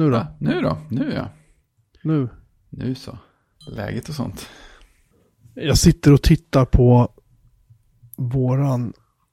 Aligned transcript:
Nu 0.00 0.10
då? 0.10 0.16
Ja, 0.16 0.26
nu 0.38 0.60
då? 0.60 0.78
Nu 0.88 1.12
ja. 1.14 1.28
Nu. 2.02 2.28
Nu 2.70 2.94
så. 2.94 3.18
Läget 3.66 4.08
och 4.08 4.14
sånt. 4.14 4.48
Jag 5.54 5.78
sitter 5.78 6.12
och 6.12 6.22
tittar 6.22 6.64
på 6.64 7.08
våran 8.16 8.92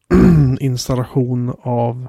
installation 0.60 1.54
av 1.62 2.08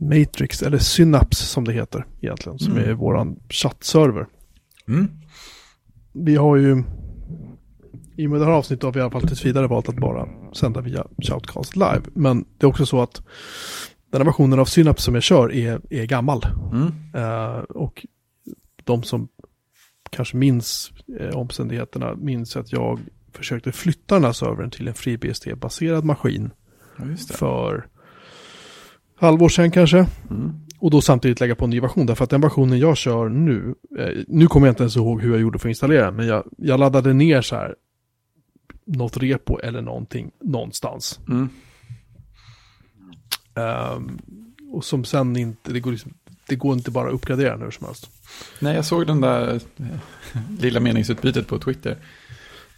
Matrix, 0.00 0.62
eller 0.62 0.78
Synapse 0.78 1.44
som 1.44 1.64
det 1.64 1.72
heter 1.72 2.06
egentligen, 2.20 2.58
som 2.58 2.72
Mm. 2.72 2.88
är 2.90 2.92
våran 2.92 3.40
chattserver. 3.48 4.26
Mm. 4.88 5.08
Vi 6.12 6.36
har 6.36 6.56
ju, 6.56 6.84
i 8.16 8.26
och 8.26 8.30
med 8.30 8.40
det 8.40 8.44
här 8.44 8.52
avsnittet 8.52 8.82
har 8.84 8.92
vi 8.92 8.98
i 8.98 9.02
alla 9.02 9.10
fall 9.10 9.28
tills 9.28 9.44
vidare 9.44 9.66
valt 9.66 9.88
att 9.88 9.96
bara 9.96 10.28
sända 10.52 10.80
via 10.80 11.06
Shoutcast 11.22 11.76
live. 11.76 12.02
Men 12.14 12.44
det 12.58 12.66
är 12.66 12.68
också 12.68 12.86
så 12.86 13.02
att 13.02 13.22
den 14.14 14.20
här 14.20 14.26
versionen 14.26 14.58
av 14.58 14.64
Synapse 14.64 15.04
som 15.04 15.14
jag 15.14 15.22
kör 15.22 15.52
är, 15.52 15.80
är 15.90 16.06
gammal. 16.06 16.46
Mm. 16.72 16.92
Eh, 17.14 17.58
och 17.58 18.06
de 18.84 19.02
som 19.02 19.28
kanske 20.10 20.36
minns 20.36 20.92
eh, 21.20 21.36
omständigheterna 21.36 22.14
minns 22.14 22.56
att 22.56 22.72
jag 22.72 23.00
försökte 23.32 23.72
flytta 23.72 24.14
den 24.14 24.24
här 24.24 24.32
servern 24.32 24.70
till 24.70 24.88
en 24.88 24.94
FreeBSD-baserad 24.94 26.04
maskin 26.04 26.50
Ja, 26.96 27.04
för 27.30 27.86
halvår 29.16 29.48
sedan 29.48 29.70
kanske. 29.70 30.06
Mm. 30.30 30.52
Och 30.78 30.90
då 30.90 31.00
samtidigt 31.00 31.40
lägga 31.40 31.54
på 31.54 31.64
en 31.64 31.70
ny 31.70 31.80
version. 31.80 32.06
Därför 32.06 32.24
att 32.24 32.30
den 32.30 32.40
versionen 32.40 32.78
jag 32.78 32.96
kör 32.96 33.28
nu, 33.28 33.74
eh, 33.98 34.24
nu 34.28 34.46
kommer 34.46 34.66
jag 34.66 34.72
inte 34.72 34.82
ens 34.82 34.96
ihåg 34.96 35.22
hur 35.22 35.30
jag 35.30 35.40
gjorde 35.40 35.58
för 35.58 35.68
att 35.68 35.70
installera 35.70 36.04
den, 36.04 36.16
men 36.16 36.26
jag, 36.26 36.44
jag 36.56 36.80
laddade 36.80 37.12
ner 37.12 37.42
så 37.42 37.56
här 37.56 37.74
något 38.84 39.16
repo 39.16 39.58
eller 39.58 39.82
någonting 39.82 40.30
någonstans. 40.40 41.20
Mm. 41.28 41.48
Ehm, 43.54 44.18
och 44.72 44.84
som 44.84 45.04
sen 45.04 45.36
inte, 45.36 45.72
det 45.72 45.80
går, 45.80 45.90
liksom, 45.92 46.14
det 46.48 46.56
går 46.56 46.74
inte 46.74 46.90
bara 46.90 47.08
att 47.08 47.14
uppgradera 47.14 47.56
hur 47.56 47.70
som 47.70 47.86
helst. 47.86 48.10
Nej, 48.58 48.74
jag 48.74 48.84
såg 48.84 49.06
den 49.06 49.20
där 49.20 49.54
eh, 49.76 50.40
lilla 50.58 50.80
meningsutbytet 50.80 51.46
på 51.46 51.58
Twitter. 51.58 51.96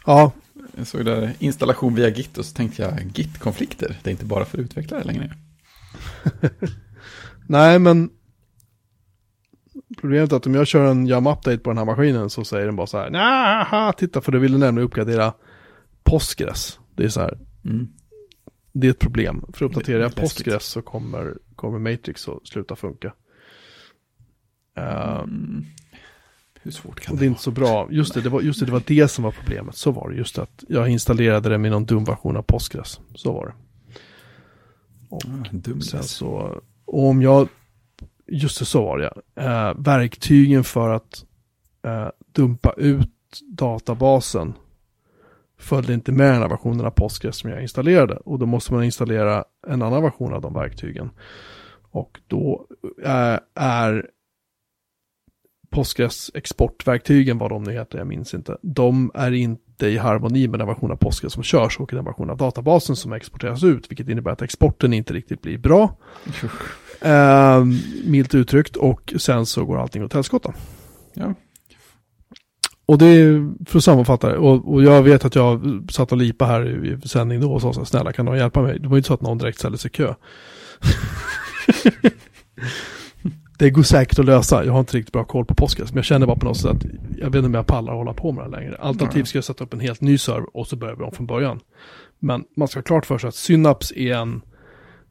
Ja, 0.07 0.33
Jag 0.77 0.87
såg 0.87 1.05
där 1.05 1.33
installation 1.39 1.95
via 1.95 2.09
Git 2.09 2.39
och 2.39 2.45
så 2.45 2.55
tänkte 2.55 2.83
jag 2.83 3.11
Git-konflikter. 3.15 3.97
Det 4.03 4.11
är 4.11 4.13
inte 4.13 4.25
bara 4.25 4.45
för 4.45 4.59
utvecklare 4.59 5.05
längre. 5.05 5.35
nej 7.47 7.79
men 7.79 8.11
problemet 10.01 10.33
är 10.33 10.37
att 10.37 10.47
om 10.47 10.55
jag 10.55 10.67
kör 10.67 10.91
en 10.91 11.09
Yum 11.09 11.27
Update 11.27 11.59
på 11.59 11.71
den 11.71 11.79
här 11.79 11.85
maskinen 11.85 12.31
så 12.31 12.45
säger 12.45 12.67
den 12.67 12.77
bara 12.77 12.87
så 12.87 12.99
här, 12.99 13.11
nej, 13.11 13.93
titta 13.97 14.21
för 14.21 14.33
du 14.33 14.39
ville 14.39 14.59
nämligen 14.59 14.87
uppgradera 14.87 15.33
Postgres. 16.05 16.79
Det 16.95 17.05
är 17.05 17.09
så 17.09 17.21
här, 17.21 17.39
Mm. 17.65 17.89
Det 18.81 18.87
är 18.87 18.91
ett 18.91 18.99
problem. 18.99 19.45
För 19.53 19.65
uppdaterar 19.65 20.01
jag 20.01 20.11
Det. 20.11 20.21
Postgres 20.21 20.65
så 20.65 20.83
kommer, 20.83 21.39
kommer 21.57 21.79
Matrix 21.79 22.29
att 22.29 22.47
sluta 22.47 22.77
funka. 22.77 23.13
Ehm, 24.77 25.23
Mm. 25.25 25.65
Hur 26.63 26.71
svårt 26.71 27.01
kan 27.01 27.13
och 27.13 27.19
det, 27.19 27.25
det 27.25 27.27
är 27.27 27.29
vara? 27.29 27.33
inte 27.33 27.43
så 27.43 27.51
bra. 27.51 27.89
Just 27.91 28.15
det, 28.15 28.21
det 28.21 28.29
var, 28.29 28.41
just 28.41 28.61
det, 28.61 28.67
det 28.67 28.73
var 28.73 28.83
det 28.87 29.09
som 29.09 29.25
var 29.25 29.33
problemet. 29.33 29.77
Så 29.77 29.91
var 29.91 30.11
det. 30.11 30.17
Just 30.17 30.39
att 30.39 30.65
jag 30.69 30.89
installerade 30.89 31.49
det 31.49 31.59
med 31.59 31.71
någon 31.71 31.85
dum 31.85 32.05
version 32.05 32.37
av 32.37 32.43
Postgres. 32.43 33.01
Så 33.15 33.33
var 33.33 33.47
det. 33.47 33.55
Ah, 35.11 35.49
dum 35.51 35.81
Sen 35.81 36.03
så, 36.03 36.61
och 36.85 37.09
om 37.09 37.23
jag, 37.23 37.49
just 38.27 38.59
det 38.59 38.65
så 38.65 38.83
var 38.85 38.99
det 38.99 39.43
eh, 39.43 39.75
Verktygen 39.79 40.65
för 40.65 40.91
att 40.91 41.25
eh, 41.83 42.09
dumpa 42.33 42.73
ut 42.77 43.11
databasen 43.43 44.55
följde 45.59 45.95
inte 45.95 46.13
med 46.13 46.33
den 46.33 46.43
här 46.43 46.49
versionen 46.49 46.87
av 46.87 46.91
Postgres 46.91 47.37
som 47.37 47.51
jag 47.51 47.63
installerade. 47.63 48.17
Och 48.17 48.39
då 48.39 48.47
måste 48.47 48.73
man 48.73 48.85
installera 48.85 49.45
en 49.67 49.83
annan 49.83 50.03
version 50.03 50.35
av 50.35 50.41
de 50.41 50.55
verktygen. 50.55 51.11
Och 51.91 52.21
då 52.27 52.67
eh, 53.05 53.39
är 53.55 54.11
Postgres 55.71 56.31
exportverktygen, 56.35 57.39
vad 57.39 57.51
de 57.51 57.63
nu 57.63 57.73
heter, 57.73 57.99
jag 57.99 58.07
minns 58.07 58.35
inte. 58.35 58.59
De 58.63 59.11
är 59.15 59.33
inte 59.33 59.87
i 59.87 59.97
harmoni 59.97 60.49
med 60.49 60.61
den 60.61 60.69
version 60.69 60.93
av 60.93 60.97
Postgres 60.97 61.33
som 61.33 61.43
körs 61.43 61.81
och 61.81 61.91
den 61.93 62.05
version 62.05 62.31
av 62.31 62.37
databasen 62.37 62.97
som 62.97 63.13
exporteras 63.13 63.65
ut, 63.65 63.91
vilket 63.91 64.09
innebär 64.09 64.31
att 64.31 64.43
exporten 64.43 64.93
inte 64.93 65.15
riktigt 65.15 65.43
blir 65.43 65.59
bra. 65.59 65.97
Eh, 67.01 67.65
milt 68.05 68.35
uttryckt 68.35 68.77
och 68.77 69.15
sen 69.19 69.47
så 69.47 69.65
går 69.65 69.79
allting 69.79 70.05
åt 70.05 70.13
helskotta. 70.13 70.55
Ja. 71.15 71.35
Och 72.87 72.99
det 72.99 73.07
är, 73.07 73.53
för 73.67 73.79
att 73.79 73.85
sammanfatta 73.85 74.29
det, 74.29 74.37
och, 74.37 74.73
och 74.73 74.83
jag 74.83 75.03
vet 75.03 75.25
att 75.25 75.35
jag 75.35 75.81
satt 75.91 76.13
och 76.13 76.19
lipa 76.19 76.47
här 76.47 76.85
i, 76.85 76.99
i 77.05 77.09
sändning 77.09 77.41
då 77.41 77.53
och 77.53 77.63
sa 77.63 77.73
så 77.73 77.81
här, 77.81 77.85
snälla 77.85 78.13
kan 78.13 78.25
någon 78.25 78.39
hjälpa 78.39 78.63
mig? 78.63 78.79
Det 78.79 78.89
var 78.89 78.97
ju 78.97 78.99
inte 78.99 79.07
så 79.07 79.15
att 79.15 79.21
någon 79.21 79.39
direkt 79.39 79.59
ställde 79.59 79.79
sig 79.79 79.91
i 79.91 79.97
kö. 79.97 80.15
det 83.59 83.71
går 83.71 83.83
säkert 83.83 84.19
att 84.19 84.25
lösa, 84.25 84.65
jag 84.65 84.73
har 84.73 84.81
inte 84.81 84.97
riktigt 84.97 85.13
bra 85.13 85.25
koll 85.25 85.45
på 85.45 85.55
Postgres, 85.55 85.91
men 85.91 85.97
jag 85.97 86.05
känner 86.05 86.27
bara 86.27 86.37
på 86.37 86.47
något 86.47 86.57
sätt 86.57 86.71
att 86.71 86.85
jag 87.19 87.27
vet 87.27 87.35
inte 87.35 87.47
om 87.47 87.55
jag 87.55 87.67
pallar 87.67 87.93
att 87.93 87.99
hålla 87.99 88.13
på 88.13 88.33
med 88.33 88.45
det 88.45 88.51
längre. 88.51 88.77
Alternativt 88.77 89.29
ska 89.29 89.39
jag 89.39 89.45
sätta 89.45 89.65
upp 89.65 89.73
en 89.73 89.81
helt 89.81 90.01
ny 90.01 90.19
server 90.19 90.57
och 90.57 90.67
så 90.67 90.77
börjar 90.77 90.97
vi 90.97 91.05
om 91.05 91.13
från 91.13 91.27
början. 91.27 91.61
Men 92.19 92.45
man 92.57 92.69
ska 92.69 92.79
ha 92.79 92.85
klart 92.85 93.07
för 93.07 93.19
sig 93.19 93.29
att 93.29 93.35
Synapse 93.35 93.99
är 93.99 94.15
en 94.15 94.43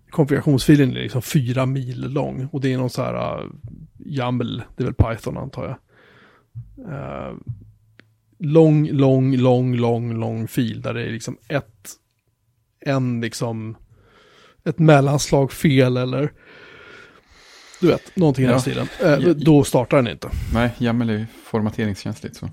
konfigurationsfilen 0.09 0.89
är 0.89 0.93
liksom 1.01 1.21
fyra 1.21 1.65
mil 1.65 2.13
lång 2.13 2.47
och 2.51 2.61
det 2.61 2.73
är 2.73 2.77
någon 2.77 2.89
så 2.89 3.01
här 3.01 3.43
uh, 3.43 3.51
YAML, 4.05 4.63
det 4.75 4.83
är 4.83 4.85
väl 4.85 4.93
Python 4.93 5.37
antar 5.37 5.63
jag. 5.63 5.77
Uh, 6.93 7.37
lång, 8.45 8.87
lång, 8.87 9.35
lång, 9.35 9.75
lång, 9.75 10.13
lång 10.19 10.47
fil 10.47 10.81
där 10.81 10.93
det 10.93 11.01
är 11.03 11.11
liksom 11.11 11.37
ett, 11.47 11.89
en 12.79 13.21
liksom, 13.21 13.77
ett 14.63 14.79
mellanslag 14.79 15.51
fel 15.51 15.97
eller 15.97 16.31
du 17.81 17.87
vet, 17.87 18.15
någonting 18.15 18.45
i 18.45 18.47
den 18.47 18.61
stilen. 18.61 18.87
Ja. 19.01 19.33
Då 19.33 19.63
startar 19.63 19.97
den 19.97 20.07
inte. 20.07 20.29
Nej, 20.53 20.71
YAML 20.79 21.09
är 21.09 21.25
formateringskänsligt 21.43 22.35
så. 22.35 22.49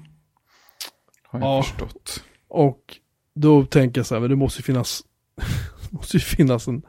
Har 1.22 1.40
jag 1.40 1.48
Ja. 1.48 1.62
förstått. 1.62 2.24
Och 2.48 2.98
då 3.34 3.64
tänker 3.64 3.98
jag 3.98 4.06
så 4.06 4.14
här, 4.14 4.20
men 4.20 4.30
det 4.30 4.36
måste 4.36 4.58
ju 4.60 4.62
finnas, 4.62 5.02
måste 5.90 6.16
ju 6.16 6.20
finnas 6.20 6.68
en 6.68 6.82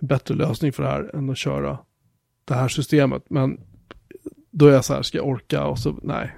bättre 0.00 0.34
lösning 0.34 0.72
för 0.72 0.82
det 0.82 0.88
här 0.88 1.16
än 1.16 1.30
att 1.30 1.38
köra 1.38 1.78
det 2.44 2.54
här 2.54 2.68
systemet. 2.68 3.22
Men 3.30 3.60
då 4.50 4.66
är 4.66 4.72
jag 4.72 4.84
så 4.84 4.94
här, 4.94 5.02
ska 5.02 5.18
jag 5.18 5.26
orka? 5.26 5.64
Och 5.64 5.78
så, 5.78 5.98
nej. 6.02 6.36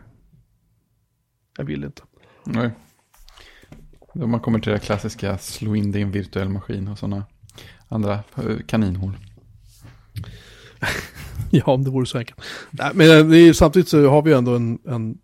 Jag 1.58 1.64
vill 1.64 1.84
inte. 1.84 2.02
Nej. 2.52 2.70
Då 4.14 4.26
man 4.26 4.40
kommer 4.40 4.58
till 4.58 4.72
det 4.72 4.78
klassiska 4.78 5.38
slå 5.38 5.76
in 5.76 5.92
det 5.92 5.98
i 5.98 6.02
en 6.02 6.10
virtuell 6.10 6.48
maskin 6.48 6.88
och 6.88 6.98
sådana 6.98 7.24
andra 7.88 8.14
eh, 8.36 8.58
kaninhål. 8.66 9.12
Ja, 11.50 11.64
om 11.64 11.84
det 11.84 11.90
vore 11.90 12.06
så 12.06 12.18
enkelt. 12.18 12.40
Nej, 12.70 12.90
men 12.94 13.30
det 13.30 13.38
är, 13.38 13.52
samtidigt 13.52 13.88
så 13.88 14.08
har 14.08 14.22
vi 14.22 14.32
ändå 14.32 14.56
en, 14.56 14.78
en, 14.88 15.18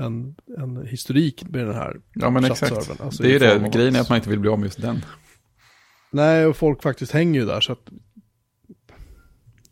en, 0.00 0.34
en 0.58 0.86
historik 0.86 1.44
med 1.48 1.66
den 1.66 1.74
här. 1.74 2.00
Ja 2.14 2.30
men 2.30 2.44
exakt. 2.44 3.00
alltså 3.00 3.22
det 3.22 3.28
är 3.28 3.32
ju 3.32 3.38
det. 3.38 3.70
Grejen 3.72 3.94
är 3.94 3.98
att- 4.00 4.04
att 4.04 4.08
man 4.08 4.16
inte 4.16 4.30
vill 4.30 4.38
bli 4.40 4.50
av 4.50 4.58
med 4.58 4.66
just 4.66 4.80
den. 4.82 5.04
Nej, 6.10 6.46
och 6.46 6.56
folk 6.56 6.82
faktiskt 6.82 7.12
hänger 7.12 7.40
ju 7.40 7.46
där 7.46 7.60
så 7.60 7.72
att... 7.72 7.88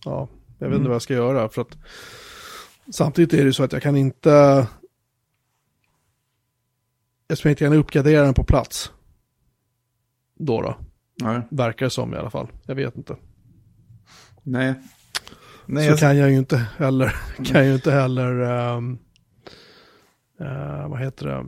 Ja, 0.04 0.28
jag 0.58 0.66
vet 0.68 0.74
inte 0.74 0.76
Mm. 0.76 0.84
vad 0.84 0.94
jag 0.94 1.02
ska 1.02 1.14
göra 1.14 1.48
för 1.48 1.62
att... 1.62 1.76
Samtidigt 2.90 3.32
är 3.40 3.44
det 3.44 3.52
så 3.52 3.62
att 3.64 3.72
jag 3.72 3.82
kan 3.82 3.96
inte... 3.96 4.66
Eftersom 7.28 7.48
jag 7.48 7.52
inte 7.52 7.64
kan 7.64 7.72
uppgradera 7.72 8.24
den 8.24 8.34
på 8.34 8.44
plats. 8.44 8.92
Då 10.38 10.62
då, 10.62 10.76
Nej. 11.22 11.40
verkar 11.50 11.86
det 11.86 11.90
som 11.90 12.14
i 12.14 12.16
alla 12.16 12.30
fall. 12.30 12.48
Jag 12.66 12.74
vet 12.74 12.96
inte. 12.96 13.16
Nej. 14.42 14.74
Nej, 15.66 15.84
så 15.84 15.90
jag... 15.90 15.98
kan 15.98 16.16
jag 16.16 16.30
ju 16.30 16.36
inte 16.36 16.56
heller, 16.56 17.16
kan 17.44 17.56
jag 17.56 17.66
ju 17.66 17.74
inte 17.74 17.92
heller, 17.92 18.40
ehm, 18.40 18.98
eh, 20.40 20.88
vad 20.88 21.00
heter 21.00 21.26
det? 21.26 21.46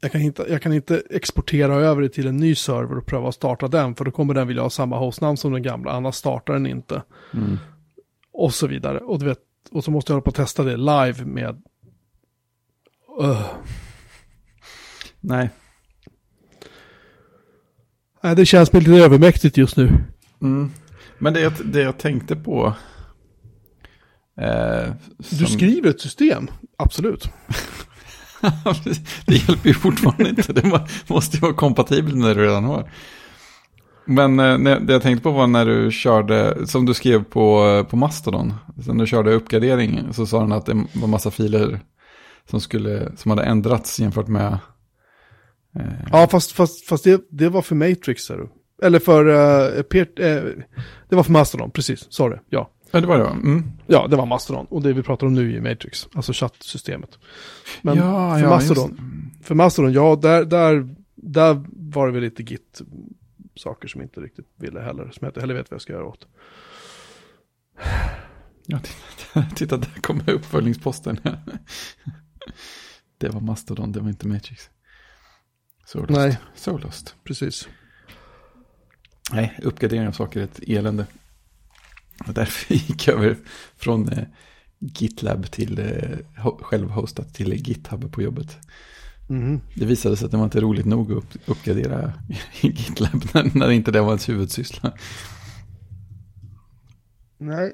Jag 0.00 0.12
kan, 0.12 0.20
inte, 0.20 0.46
jag 0.48 0.62
kan 0.62 0.72
inte 0.72 1.02
exportera 1.10 1.74
över 1.74 2.02
det 2.02 2.08
till 2.08 2.26
en 2.26 2.36
ny 2.36 2.54
server 2.54 2.98
och 2.98 3.06
pröva 3.06 3.28
att 3.28 3.34
starta 3.34 3.68
den, 3.68 3.94
för 3.94 4.04
då 4.04 4.10
kommer 4.10 4.34
den 4.34 4.48
vilja 4.48 4.62
ha 4.62 4.70
samma 4.70 4.98
hostnamn 4.98 5.36
som 5.36 5.52
den 5.52 5.62
gamla, 5.62 5.92
annars 5.92 6.14
startar 6.14 6.52
den 6.52 6.66
inte. 6.66 7.02
Mm. 7.34 7.58
Och 8.32 8.54
så 8.54 8.66
vidare. 8.66 8.98
Och, 8.98 9.18
du 9.18 9.26
vet, 9.26 9.38
och 9.70 9.84
så 9.84 9.90
måste 9.90 10.12
jag 10.12 10.14
hålla 10.14 10.22
på 10.22 10.30
att 10.30 10.36
testa 10.36 10.62
det 10.62 10.76
live 10.76 11.24
med... 11.24 11.62
Öh. 13.20 13.46
Nej. 15.24 15.50
Nej, 18.22 18.36
det 18.36 18.46
känns 18.46 18.72
lite 18.72 18.90
övermäktigt 18.90 19.56
just 19.56 19.76
nu. 19.76 19.92
Mm. 20.42 20.70
Men 21.18 21.32
det 21.34 21.40
jag, 21.40 21.52
det 21.64 21.80
jag 21.82 21.98
tänkte 21.98 22.36
på. 22.36 22.72
Eh, 24.40 24.92
Du 25.18 25.36
som- 25.36 25.46
skriver 25.46 25.90
ett 25.90 26.00
system, 26.00 26.48
absolut. 26.78 27.28
det 29.26 29.34
hjälper 29.34 29.68
ju 29.68 29.74
fortfarande 29.74 30.28
inte. 30.28 30.52
Det 30.52 30.64
må- 30.66 30.86
måste 31.06 31.36
ju 31.36 31.40
vara 31.40 31.54
kompatibelt 31.54 32.22
det 32.22 32.34
du 32.34 32.42
redan 32.42 32.64
har. 32.64 32.90
Men 34.06 34.40
eh, 34.40 34.58
när- 34.58 34.80
det 34.80 34.92
jag 34.92 35.02
tänkte 35.02 35.22
på 35.22 35.30
var 35.30 35.46
när 35.46 35.66
du 35.66 35.90
körde, 35.90 36.66
som 36.66 36.86
du 36.86 36.94
skrev 36.94 37.24
på, 37.24 37.66
eh, 37.66 37.82
på 37.90 37.96
Mastodon, 37.96 38.54
sen 38.84 38.98
du 38.98 39.06
körde 39.06 39.32
uppgradering 39.34 40.12
så 40.12 40.26
sa 40.26 40.40
den 40.40 40.52
att 40.52 40.66
det 40.66 40.84
var 40.92 41.08
massa 41.08 41.30
filer 41.30 41.80
som, 42.50 42.60
skulle, 42.60 43.16
som 43.16 43.30
hade 43.30 43.42
ändrats 43.44 44.00
jämfört 44.00 44.28
med... 44.28 44.58
Eh, 45.74 45.86
Ja, 46.12 46.28
fast, 46.30 46.52
fast, 46.52 46.86
fast 46.86 47.04
det, 47.04 47.24
det 47.30 47.48
var 47.48 47.62
för 47.62 47.74
Matrix, 47.74 48.22
ser 48.22 48.36
du. 48.36 48.48
Eller 48.86 48.98
för, 48.98 49.26
uh, 49.26 49.82
peer, 49.82 50.08
uh, 50.20 50.62
det 51.08 51.16
var 51.16 51.22
för 51.22 51.32
Mastodon, 51.32 51.70
precis, 51.70 52.06
sorry, 52.12 52.38
ja. 52.48 52.70
Ja, 52.90 53.00
det 53.00 53.06
var 53.06 53.18
det? 53.18 53.26
Mm. 53.26 53.64
Ja, 53.86 54.06
det 54.06 54.16
var 54.16 54.26
Mastodon. 54.26 54.66
Och 54.66 54.82
det 54.82 54.92
vi 54.92 55.02
pratar 55.02 55.26
om 55.26 55.34
nu 55.34 55.56
är 55.56 55.60
Matrix, 55.60 56.08
alltså 56.14 56.32
chattsystemet. 56.32 57.18
Men 57.82 57.96
ja, 57.96 58.34
för, 58.34 58.42
ja, 58.42 58.48
Mastodon, 58.48 58.98
för 59.42 59.54
Mastodon, 59.54 59.92
ja, 59.92 60.18
där, 60.22 60.44
där, 60.44 60.94
där 61.14 61.64
var 61.92 62.06
det 62.06 62.12
väl 62.12 62.22
lite 62.22 62.42
git 62.42 62.82
saker 63.56 63.88
som 63.88 64.02
inte 64.02 64.20
riktigt 64.20 64.46
ville 64.56 64.80
heller, 64.80 65.02
som 65.02 65.18
jag 65.20 65.28
inte 65.28 65.40
heller 65.40 65.54
vet 65.54 65.70
vad 65.70 65.76
jag 65.76 65.82
ska 65.82 65.92
göra 65.92 66.06
åt. 66.06 66.26
Ja, 68.66 68.78
titta, 68.78 69.46
titta 69.56 69.76
där 69.76 70.00
kommer 70.00 70.30
uppföljningsposten. 70.30 71.20
det 73.18 73.28
var 73.28 73.40
Mastodon, 73.40 73.92
det 73.92 74.00
var 74.00 74.08
inte 74.08 74.28
Matrix. 74.28 74.70
Så 75.86 75.98
lust. 75.98 76.10
Nej. 76.10 76.38
Så 76.54 76.78
lust. 76.78 77.14
Precis. 77.24 77.68
Nej, 79.32 79.58
uppgradering 79.62 80.08
av 80.08 80.12
saker 80.12 80.40
är 80.40 80.44
ett 80.44 80.60
elände. 80.66 81.06
Och 82.26 82.34
därför 82.34 82.74
gick 82.88 83.06
jag 83.08 83.16
över 83.16 83.36
från 83.76 84.08
eh, 84.08 84.24
GitLab 84.78 85.50
till 85.50 85.78
eh, 85.78 86.44
självhostat 86.60 87.34
till 87.34 87.52
GitHub 87.52 88.12
på 88.12 88.22
jobbet. 88.22 88.56
Mm. 89.28 89.60
Det 89.74 89.84
visade 89.84 90.16
sig 90.16 90.24
att 90.24 90.30
det 90.30 90.36
var 90.36 90.44
inte 90.44 90.60
roligt 90.60 90.86
nog 90.86 91.12
att 91.12 91.16
upp, 91.16 91.48
uppgradera 91.48 92.12
i 92.60 92.66
GitLab 92.66 93.24
när, 93.34 93.58
när 93.58 93.70
inte 93.70 93.90
det 93.90 94.00
var 94.00 94.08
ens 94.08 94.28
huvudsyssla. 94.28 94.92
Nej. 97.38 97.72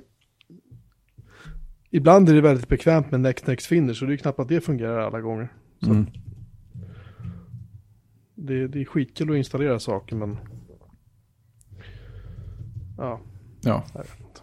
Ibland 1.90 2.28
är 2.28 2.34
det 2.34 2.40
väldigt 2.40 2.68
bekvämt 2.68 3.10
med 3.10 3.20
next 3.20 3.46
next 3.46 3.66
finish 3.66 3.94
så 3.94 4.04
det 4.04 4.14
är 4.14 4.16
knappt 4.16 4.38
att 4.38 4.48
det 4.48 4.60
fungerar 4.60 4.98
alla 4.98 5.20
gånger. 5.20 5.52
Så 5.80 5.90
Mm. 5.90 6.06
Det, 8.46 8.68
det 8.68 8.80
är 8.80 8.84
skitkul 8.84 9.30
att 9.30 9.36
installera 9.36 9.78
saker 9.78 10.16
men... 10.16 10.38
Ja, 12.96 13.20
Ja, 13.62 13.84
jag 13.94 14.00
vet 14.00 14.20
inte. 14.20 14.40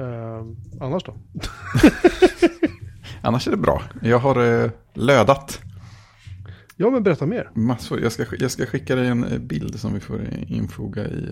Eh, 0.00 0.46
annars 0.80 1.04
då? 1.04 1.16
annars 3.22 3.46
är 3.46 3.50
det 3.50 3.56
bra. 3.56 3.82
Jag 4.02 4.18
har 4.18 4.64
eh, 4.64 4.70
lödat 4.94 5.60
Ja 6.76 6.90
men 6.90 7.02
berätta 7.02 7.26
mer. 7.26 7.50
massor. 7.54 8.00
Jag 8.00 8.12
ska, 8.12 8.24
jag 8.38 8.50
ska 8.50 8.66
skicka 8.66 8.96
dig 8.96 9.08
en 9.08 9.24
eh, 9.24 9.38
bild 9.38 9.80
som 9.80 9.94
vi 9.94 10.00
får 10.00 10.20
infoga 10.48 11.06
i 11.08 11.30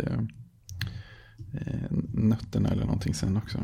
eh, 1.53 1.87
nötterna 2.15 2.69
eller 2.69 2.85
någonting 2.85 3.15
sen 3.15 3.37
också. 3.37 3.59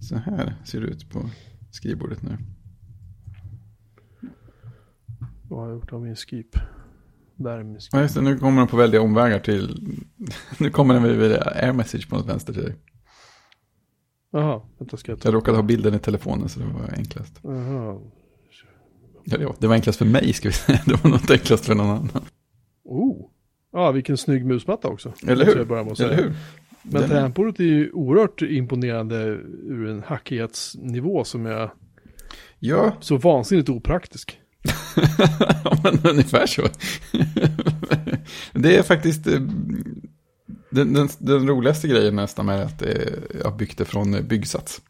Så 0.00 0.16
här 0.16 0.54
ser 0.64 0.80
det 0.80 0.86
ut 0.86 1.10
på 1.10 1.30
skrivbordet 1.70 2.22
nu. 2.22 2.38
Vad 5.50 5.60
har 5.60 5.68
jag 5.68 5.74
gjort 5.76 5.92
av 5.92 6.02
min 6.02 6.16
skip? 6.16 6.56
Där 7.36 7.58
är 7.58 7.62
min 7.62 7.80
skip. 7.80 7.88
Ja, 7.92 8.00
just 8.02 8.14
det, 8.14 8.20
nu 8.20 8.38
kommer 8.38 8.58
den 8.58 8.68
på 8.68 8.76
väldiga 8.76 9.02
omvägar 9.02 9.38
till... 9.38 9.96
nu 10.58 10.70
kommer 10.70 10.94
den 10.94 11.18
via 11.18 11.42
air 11.42 11.72
message 11.72 12.08
på 12.08 12.16
något 12.16 12.28
vänster 12.28 12.52
till 12.52 12.62
dig. 12.62 12.76
Jaha, 14.32 14.62
vänta 14.78 14.96
ska 14.96 15.12
jag 15.12 15.20
ta. 15.20 15.28
Jag 15.28 15.34
råkade 15.34 15.56
ha 15.58 15.62
bilden 15.62 15.94
i 15.94 15.98
telefonen 15.98 16.48
så 16.48 16.60
det 16.60 16.66
var 16.66 16.94
enklast. 16.96 17.40
Jaha. 17.42 18.00
Ja, 19.24 19.54
det 19.58 19.66
var 19.66 19.74
enklast 19.74 19.98
för 19.98 20.04
mig 20.06 20.32
ska 20.32 20.48
vi 20.48 20.52
säga. 20.52 20.80
Det 20.86 21.04
var 21.04 21.10
nog 21.10 21.30
enklast 21.30 21.64
för 21.66 21.74
någon 21.74 21.86
annan. 21.90 22.08
Oh. 22.84 23.26
Ja, 23.72 23.90
vilken 23.92 24.16
snygg 24.16 24.46
musmatta 24.46 24.88
också. 24.88 25.12
Eller 25.26 25.46
hur? 25.46 25.56
Jag 25.56 25.68
börja 25.68 25.82
med 25.82 25.92
att 25.92 25.98
säga. 25.98 26.12
Eller 26.12 26.22
hur? 26.22 26.34
Men 26.82 27.00
Den- 27.00 27.10
tangentbordet 27.10 27.60
är 27.60 27.64
ju 27.64 27.90
oerhört 27.92 28.42
imponerande 28.42 29.16
ur 29.64 29.88
en 29.88 30.02
hackighetsnivå 30.02 31.24
som 31.24 31.46
är 31.46 31.70
Ja, 32.58 32.92
så 33.00 33.16
vansinnigt 33.16 33.68
opraktisk. 33.68 34.39
ja 35.64 35.80
men 35.82 36.00
ungefär 36.10 36.46
så. 36.46 36.68
det 38.52 38.76
är 38.76 38.82
faktiskt 38.82 39.26
eh, 39.26 39.40
den, 40.70 40.92
den, 40.92 41.08
den 41.18 41.48
roligaste 41.48 41.88
grejen 41.88 42.16
nästan 42.16 42.46
med 42.46 42.62
att 42.62 42.82
eh, 42.82 43.12
jag 43.44 43.56
byggt 43.56 43.78
det 43.78 43.84
från 43.84 44.14
eh, 44.14 44.22
byggsats. 44.22 44.82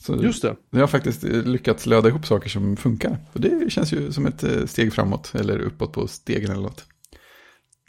Så 0.00 0.22
Just 0.22 0.42
det. 0.42 0.56
jag 0.70 0.80
har 0.80 0.86
faktiskt 0.86 1.22
lyckats 1.22 1.86
löda 1.86 2.08
ihop 2.08 2.26
saker 2.26 2.48
som 2.48 2.76
funkar. 2.76 3.18
Och 3.32 3.40
det 3.40 3.72
känns 3.72 3.92
ju 3.92 4.12
som 4.12 4.26
ett 4.26 4.70
steg 4.70 4.92
framåt 4.92 5.34
eller 5.34 5.58
uppåt 5.58 5.92
på 5.92 6.06
stegen 6.08 6.50
eller 6.50 6.62
något. 6.62 6.84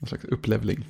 Någon 0.02 0.08
slags 0.08 0.26
upplevling. 0.26 0.86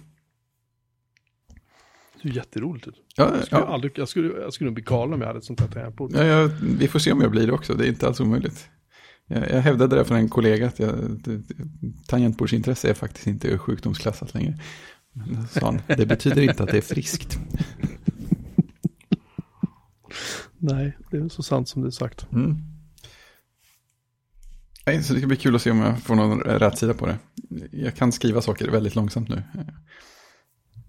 Det 2.15 2.29
ser 2.29 2.35
jätteroligt 2.35 2.87
ut. 2.87 2.95
Ja, 3.15 3.35
Jag 3.35 3.45
skulle, 3.45 3.61
ja. 3.61 3.67
aldrig, 3.67 3.91
jag, 3.95 4.09
skulle, 4.09 4.41
jag 4.41 4.53
skulle 4.53 4.71
bli 4.71 4.83
galen 4.83 5.13
om 5.13 5.21
jag 5.21 5.27
hade 5.27 5.39
ett 5.39 5.45
sånt 5.45 5.59
här 5.59 5.67
tangentbord. 5.67 6.11
Ja, 6.13 6.23
ja, 6.23 6.49
vi 6.61 6.87
får 6.87 6.99
se 6.99 7.11
om 7.11 7.21
jag 7.21 7.31
blir 7.31 7.47
det 7.47 7.53
också, 7.53 7.73
det 7.73 7.85
är 7.85 7.87
inte 7.87 8.07
alls 8.07 8.19
omöjligt. 8.19 8.69
Jag, 9.27 9.51
jag 9.51 9.61
hävdade 9.61 9.95
det 9.95 10.05
för 10.05 10.15
en 10.15 10.29
kollega 10.29 10.67
att 10.67 10.79
jag, 10.79 10.93
tangentbordsintresse 12.07 12.89
är 12.89 12.93
faktiskt 12.93 13.27
inte 13.27 13.57
sjukdomsklassat 13.57 14.33
längre. 14.33 14.59
Men 15.13 15.35
då 15.35 15.47
sa 15.47 15.65
han, 15.65 15.81
det 15.97 16.05
betyder 16.05 16.41
inte 16.41 16.63
att 16.63 16.69
det 16.69 16.77
är 16.77 16.81
friskt. 16.81 17.39
Nej, 20.57 20.97
det 21.11 21.17
är 21.17 21.29
så 21.29 21.43
sant 21.43 21.69
som 21.69 21.81
det 21.81 21.87
är 21.87 21.91
sagt. 21.91 22.31
Mm. 22.31 22.57
Nej, 24.85 25.03
så 25.03 25.13
det 25.13 25.19
ska 25.19 25.27
bli 25.27 25.37
kul 25.37 25.55
att 25.55 25.61
se 25.61 25.71
om 25.71 25.79
jag 25.79 25.99
får 25.99 26.15
någon 26.15 26.39
rätt 26.39 26.77
sida 26.77 26.93
på 26.93 27.05
det. 27.05 27.17
Jag 27.71 27.95
kan 27.95 28.11
skriva 28.11 28.41
saker 28.41 28.71
väldigt 28.71 28.95
långsamt 28.95 29.29
nu. 29.29 29.43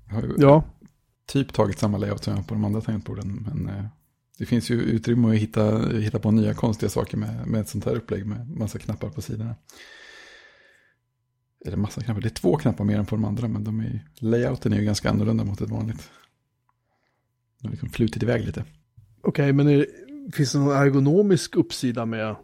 Jag 0.09 0.15
har 0.15 0.23
ju 0.23 0.35
Ja, 0.39 0.65
typ 1.27 1.53
tagit 1.53 1.79
samma 1.79 1.99
layout 1.99 2.25
som 2.25 2.31
jag 2.31 2.39
har 2.39 2.45
på 2.45 2.55
de 2.55 2.65
andra 2.65 2.81
tangentborden. 2.81 3.49
Men 3.49 3.69
eh, 3.69 3.85
det 4.39 4.47
finns 4.47 4.71
ju 4.71 4.83
utrymme 4.83 5.29
att 5.29 5.37
hitta, 5.37 5.89
hitta 5.89 6.19
på 6.19 6.31
nya 6.31 6.55
konstiga 6.55 6.91
saker 6.91 7.17
med, 7.17 7.47
med 7.47 7.61
ett 7.61 7.69
sånt 7.69 7.85
här 7.85 7.97
upplägg 7.97 8.27
med 8.27 8.51
massa 8.51 8.79
knappar 8.79 9.09
på 9.09 9.23
sidorna. 9.23 9.55
Eller 11.67 11.77
massa 11.77 12.01
knappar, 12.01 12.21
det 12.21 12.29
är 12.29 12.31
två 12.31 12.57
knappar 12.57 12.85
mer 12.85 12.99
än 12.99 13.07
på 13.07 13.17
de 13.17 13.25
andra 13.25 13.49
men 13.49 13.65
de 13.65 13.81
är, 13.81 14.09
layouten 14.19 14.73
är 14.73 14.79
ju 14.79 14.85
ganska 14.85 15.11
annorlunda 15.11 15.45
mot 15.45 15.61
ett 15.61 15.71
vanligt. 15.71 16.11
De 17.61 17.67
har 17.67 17.71
liksom 17.71 17.91
flutit 17.91 18.23
iväg 18.23 18.47
lite. 18.47 18.65
okej, 19.23 19.53
men 19.53 19.69
är, 19.69 19.87
finns 20.33 20.53
det 20.53 20.59
någon 20.59 20.77
ergonomisk 20.77 21.57
uppsida 21.57 22.07
med 22.07 22.37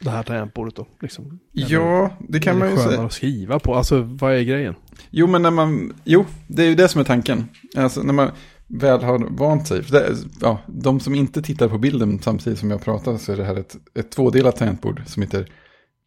det 0.00 0.10
här 0.10 0.22
tangentbordet 0.22 0.76
då? 0.76 0.86
Liksom? 1.00 1.38
Ja, 1.52 2.16
det 2.28 2.40
kan 2.40 2.58
man 2.58 2.70
ju 2.70 2.76
säga. 2.76 3.02
att 3.02 3.12
skriva 3.12 3.58
på? 3.58 3.74
Alltså, 3.74 4.02
vad 4.02 4.34
är 4.34 4.42
grejen? 4.42 4.74
Jo, 5.10 5.26
men 5.26 5.42
när 5.42 5.50
man, 5.50 5.92
jo, 6.04 6.24
det 6.46 6.62
är 6.62 6.66
ju 6.66 6.74
det 6.74 6.88
som 6.88 7.00
är 7.00 7.04
tanken. 7.04 7.48
Alltså 7.76 8.02
när 8.02 8.12
man 8.12 8.30
väl 8.68 9.02
har 9.02 9.18
vant 9.18 9.68
sig. 9.68 9.82
Det, 9.90 10.16
ja, 10.40 10.58
de 10.66 11.00
som 11.00 11.14
inte 11.14 11.42
tittar 11.42 11.68
på 11.68 11.78
bilden 11.78 12.18
samtidigt 12.22 12.58
som 12.58 12.70
jag 12.70 12.82
pratar 12.82 13.16
så 13.18 13.32
är 13.32 13.36
det 13.36 13.44
här 13.44 13.56
ett, 13.56 13.76
ett 13.94 14.10
tvådelat 14.10 14.56
tangentbord 14.56 15.02
som 15.06 15.22
heter 15.22 15.52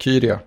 Kyria. 0.04 0.40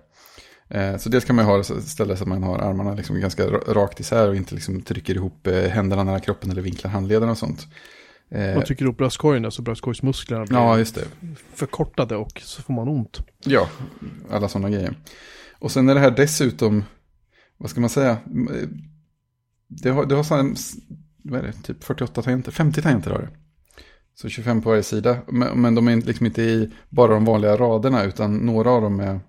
Eh, 0.69 0.97
så 0.97 1.09
dels 1.09 1.25
kan 1.25 1.35
man 1.35 1.45
ha 1.45 1.57
det 1.57 1.63
ställe 1.63 2.17
så 2.17 2.23
att 2.23 2.27
man 2.29 2.43
har 2.43 2.59
armarna 2.59 2.93
liksom 2.93 3.19
ganska 3.19 3.47
ra- 3.47 3.73
rakt 3.73 3.99
isär 3.99 4.27
och 4.29 4.35
inte 4.35 4.55
liksom 4.55 4.81
trycker 4.81 5.15
ihop 5.15 5.47
eh, 5.47 5.53
händerna 5.69 6.03
nära 6.03 6.19
kroppen 6.19 6.51
eller 6.51 6.61
vinklar 6.61 6.91
handlederna 6.91 7.31
och 7.31 7.37
sånt. 7.37 7.67
Eh, 8.31 8.55
Man 8.55 8.63
trycker 8.63 8.85
upp 8.85 8.97
bröstkorgen 8.97 9.51
så 9.51 9.61
bröstkorgsmusklerna 9.61 10.45
blir 10.45 10.57
ja, 10.57 10.77
just 10.77 10.95
det. 10.95 11.05
förkortade 11.53 12.15
och 12.15 12.41
så 12.41 12.61
får 12.61 12.73
man 12.73 12.87
ont. 12.87 13.19
Ja, 13.45 13.69
alla 14.31 14.47
sådana 14.49 14.69
grejer. 14.69 14.95
Och 15.59 15.71
sen 15.71 15.89
är 15.89 15.93
det 15.93 15.99
här 15.99 16.11
dessutom, 16.11 16.83
vad 17.57 17.69
ska 17.69 17.81
man 17.81 17.89
säga, 17.89 18.17
det 19.67 19.89
har, 19.89 20.05
det 20.05 20.15
har 20.15 20.23
sån, 20.23 20.55
vad 21.23 21.39
är 21.39 21.43
det, 21.43 21.53
typ 21.53 21.83
48 21.83 22.21
tangenter, 22.21 22.51
50 22.51 22.81
tangenter 22.81 23.11
har 23.11 23.19
det. 23.19 23.29
Så 24.15 24.29
25 24.29 24.61
på 24.61 24.69
varje 24.69 24.83
sida, 24.83 25.17
men, 25.27 25.61
men 25.61 25.75
de 25.75 25.87
är 25.87 25.95
liksom 25.95 26.25
inte 26.25 26.41
i 26.41 26.69
bara 26.89 27.13
de 27.13 27.25
vanliga 27.25 27.57
raderna, 27.57 28.03
utan 28.03 28.37
några 28.37 28.69
av 28.71 28.81
dem 28.81 28.99
är 28.99 29.19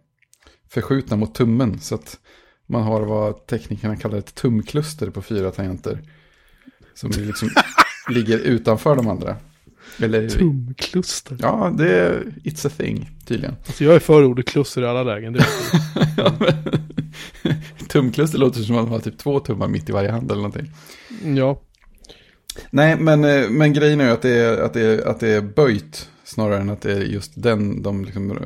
förskjutna 0.69 1.17
mot 1.17 1.35
tummen. 1.35 1.79
Så 1.81 1.95
att 1.95 2.19
man 2.67 2.83
har 2.83 3.01
vad 3.03 3.47
teknikerna 3.47 3.97
kallar 3.97 4.19
ett 4.19 4.35
tumkluster 4.35 5.11
på 5.11 5.23
fyra 5.23 5.51
tangenter. 5.51 6.03
Som 6.95 7.11
liksom 7.11 7.51
ligger 8.09 8.39
utanför 8.39 8.97
de 8.97 9.09
andra. 9.09 9.37
Eller, 9.99 10.29
Tumkluster. 10.29 11.37
ja, 11.41 11.75
det 11.79 11.99
är, 12.01 12.25
it's 12.45 12.67
a 12.67 12.71
thing, 12.77 13.11
tydligen. 13.27 13.55
Alltså 13.67 13.85
jag 13.85 13.95
är 13.95 13.99
för 13.99 14.25
ordet 14.25 14.47
kluster 14.47 14.83
i 14.83 14.87
alla 14.87 15.03
lägen. 15.03 15.33
Det 15.33 15.45
Ja, 16.17 16.33
men- 16.41 16.83
Tumkluster 17.89 18.39
låter 18.39 18.61
som 18.61 18.77
att 18.77 18.83
man 18.83 18.93
har 18.93 19.01
typ 19.01 19.19
två 19.19 19.41
tummar 19.41 19.69
mitt 19.69 19.89
i 19.89 19.93
varje 19.93 20.11
hand 20.11 20.31
eller 20.31 20.43
någonting. 20.43 20.71
ja, 21.37 21.61
Nej, 22.71 22.97
men, 23.01 23.25
eh, 23.25 23.51
men 23.51 23.73
grejen 23.73 24.01
är 24.01 24.05
ju 24.05 24.11
att 24.11 24.23
det 24.23 24.31
är, 24.39 24.59
att, 24.59 24.73
det 24.75 24.81
är, 24.81 25.07
att 25.07 25.21
det 25.21 25.29
är 25.29 25.41
böjt 25.41 26.09
snarare 26.25 26.61
än 26.61 26.71
att 26.71 26.81
det 26.81 26.93
är 26.93 27.01
just 27.01 27.43
den, 27.43 27.83
de 27.83 28.05
liksom, 28.05 28.31
eh, 28.31 28.37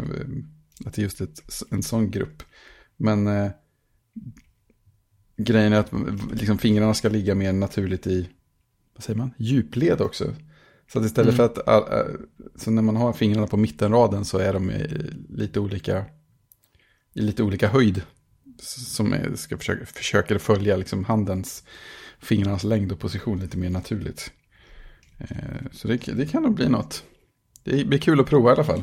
att 0.87 0.95
det 0.95 1.01
är 1.01 1.03
just 1.03 1.21
ett, 1.21 1.41
en 1.71 1.83
sån 1.83 2.11
grupp. 2.11 2.43
Men 2.97 3.27
eh, 3.27 3.51
grejen 5.37 5.73
är 5.73 5.81
att 5.81 5.93
liksom, 6.33 6.59
fingrarna 6.59 6.95
ska 6.95 7.09
ligga 7.09 7.35
mer 7.35 7.53
naturligt 7.53 8.07
i, 8.07 8.29
vad 8.95 9.05
säger 9.05 9.19
man, 9.19 9.31
djupled 9.39 10.01
också. 10.01 10.35
Så 10.93 10.99
att 10.99 11.05
istället 11.05 11.35
Mm. 11.35 11.37
för 11.37 11.45
att, 11.45 11.69
all- 11.69 11.99
äh, 11.99 12.15
så 12.57 12.71
när 12.71 12.83
man 12.83 12.97
har 12.97 13.13
fingrarna 13.13 13.47
på 13.47 13.57
mittenraden 13.57 14.25
så 14.25 14.39
är 14.39 14.53
de 14.53 14.71
i 14.71 15.11
lite 15.29 15.61
olika, 15.61 16.05
i 17.15 17.21
lite 17.21 17.43
olika 17.43 17.69
höjd. 17.69 18.03
Som 18.63 19.13
är, 19.13 19.35
ska 19.35 19.59
försöka, 19.59 19.87
försöker 19.87 20.39
följa 20.39 20.77
liksom 20.77 21.05
handens, 21.05 21.65
fingrarnas 22.21 22.65
längd 22.65 22.93
och 22.93 22.99
position 22.99 23.41
lite 23.41 23.59
mer 23.59 23.71
naturligt. 23.71 24.33
Eh, 25.19 25.29
så 25.73 25.89
det, 25.89 25.97
det 25.97 26.27
kan 26.27 26.43
nog 26.43 26.55
bli 26.55 26.69
något. 26.69 27.05
Det 27.65 27.85
blir 27.85 27.99
kul 27.99 28.21
att 28.21 28.27
prova 28.27 28.51
i 28.51 28.53
alla 28.53 28.65
fall. 28.65 28.83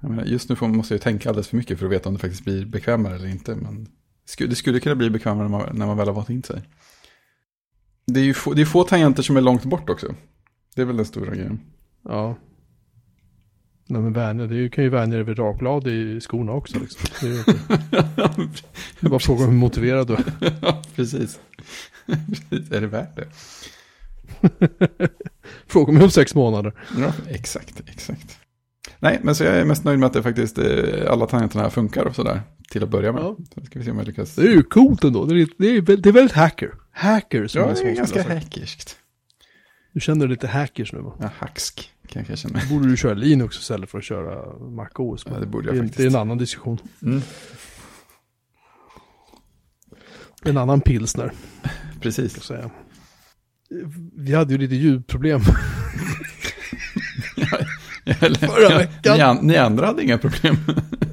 Jag 0.00 0.10
menar, 0.10 0.24
just 0.24 0.48
nu 0.48 0.56
får, 0.56 0.68
måste 0.68 0.94
jag 0.94 1.00
tänka 1.00 1.28
alldeles 1.28 1.48
för 1.48 1.56
mycket 1.56 1.78
för 1.78 1.86
att 1.86 1.92
veta 1.92 2.08
om 2.08 2.14
det 2.14 2.20
faktiskt 2.20 2.44
blir 2.44 2.64
bekvämare 2.64 3.14
eller 3.14 3.28
inte. 3.28 3.54
Men 3.54 3.84
det 3.84 3.90
skulle, 4.30 4.50
det 4.50 4.56
skulle 4.56 4.80
kunna 4.80 4.94
bli 4.94 5.10
bekvämare 5.10 5.48
när 5.48 5.58
man, 5.58 5.76
när 5.76 5.86
man 5.86 5.96
väl 5.96 6.06
har 6.06 6.14
vant 6.14 6.30
in 6.30 6.42
sig. 6.42 6.62
Det 8.06 8.20
är 8.20 8.24
ju 8.24 8.34
få, 8.34 8.54
det 8.54 8.62
är 8.62 8.66
få 8.66 8.84
tangenter 8.84 9.22
som 9.22 9.36
är 9.36 9.40
långt 9.40 9.64
bort 9.64 9.90
också. 9.90 10.14
Det 10.74 10.82
är 10.82 10.86
väl 10.86 10.96
den 10.96 11.06
stora 11.06 11.34
grejen. 11.34 11.60
Ja. 12.02 12.38
Nej 13.92 14.02
men 14.02 14.12
vänja, 14.12 14.46
det 14.46 14.68
kan 14.68 14.84
ju 14.84 14.90
dig 15.16 15.22
vid 15.22 15.38
rakblad 15.38 15.86
i 15.86 16.20
skorna 16.20 16.52
också. 16.52 16.78
Liksom. 16.78 17.00
Det 17.20 17.26
är 17.26 17.30
ju 17.30 17.38
är 19.06 19.08
bara 19.08 19.20
frågan 19.20 19.46
hur 19.48 19.52
motiverad 19.56 20.06
du 20.06 20.14
är. 20.14 20.24
ja, 20.62 20.82
precis. 20.96 21.40
precis. 22.06 22.72
Är 22.72 22.80
det 22.80 22.86
värt 22.86 23.16
det? 23.16 23.28
Fråga 25.66 25.92
mig 25.92 26.02
om 26.02 26.10
sex 26.10 26.34
månader. 26.34 26.74
Ja, 26.98 27.12
exakt, 27.28 27.82
exakt. 27.86 28.38
Nej, 28.98 29.20
men 29.22 29.34
så 29.34 29.44
jag 29.44 29.56
är 29.56 29.64
mest 29.64 29.84
nöjd 29.84 29.98
med 29.98 30.06
att 30.06 30.12
det 30.12 30.22
faktiskt 30.22 30.58
eh, 30.58 30.64
alla 31.12 31.26
tangenterna 31.26 31.70
funkar 31.70 32.04
och 32.04 32.14
sådär. 32.14 32.40
Till 32.70 32.82
att 32.82 32.88
börja 32.88 33.12
med. 33.12 33.22
Ja. 33.22 33.36
Så 33.54 33.66
ska 33.66 33.78
vi 33.78 33.84
se 33.84 33.90
om 33.90 33.98
jag 33.98 34.06
lyckas. 34.06 34.34
Det 34.34 34.42
är 34.42 34.52
ju 34.52 34.62
coolt 34.62 35.04
ändå. 35.04 35.24
Det 35.24 35.40
är, 35.42 35.48
det 35.58 35.66
är, 35.76 35.80
väl- 35.80 36.02
det 36.02 36.08
är 36.08 36.12
väldigt 36.12 36.36
hacker. 36.36 36.70
Hacker 36.92 37.46
som 37.46 37.60
Ja, 37.60 37.68
jag 37.68 37.76
det 37.76 37.90
är 37.90 37.94
ganska 37.96 38.22
hackerskt. 38.34 38.96
Du 39.92 40.00
känner 40.00 40.26
dig 40.26 40.28
lite 40.28 40.46
hackers 40.48 40.92
nu 40.92 41.00
va? 41.00 41.16
Ja, 41.20 41.30
hacksk 41.38 41.90
kan 42.12 42.24
jag 42.28 42.38
känna. 42.38 42.60
borde 42.70 42.88
du 42.88 42.96
köra 42.96 43.14
Linux 43.14 43.58
istället 43.58 43.90
för 43.90 43.98
att 43.98 44.04
köra 44.04 44.58
Mac 44.70 44.88
OS. 44.96 45.24
Ja, 45.30 45.38
det 45.38 45.46
borde 45.46 45.66
jag 45.68 45.76
är- 45.76 45.80
faktiskt. 45.80 45.96
Det 45.98 46.04
är 46.04 46.08
en 46.08 46.16
annan 46.16 46.38
diskussion. 46.38 46.78
Mm, 47.02 47.20
En 50.44 50.56
annan 50.56 50.80
pilsner, 50.80 51.32
precis. 52.00 52.50
Vi 54.16 54.34
hade 54.34 54.52
ju 54.52 54.58
lite 54.58 54.74
ljudproblem. 54.74 55.40
Eller, 58.20 58.38
Förra 58.38 58.78
veckan. 58.78 59.16
Ni, 59.16 59.20
an, 59.22 59.38
ni 59.42 59.56
andra 59.56 59.86
hade 59.86 60.02
inga 60.02 60.18
problem. 60.18 60.56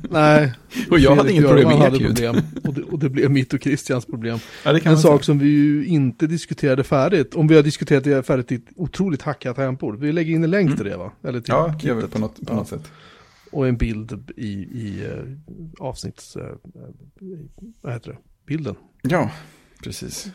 Nej. 0.10 0.54
Och 0.92 1.00
jag 1.00 1.16
hade 1.16 1.32
inget 1.32 1.46
problem 1.48 1.68
med 1.68 1.78
hade 1.78 2.00
problem. 2.00 2.36
Och 2.64 2.74
det, 2.74 2.82
och 2.84 3.00
det 3.00 3.10
blev 3.10 3.32
mitt 3.32 3.54
och 3.54 3.62
Christians 3.64 4.06
problem. 4.06 4.40
Ja, 4.66 4.80
En 4.84 4.98
sak 4.98 5.24
som 5.24 5.40
vi 5.40 5.48
ju 5.50 5.86
inte 5.86 6.28
diskuterade 6.28 6.84
färdigt. 6.84 7.36
Om 7.36 7.48
vi 7.48 7.56
har 7.56 7.64
diskuterat 7.64 8.04
det 8.04 8.24
färdigt 8.26 8.52
i 8.52 8.56
ett 8.56 8.66
otroligt 8.76 9.22
hackat 9.22 9.56
tempo. 9.56 9.92
Vi 9.96 10.12
lägger 10.12 10.34
in 10.36 10.44
en 10.44 10.52
länk 10.52 10.76
till 10.76 10.86
det 10.86 10.98
va? 10.98 11.12
Eller 11.24 11.40
till 11.40 11.54
Mm. 11.54 11.66
Ja, 11.72 11.88
gör 11.88 11.96
vi 11.96 12.08
på 12.08 12.20
något, 12.20 12.36
på 12.36 12.42
Ja. 12.48 12.56
något 12.56 12.68
sätt. 12.68 12.92
Och 13.52 13.68
en 13.68 13.78
bild 13.78 14.32
i, 14.38 14.50
i 14.52 15.04
uh, 15.08 15.38
avsnitts... 15.80 16.36
eh, 16.36 16.44
vad 17.82 17.94
heter 17.94 18.12
det? 18.12 18.18
Bilden. 18.48 18.76
Ja, 19.02 19.32
precis. 19.84 20.28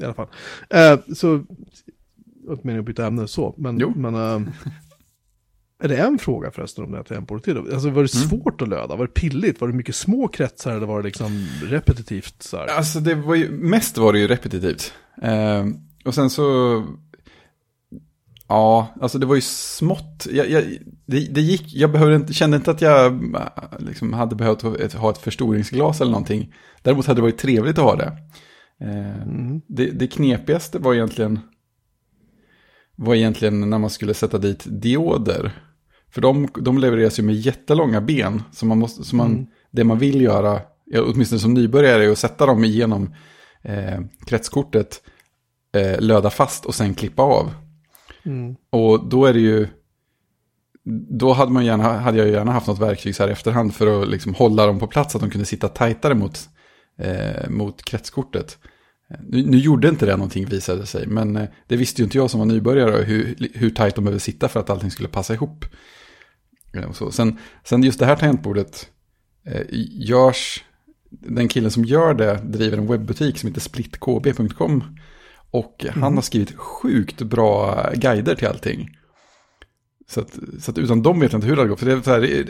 I 0.00 0.04
alla 0.04 0.14
fall. 0.14 0.28
Eh, 0.70 0.98
så... 1.14 1.44
Jag 2.46 2.64
meningen 2.64 2.80
att 2.80 2.86
byta 2.86 3.06
ämne 3.06 3.28
så. 3.28 3.54
Men... 3.58 3.78
Jo. 3.78 3.92
men 3.96 4.14
eh, 4.14 4.40
är 5.84 5.88
det 5.88 5.96
en 5.96 6.18
fråga 6.18 6.50
förresten 6.50 6.84
om 6.84 6.90
det 6.90 6.96
här 6.96 7.04
tempot 7.04 7.44
till? 7.44 7.56
Alltså 7.58 7.90
var 7.90 8.02
det 8.02 8.14
Mm. 8.14 8.28
svårt 8.28 8.62
att 8.62 8.68
löda? 8.68 8.96
Var 8.96 9.06
det 9.06 9.12
pilligt? 9.12 9.60
Var 9.60 9.68
det 9.68 9.74
mycket 9.74 9.94
små 9.94 10.28
kretsar 10.28 10.76
eller 10.76 10.86
var 10.86 10.98
det 10.98 11.04
liksom 11.04 11.46
repetitivt? 11.64 12.42
Så 12.42 12.56
här? 12.56 12.66
Alltså 12.66 13.00
det 13.00 13.14
var 13.14 13.34
ju, 13.34 13.50
mest 13.50 13.98
var 13.98 14.12
det 14.12 14.18
ju 14.18 14.26
repetitivt. 14.28 14.92
Eh, 15.22 15.66
och 16.04 16.14
sen 16.14 16.30
så, 16.30 16.42
ja, 18.48 18.94
alltså 19.00 19.18
det 19.18 19.26
var 19.26 19.34
ju 19.34 19.40
smått. 19.40 20.26
Jag, 20.32 20.50
jag, 20.50 20.64
det, 21.06 21.20
det 21.34 21.40
gick, 21.40 21.74
jag 21.74 21.92
behövde 21.92 22.16
inte, 22.16 22.32
kände 22.32 22.56
inte 22.56 22.70
att 22.70 22.80
jag 22.80 23.06
äh, 23.34 23.40
liksom 23.78 24.12
hade 24.12 24.36
behövt 24.36 24.62
ha 24.62 24.76
ett, 24.76 24.92
ha 24.92 25.10
ett 25.10 25.18
förstoringsglas 25.18 26.00
eller 26.00 26.10
någonting. 26.12 26.54
Däremot 26.82 27.06
hade 27.06 27.18
det 27.18 27.22
varit 27.22 27.38
trevligt 27.38 27.78
att 27.78 27.84
ha 27.84 27.96
det. 27.96 28.12
Eh, 28.80 29.22
Mm. 29.22 29.60
det, 29.68 29.86
det 29.90 30.06
knepigaste 30.06 30.78
var 30.78 30.94
egentligen, 30.94 31.40
var 32.96 33.14
egentligen 33.14 33.70
när 33.70 33.78
man 33.78 33.90
skulle 33.90 34.14
sätta 34.14 34.38
dit 34.38 34.64
dioder. 34.66 35.52
För 36.14 36.20
de, 36.20 36.48
de 36.60 36.78
levereras 36.78 37.18
ju 37.18 37.22
med 37.22 37.34
jättelånga 37.34 38.00
ben. 38.00 38.42
Så 38.52 38.66
man 38.66 38.78
måste, 38.78 39.04
så 39.04 39.16
man, 39.16 39.32
Mm. 39.32 39.46
det 39.70 39.84
man 39.84 39.98
vill 39.98 40.20
göra, 40.20 40.60
åtminstone 40.96 41.38
som 41.38 41.54
nybörjare, 41.54 42.04
är 42.04 42.10
att 42.10 42.18
sätta 42.18 42.46
dem 42.46 42.64
igenom 42.64 43.14
eh, 43.62 44.00
kretskortet, 44.26 45.02
eh, 45.74 46.00
löda 46.00 46.30
fast 46.30 46.64
och 46.66 46.74
sen 46.74 46.94
klippa 46.94 47.22
av. 47.22 47.50
Mm. 48.24 48.56
Och 48.70 49.08
då 49.08 49.24
är 49.26 49.32
det 49.32 49.40
ju, 49.40 49.68
då 51.18 51.32
hade, 51.32 51.52
man 51.52 51.64
gärna, 51.64 51.98
hade 51.98 52.18
jag 52.18 52.28
gärna 52.28 52.52
haft 52.52 52.66
något 52.66 52.80
verktyg 52.80 53.16
så 53.16 53.22
här 53.22 53.30
i 53.30 53.32
efterhand 53.32 53.74
för 53.74 54.02
att 54.02 54.08
liksom 54.08 54.34
hålla 54.34 54.66
dem 54.66 54.78
på 54.78 54.86
plats, 54.86 55.12
så 55.12 55.18
att 55.18 55.22
de 55.22 55.30
kunde 55.30 55.46
sitta 55.46 55.68
tajtare 55.68 56.14
mot, 56.14 56.48
eh, 56.98 57.50
mot 57.50 57.82
kretskortet. 57.82 58.58
Nu, 59.28 59.46
nu 59.46 59.58
gjorde 59.58 59.88
inte 59.88 60.06
det 60.06 60.16
någonting 60.16 60.46
visade 60.46 60.86
sig, 60.86 61.06
men 61.06 61.36
eh, 61.36 61.48
det 61.68 61.76
visste 61.76 62.02
ju 62.02 62.04
inte 62.04 62.18
jag 62.18 62.30
som 62.30 62.40
var 62.40 62.46
nybörjare 62.46 63.02
hur, 63.02 63.36
hur 63.54 63.70
tajt 63.70 63.94
de 63.94 64.04
behövde 64.04 64.20
sitta 64.20 64.48
för 64.48 64.60
att 64.60 64.70
allting 64.70 64.90
skulle 64.90 65.08
passa 65.08 65.34
ihop. 65.34 65.64
Eh, 66.74 66.92
så. 66.92 67.10
Sen, 67.10 67.38
sen 67.64 67.82
just 67.82 67.98
det 67.98 68.06
här 68.06 68.16
tangentbordet 68.16 68.88
eh, 69.46 69.62
görs, 70.08 70.64
den 71.10 71.48
killen 71.48 71.70
som 71.70 71.84
gör 71.84 72.14
det 72.14 72.40
driver 72.44 72.78
en 72.78 72.86
webbutik 72.86 73.38
som 73.38 73.48
heter 73.48 73.60
splitkb.com. 73.60 74.84
Och 75.50 75.86
han 75.90 76.14
har 76.14 76.22
skrivit 76.22 76.56
sjukt 76.56 77.22
bra 77.22 77.86
guider 77.94 78.34
till 78.34 78.48
allting. 78.48 78.90
Så 80.08 80.20
att, 80.20 80.38
så 80.58 80.70
att 80.70 80.78
utan 80.78 81.02
dem 81.02 81.20
vet 81.20 81.32
jag 81.32 81.38
inte 81.38 81.46
hur 81.46 81.56
det 81.56 81.60
hade 81.60 81.70
gått. 81.70 81.78
För 81.80 81.86
det 81.86 81.92
är 81.92 82.00
så 82.00 82.10
här, 82.10 82.46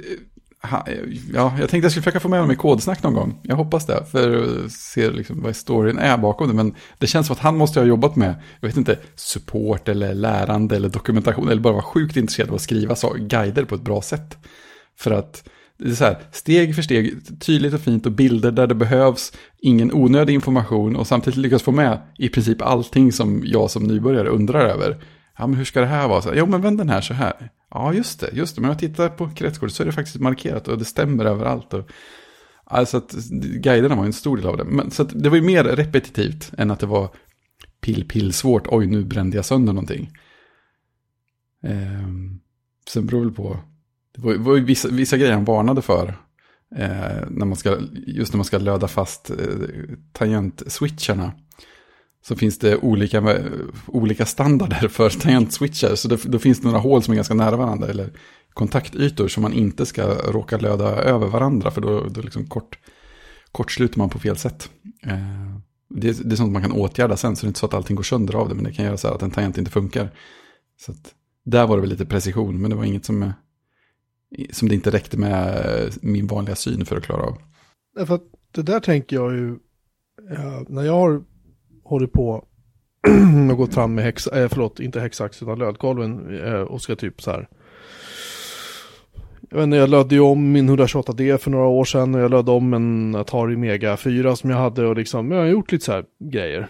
ha- 0.62 0.86
ja, 1.34 1.54
jag 1.58 1.70
tänkte 1.70 1.76
jag 1.76 1.92
skulle 1.92 2.02
försöka 2.02 2.20
få 2.20 2.28
med 2.28 2.38
honom 2.38 2.52
i 2.52 2.56
kodsnack 2.56 3.02
någon 3.02 3.14
gång. 3.14 3.40
Jag 3.42 3.56
hoppas 3.56 3.86
det, 3.86 4.04
för 4.10 4.42
att 4.64 4.72
se 4.72 5.10
liksom 5.10 5.42
vad 5.42 5.56
storyn 5.56 5.98
är 5.98 6.18
bakom 6.18 6.48
det. 6.48 6.54
Men 6.54 6.74
det 6.98 7.06
känns 7.06 7.26
som 7.26 7.34
att 7.34 7.40
han 7.40 7.56
måste 7.56 7.80
ha 7.80 7.86
jobbat 7.86 8.16
med, 8.16 8.34
jag 8.60 8.68
vet 8.68 8.76
inte, 8.76 8.98
support 9.14 9.88
eller 9.88 10.14
lärande 10.14 10.76
eller 10.76 10.88
dokumentation. 10.88 11.48
Eller 11.48 11.62
bara 11.62 11.72
vara 11.72 11.82
sjukt 11.82 12.16
intresserad 12.16 12.48
av 12.48 12.54
att 12.54 12.60
skriva 12.60 12.94
så, 12.94 13.16
guider 13.18 13.64
på 13.64 13.74
ett 13.74 13.82
bra 13.82 14.02
sätt. 14.02 14.38
För 14.98 15.10
att 15.10 15.48
det 15.78 15.90
är 15.90 15.94
så 15.94 16.04
här, 16.04 16.18
steg 16.32 16.74
för 16.74 16.82
steg, 16.82 17.14
tydligt 17.40 17.74
och 17.74 17.80
fint 17.80 18.06
och 18.06 18.12
bilder 18.12 18.50
där 18.50 18.66
det 18.66 18.74
behövs, 18.74 19.32
ingen 19.58 19.92
onödig 19.92 20.34
information 20.34 20.96
och 20.96 21.06
samtidigt 21.06 21.36
lyckas 21.36 21.62
få 21.62 21.72
med 21.72 21.98
i 22.18 22.28
princip 22.28 22.62
allting 22.62 23.12
som 23.12 23.42
jag 23.44 23.70
som 23.70 23.84
nybörjare 23.84 24.28
undrar 24.28 24.60
över. 24.60 25.04
Ja, 25.38 25.46
men 25.46 25.58
hur 25.58 25.64
ska 25.64 25.80
det 25.80 25.86
här 25.86 26.08
vara? 26.08 26.22
Så 26.22 26.28
här, 26.28 26.36
jo, 26.36 26.46
men 26.46 26.60
vänd 26.60 26.78
den 26.78 26.88
här 26.88 27.00
så 27.00 27.14
här. 27.14 27.50
Ja, 27.70 27.92
just 27.92 28.20
det, 28.20 28.30
just 28.32 28.54
det. 28.54 28.60
Men 28.60 28.70
om 28.70 28.72
jag 28.72 28.78
tittar 28.78 29.08
på 29.08 29.30
kretskortet 29.30 29.76
så 29.76 29.82
är 29.82 29.86
det 29.86 29.92
faktiskt 29.92 30.20
markerat 30.20 30.68
och 30.68 30.78
det 30.78 30.84
stämmer 30.84 31.24
överallt. 31.24 31.74
Och, 31.74 31.90
alltså 32.64 32.96
att 32.96 33.12
guiderna 33.38 33.94
var 33.94 34.04
en 34.04 34.12
stor 34.12 34.36
del 34.36 34.46
av 34.46 34.56
det. 34.56 34.64
Men, 34.64 34.90
så 34.90 35.02
att 35.02 35.22
det 35.22 35.28
var 35.28 35.36
ju 35.36 35.42
mer 35.42 35.64
repetitivt 35.64 36.52
än 36.58 36.70
att 36.70 36.80
det 36.80 36.86
var 36.86 37.08
pill, 37.80 38.08
pill 38.08 38.32
svårt. 38.32 38.66
Oj, 38.66 38.86
nu 38.86 39.04
brände 39.04 39.36
jag 39.36 39.44
sönder 39.44 39.72
någonting. 39.72 40.10
Eh, 41.64 42.08
sen 42.88 43.06
beror 43.06 43.20
det 43.20 43.26
väl 43.26 43.34
på, 43.34 43.58
det 44.16 44.22
var, 44.22 44.34
var 44.34 44.56
ju 44.56 44.64
vissa, 44.64 44.88
vissa 44.88 45.16
grejer 45.16 45.32
han 45.32 45.44
varnade 45.44 45.82
för. 45.82 46.08
Eh, 46.76 47.28
när 47.30 47.46
man 47.46 47.56
ska, 47.56 47.78
just 48.06 48.32
när 48.32 48.36
man 48.36 48.44
ska 48.44 48.58
löda 48.58 48.88
fast 48.88 49.30
eh, 49.30 49.36
tangentswitcharna. 50.12 51.32
Så 52.22 52.36
finns 52.36 52.58
det 52.58 52.76
olika, 52.76 53.18
eh, 53.18 53.44
olika 53.86 54.26
standarder 54.26 54.88
för 54.88 55.10
tangentswitchar. 55.20 55.94
Så 55.94 56.08
det, 56.08 56.24
då 56.24 56.38
finns 56.38 56.60
det 56.60 56.66
några 56.66 56.78
hål 56.78 57.02
som 57.02 57.12
är 57.12 57.16
ganska 57.16 57.34
nära 57.34 57.56
varandra. 57.56 57.88
Eller 57.88 58.10
kontaktytor 58.52 59.28
som 59.28 59.42
man 59.42 59.52
inte 59.52 59.86
ska 59.86 60.14
råka 60.14 60.58
löda 60.58 60.84
över 60.84 61.26
varandra. 61.26 61.70
För 61.70 61.80
då, 61.80 62.04
då 62.08 62.20
liksom 62.20 62.46
kort, 62.46 62.78
kortsluter 63.52 63.98
man 63.98 64.10
på 64.10 64.18
fel 64.18 64.36
sätt. 64.36 64.70
Eh, 65.02 65.56
det, 65.88 66.28
det 66.28 66.34
är 66.34 66.36
sånt 66.36 66.52
man 66.52 66.62
kan 66.62 66.72
åtgärda 66.72 67.16
sen. 67.16 67.36
Så 67.36 67.42
det 67.42 67.46
är 67.46 67.48
inte 67.48 67.60
så 67.60 67.66
att 67.66 67.74
allting 67.74 67.96
går 67.96 68.02
sönder 68.02 68.34
av 68.34 68.48
det. 68.48 68.54
Men 68.54 68.64
det 68.64 68.72
kan 68.72 68.84
göra 68.84 68.96
så 68.96 69.08
här 69.08 69.14
att 69.14 69.22
en 69.22 69.30
tangent 69.30 69.58
inte 69.58 69.70
funkar. 69.70 70.10
Så 70.80 70.92
att, 70.92 71.14
där 71.44 71.66
var 71.66 71.76
det 71.76 71.80
väl 71.80 71.90
lite 71.90 72.06
precision. 72.06 72.60
Men 72.60 72.70
det 72.70 72.76
var 72.76 72.84
inget 72.84 73.04
som, 73.04 73.22
eh, 73.22 73.30
som 74.50 74.68
det 74.68 74.74
inte 74.74 74.90
räckte 74.90 75.16
med 75.16 75.66
eh, 75.66 75.92
min 76.02 76.26
vanliga 76.26 76.56
syn 76.56 76.86
för 76.86 76.96
att 76.96 77.04
klara 77.04 77.22
av. 77.22 77.38
Därför 77.94 78.14
att 78.14 78.24
det 78.52 78.62
där 78.62 78.80
tänker 78.80 79.16
jag 79.16 79.32
ju, 79.32 79.58
när 80.68 80.82
jag 80.82 80.92
har 80.92 81.22
hållit 81.82 82.12
på 82.12 82.44
och 83.50 83.56
gått 83.56 83.74
fram 83.74 83.94
med 83.94 84.04
häx, 84.04 84.26
eh, 84.26 84.48
förlåt, 84.48 84.80
inte 84.80 85.00
häxax 85.00 85.42
utan 85.42 85.58
lödkolven 85.58 86.40
eh, 86.44 86.60
och 86.60 86.82
ska 86.82 86.96
typ 86.96 87.22
så 87.22 87.30
här. 87.30 87.48
Jag 89.50 89.56
vet 89.56 89.64
inte, 89.64 89.76
jag 89.76 89.90
lödde 89.90 90.14
ju 90.14 90.20
om 90.20 90.52
min 90.52 90.70
128D 90.70 91.36
för 91.36 91.50
några 91.50 91.66
år 91.66 91.84
sedan 91.84 92.14
och 92.14 92.20
jag 92.20 92.30
lödde 92.30 92.50
om 92.50 92.74
en 92.74 93.14
Atari 93.14 93.56
Mega 93.56 93.96
4 93.96 94.36
som 94.36 94.50
jag 94.50 94.56
hade 94.56 94.86
och 94.86 94.96
liksom, 94.96 95.30
jag 95.30 95.38
har 95.38 95.46
gjort 95.46 95.72
lite 95.72 95.84
så 95.84 95.92
här 95.92 96.04
grejer. 96.32 96.68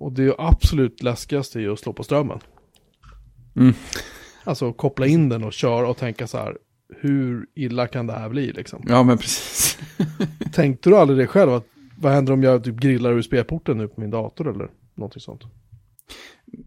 Och 0.00 0.12
det 0.12 0.34
absolut 0.38 1.02
läskigaste 1.02 1.58
är 1.58 1.60
ju 1.60 1.72
att 1.72 1.78
slå 1.78 1.92
på 1.92 2.02
strömmen. 2.02 2.38
Mm. 3.56 3.74
Alltså 4.44 4.72
koppla 4.72 5.06
in 5.06 5.28
den 5.28 5.44
och 5.44 5.52
köra 5.52 5.88
och 5.88 5.96
tänka 5.96 6.26
så 6.26 6.38
här, 6.38 6.56
hur 7.00 7.46
illa 7.54 7.86
kan 7.86 8.06
det 8.06 8.12
här 8.12 8.28
bli 8.28 8.52
liksom? 8.52 8.84
Ja, 8.88 9.02
men 9.02 9.18
precis. 9.18 9.78
Tänkte 10.52 10.90
du 10.90 10.96
aldrig 10.96 11.18
det 11.18 11.26
själv? 11.26 11.52
Att, 11.52 11.66
vad 12.04 12.12
händer 12.12 12.32
om 12.32 12.42
jag 12.42 12.64
typ 12.64 12.76
grillar 12.76 13.12
USB-porten 13.12 13.78
nu 13.78 13.88
på 13.88 14.00
min 14.00 14.10
dator 14.10 14.50
eller 14.50 14.70
någonting 14.94 15.20
sånt? 15.20 15.42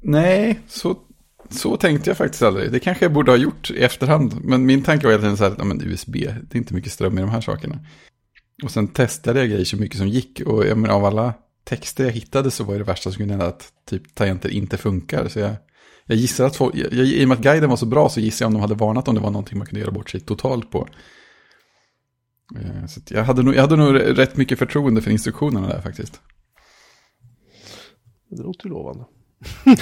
Nej, 0.01 0.60
så, 0.67 0.98
så 1.50 1.77
tänkte 1.77 2.10
jag 2.10 2.17
faktiskt 2.17 2.44
aldrig. 2.44 2.72
Det 2.72 2.79
kanske 2.79 3.06
jag 3.06 3.13
borde 3.13 3.32
ha 3.32 3.38
gjort 3.38 3.72
i 3.72 3.84
efterhand. 3.84 4.36
Men 4.44 4.65
min 4.65 4.84
tanke 4.84 5.06
var 5.06 5.12
egentligen 5.12 5.38
så 5.38 5.44
här, 5.44 5.56
ja, 5.58 5.63
men 5.63 5.82
USB, 5.82 6.13
det 6.13 6.53
är 6.53 6.58
inte 6.58 6.74
mycket 6.74 6.91
ström 6.91 7.17
i 7.17 7.22
de 7.22 7.29
här 7.29 7.41
sakerna. 7.41 7.79
Och 8.63 8.72
sen 8.72 8.88
testade 8.88 9.39
jag 9.39 9.50
grejer 9.50 9.65
så 9.65 9.77
mycket 9.77 9.98
som 9.98 10.08
gick. 10.08 10.41
Och 10.41 10.65
jag 10.65 10.77
menar, 10.77 10.96
av 10.96 11.06
alla 11.06 11.34
texter 11.63 12.03
jag 12.03 12.12
hittade 12.12 12.51
så 12.51 12.63
var 12.63 12.77
det 12.77 12.84
värsta 12.84 13.12
som 13.12 13.17
kunde 13.17 13.34
hända 13.34 13.48
att 13.48 13.70
typ 13.89 14.15
tangenter 14.15 14.50
inte 14.50 14.77
funkar. 14.77 15.27
Så 15.27 15.39
jag, 15.39 15.56
jag 16.06 16.17
gissar 16.17 16.46
att 16.46 16.56
folk, 16.56 16.75
jag, 16.75 16.94
I 16.94 17.24
och 17.24 17.27
med 17.27 17.38
att 17.38 17.44
guiden 17.44 17.70
var 17.70 17.77
så 17.77 17.86
bra 17.86 18.10
så 18.10 18.20
gissar 18.20 18.46
jag 18.46 18.48
om 18.48 18.53
de 18.53 18.62
hade 18.62 18.75
varnat 18.75 19.08
om 19.08 19.15
det 19.15 19.22
var 19.22 19.32
någonting 19.32 19.58
man 19.58 19.67
kunde 19.67 19.79
göra 19.79 19.91
bort 19.91 20.10
sig 20.10 20.20
totalt 20.20 20.72
på. 20.72 20.88
Eh, 22.55 22.85
Så 22.85 23.01
jag, 23.09 23.23
hade 23.23 23.43
nog, 23.43 23.55
jag 23.55 23.61
hade 23.61 23.75
nog 23.75 23.95
rätt 24.19 24.37
mycket 24.37 24.59
förtroende 24.59 25.01
för 25.01 25.11
instruktionerna 25.11 25.67
där 25.67 25.81
faktiskt. 25.81 26.21
Det 28.29 28.43
låter 28.43 28.65
ju 28.65 28.69
lovande. 28.73 29.05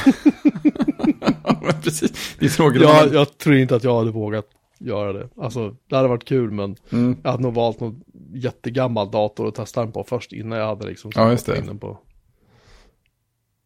Ja, 1.43 1.71
precis. 1.83 2.35
Det 2.39 2.45
är 2.45 2.49
frågan 2.49 2.81
Jag, 2.81 3.13
jag 3.13 3.37
tror 3.37 3.55
inte 3.55 3.75
att 3.75 3.83
jag 3.83 3.97
hade 3.97 4.11
vågat 4.11 4.45
göra 4.79 5.13
det. 5.13 5.29
Alltså, 5.37 5.75
det 5.89 5.95
hade 5.95 6.07
varit 6.07 6.25
kul, 6.25 6.51
men 6.51 6.75
Mm. 6.91 7.17
jag 7.23 7.31
hade 7.31 7.43
nog 7.43 7.53
valt 7.53 7.79
någon 7.79 8.01
jättegammal 8.33 9.11
dator 9.11 9.47
att 9.47 9.55
testa 9.55 9.81
den 9.83 9.91
på 9.91 10.03
först 10.03 10.33
innan 10.33 10.59
jag 10.59 10.67
hade 10.67 10.87
liksom 10.87 11.11
Ja, 11.15 11.31
just 11.31 11.45
det. 11.45 11.57
in 11.57 11.65
den 11.65 11.79
på 11.79 11.99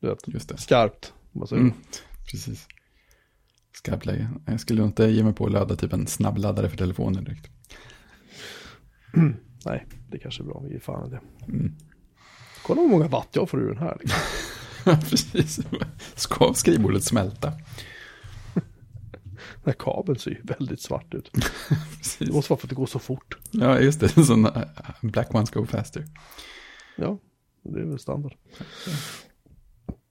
du 0.01 0.07
vet, 0.07 0.27
Just 0.27 0.49
det. 0.49 0.57
skarpt. 0.57 1.13
man 1.31 1.47
säger. 1.47 1.61
Mm. 1.61 1.73
Precis. 2.31 2.67
Skarpt 3.73 4.05
läge. 4.05 4.29
Jag 4.45 4.59
skulle 4.59 4.83
inte 4.83 5.05
ge 5.05 5.23
mig 5.23 5.33
på 5.33 5.45
att 5.45 5.51
ladda 5.51 5.75
typ 5.75 5.93
en 5.93 6.07
snabbladdare 6.07 6.69
för 6.69 6.77
telefonen 6.77 7.23
direkt. 7.23 7.49
Nej, 9.65 9.85
det 10.11 10.19
kanske 10.19 10.43
är 10.43 10.45
bra. 10.45 10.63
Vi 10.69 10.75
är 10.75 10.79
fan 10.79 11.09
det. 11.09 11.19
Mm. 11.47 11.73
Kolla 12.65 12.81
hur 12.81 12.89
många 12.89 13.07
watt 13.07 13.29
jag 13.31 13.49
får 13.49 13.59
ur 13.61 13.67
den 13.67 13.77
här. 13.77 13.97
Liksom. 13.99 14.19
Precis. 15.09 15.59
Ska 16.15 16.53
skrivbordet 16.53 17.03
smälta? 17.03 17.53
Den 18.53 19.65
här 19.65 19.73
kabeln 19.79 20.19
ser 20.19 20.31
ju 20.31 20.41
väldigt 20.43 20.81
svart 20.81 21.13
ut. 21.13 21.31
Det 22.19 22.31
måste 22.33 22.49
vara 22.51 22.59
för 22.59 22.65
att 22.67 22.69
det 22.69 22.75
går 22.75 22.85
så 22.85 22.99
fort. 22.99 23.37
Ja, 23.51 23.79
just 23.79 23.99
det. 23.99 24.09
Sån 24.09 24.45
uh, 24.45 24.63
black 25.01 25.35
ones 25.35 25.49
go 25.51 25.65
faster. 25.65 26.05
Ja, 26.97 27.19
det 27.63 27.79
är 27.79 27.85
väl 27.85 27.99
standard. 27.99 28.33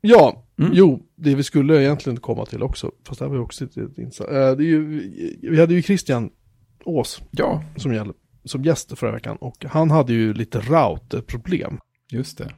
Ja, 0.01 0.45
Mm. 0.61 0.71
jo, 0.75 1.07
det 1.17 1.35
vi 1.35 1.43
skulle 1.43 1.83
egentligen 1.83 2.21
komma 2.21 2.47
till 2.47 2.63
också, 2.63 2.93
fast 3.05 3.19
det 3.19 3.25
här 3.25 3.31
var 3.31 3.37
ju 3.37 3.43
också 3.43 3.65
lite. 3.65 3.81
Eh, 4.25 4.37
är 4.37 4.61
ju, 4.61 4.85
vi 5.51 5.61
hade 5.61 5.75
ju 5.75 5.83
Christian 5.83 6.31
Ås 6.85 7.23
Ja, 7.31 7.63
som, 7.77 7.95
gäll, 7.95 8.13
som 8.45 8.65
gäst 8.65 8.99
förra 8.99 9.13
veckan 9.13 9.37
och 9.37 9.65
han 9.69 9.91
hade 9.91 10.13
ju 10.13 10.35
lite 10.35 10.61
routerproblem. 10.61 11.79
just 12.11 12.39
det. 12.39 12.51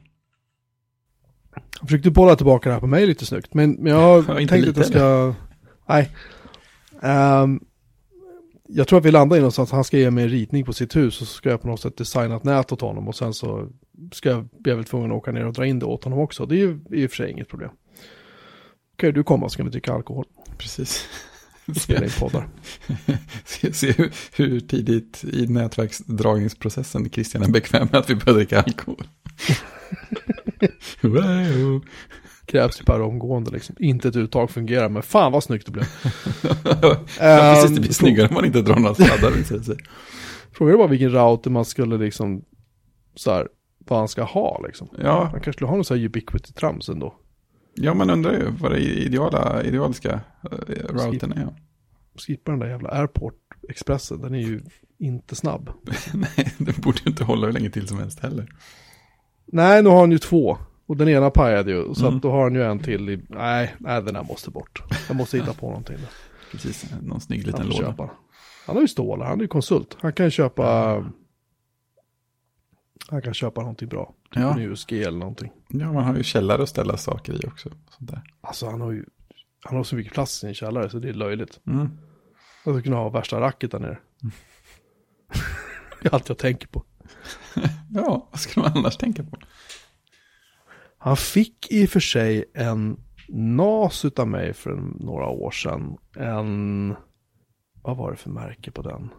Han 1.79 1.87
försökte 1.87 2.11
bolla 2.11 2.35
tillbaka 2.35 2.69
det 2.69 2.73
här 2.73 2.79
på 2.79 2.87
mig 2.87 3.05
lite 3.05 3.25
snyggt, 3.25 3.53
men, 3.53 3.71
men 3.71 3.93
jag 3.93 4.25
tänkte 4.49 4.69
att 4.69 4.77
jag 4.77 4.85
ska... 4.85 5.33
Nej. 5.87 6.11
Ehm, 7.01 7.59
jag 8.67 8.87
tror 8.87 8.99
att 8.99 9.05
vi 9.05 9.11
landar 9.11 9.37
i 9.37 9.39
någonstans 9.39 9.69
att 9.69 9.75
han 9.75 9.83
ska 9.83 9.97
ge 9.97 10.11
mig 10.11 10.23
en 10.23 10.29
ritning 10.29 10.65
på 10.65 10.73
sitt 10.73 10.95
hus 10.95 11.21
och 11.21 11.27
så 11.27 11.33
ska 11.33 11.49
jag 11.49 11.61
på 11.61 11.67
något 11.67 11.81
sätt 11.81 11.97
designa 11.97 12.35
ett 12.35 12.43
nät 12.43 12.71
åt 12.71 12.81
honom 12.81 13.07
och 13.07 13.15
sen 13.15 13.33
så 13.33 13.69
ska 14.11 14.29
jag 14.29 14.49
bli 14.59 14.73
väl 14.73 14.85
tvungen 14.85 15.11
att 15.11 15.17
åka 15.17 15.31
ner 15.31 15.45
och 15.45 15.53
dra 15.53 15.65
in 15.65 15.79
det 15.79 15.85
åt 15.85 16.03
honom 16.03 16.19
också. 16.19 16.45
Det 16.45 16.55
är 16.55 16.57
ju 16.57 16.79
i 16.91 17.05
och 17.05 17.09
för 17.09 17.15
sig 17.15 17.31
inget 17.31 17.47
problem. 17.47 17.69
Kan 18.95 19.13
du 19.13 19.23
komma 19.23 19.49
så 19.49 19.57
kan 19.57 19.65
vi 19.65 19.71
dricka 19.71 19.93
alkohol 19.93 20.25
Precis. 20.57 21.07
Spela 21.75 22.05
in 22.05 22.11
poddar. 22.19 22.47
Se, 23.45 23.73
se 23.73 23.91
hur, 23.91 24.11
hur 24.35 24.59
tidigt 24.59 25.23
i 25.23 25.47
nätverksdragningsprocessen 25.47 27.09
Christian 27.09 27.43
är 27.43 27.49
bekväm 27.49 27.87
med 27.91 27.99
att 27.99 28.09
vi 28.09 28.15
börjar 28.15 28.37
dricka 28.37 28.61
alkohol. 28.61 29.03
wow. 31.01 31.81
Krävs 32.45 32.81
ju 32.81 32.85
per 32.85 33.01
omgående 33.01 33.51
liksom. 33.51 33.75
Inte 33.79 34.07
ett 34.07 34.15
uttag 34.15 34.51
fungerar, 34.51 34.89
men 34.89 35.03
fan 35.03 35.31
vad 35.31 35.43
snyggt 35.43 35.65
det 35.65 35.71
blev. 35.71 35.85
ja, 36.79 36.95
precis, 37.19 37.69
det 37.75 37.79
blir 37.79 37.89
Ehm, 37.89 37.93
snyggare 37.93 38.27
om 38.27 38.33
man 38.33 38.45
inte 38.45 38.61
drar 38.61 38.75
några 38.75 38.95
sladdar. 38.95 39.31
visar 39.31 39.57
det 39.57 39.63
sig. 39.63 39.77
Frågan 40.51 40.73
är 40.73 40.77
bara 40.77 40.87
vilken 40.87 41.11
router 41.11 41.49
man 41.49 41.65
skulle 41.65 41.97
liksom, 41.97 42.41
så 43.15 43.31
här, 43.31 43.47
vad 43.87 43.99
han 43.99 44.07
ska 44.07 44.23
ha 44.23 44.61
liksom. 44.65 44.89
Ja, 44.97 45.19
Man 45.23 45.31
kanske 45.31 45.53
skulle 45.53 45.67
ha 45.67 45.75
någon 45.75 45.85
sån 45.85 45.97
här 45.97 46.05
ubiquity 46.05 46.53
trams 46.53 46.89
ändå. 46.89 47.15
Ja, 47.73 47.93
man 47.93 48.09
undrar 48.09 48.31
ju 48.33 48.49
vad 48.59 48.71
det 48.71 48.79
ideala, 48.79 49.63
idealiska 49.63 50.19
uh, 50.53 50.73
routern 50.89 51.31
är. 51.31 51.55
Skippa 52.15 52.51
den 52.51 52.59
där 52.59 52.67
jävla 52.67 52.89
airport 52.89 53.35
expressen, 53.69 54.21
den 54.21 54.35
är 54.35 54.39
ju 54.39 54.61
inte 54.97 55.35
snabb. 55.35 55.69
Nej, 56.13 56.53
den 56.57 56.73
borde 56.77 56.99
ju 57.05 57.09
inte 57.09 57.23
hålla 57.23 57.45
hur 57.45 57.53
länge 57.53 57.69
till 57.69 57.87
som 57.87 57.97
helst 57.97 58.19
heller. 58.19 58.47
Nej, 59.45 59.83
nu 59.83 59.89
har 59.89 59.99
han 59.99 60.11
ju 60.11 60.17
två. 60.17 60.57
Och 60.85 60.97
den 60.97 61.09
ena 61.09 61.29
pajade 61.29 61.71
ju, 61.71 61.93
så 61.93 62.05
Mm. 62.05 62.15
att 62.15 62.21
då 62.23 62.31
har 62.31 62.43
han 62.43 62.55
ju 62.55 62.63
en 62.63 62.79
till 62.79 63.09
i, 63.09 63.21
nej, 63.29 63.75
nej 63.79 64.01
den 64.03 64.15
här 64.15 64.23
måste 64.23 64.49
bort. 64.51 64.83
Jag 65.07 65.17
måste 65.17 65.37
hitta 65.37 65.53
på 65.53 65.67
någonting. 65.67 65.97
Precis, 66.51 66.85
någon 67.01 67.21
snygg 67.21 67.47
liten 67.47 67.67
låda. 67.67 67.77
köpa. 67.77 68.09
Han 68.65 68.75
har 68.75 68.81
ju 68.81 68.87
stålar, 68.87 69.25
han 69.25 69.37
är 69.37 69.41
ju 69.41 69.47
konsult. 69.47 69.97
Han 70.01 70.13
kan 70.13 70.31
köpa, 70.31 70.95
han 73.07 73.21
kan 73.21 73.33
köpa 73.33 73.61
någonting 73.61 73.89
bra. 73.89 74.05
Typ 74.31 74.41
Ja. 74.43 74.53
en 74.53 74.59
USG 74.59 74.93
eller 74.93 75.17
någonting. 75.19 75.51
Ja, 75.69 75.93
man 75.93 76.03
har 76.03 76.15
ju 76.15 76.23
källare 76.23 76.63
att 76.63 76.69
ställa 76.69 76.97
saker 76.97 77.45
i 77.45 77.47
också. 77.47 77.69
Sånt 77.69 78.11
där. 78.11 78.21
Alltså 78.41 78.69
han 78.69 78.81
har 78.81 78.91
ju, 78.91 79.05
han 79.63 79.77
har 79.77 79.83
så 79.83 79.95
mycket 79.95 80.13
plats 80.13 80.37
i 80.37 80.39
sin 80.39 80.53
källare 80.53 80.89
så 80.89 80.99
det 80.99 81.09
är 81.09 81.13
löjligt. 81.13 81.59
Mm. 81.67 81.89
Jag 82.65 82.73
skulle 82.73 82.81
kunna 82.83 82.95
ha 82.95 83.09
värsta 83.09 83.39
racket 83.41 83.71
där 83.71 83.79
nere. 83.79 83.97
det 86.01 86.07
är 86.07 86.13
allt 86.15 86.29
jag 86.29 86.37
tänker 86.37 86.67
på. 86.67 86.83
Ja, 87.93 88.27
vad 88.31 88.39
ska 88.39 88.61
man 88.61 88.71
annars 88.75 88.97
tänka 88.97 89.23
på? 89.23 89.37
Han 90.97 91.17
fick 91.17 91.71
i 91.71 91.85
och 91.85 91.89
för 91.89 91.99
sig 91.99 92.45
en 92.53 92.99
NAS 93.29 94.05
utav 94.05 94.27
mig 94.27 94.53
för 94.53 94.75
några 94.99 95.25
år 95.27 95.51
sedan. 95.51 95.97
En, 96.17 96.95
vad 97.81 97.97
var 97.97 98.11
det 98.11 98.17
för 98.17 98.29
märke 98.29 98.71
på 98.71 98.81
den? 98.81 99.09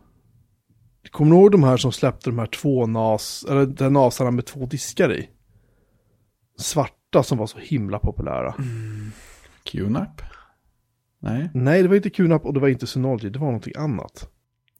Kommer 1.10 1.30
du 1.30 1.36
ihåg 1.36 1.52
de 1.52 1.62
här 1.62 1.76
som 1.76 1.92
släppte 1.92 2.30
de 2.30 2.38
här 2.38 2.46
två 2.46 2.86
NAS, 2.86 3.44
eller 3.48 3.66
den 3.66 3.92
NASarna 3.92 4.30
med 4.30 4.46
två 4.46 4.66
diskar 4.66 5.12
i? 5.12 5.28
Svarta 6.58 7.22
som 7.22 7.38
var 7.38 7.46
så 7.46 7.58
himla 7.58 7.98
populära. 7.98 8.54
QNAP? 9.62 10.22
Nej. 11.20 11.50
Nej, 11.54 11.82
det 11.82 11.88
var 11.88 11.96
inte 11.96 12.10
QNAP 12.10 12.44
och 12.44 12.54
det 12.54 12.60
var 12.60 12.68
inte 12.68 12.86
Synology, 12.86 13.30
det 13.30 13.38
var 13.38 13.46
någonting 13.46 13.72
annat. 13.76 14.28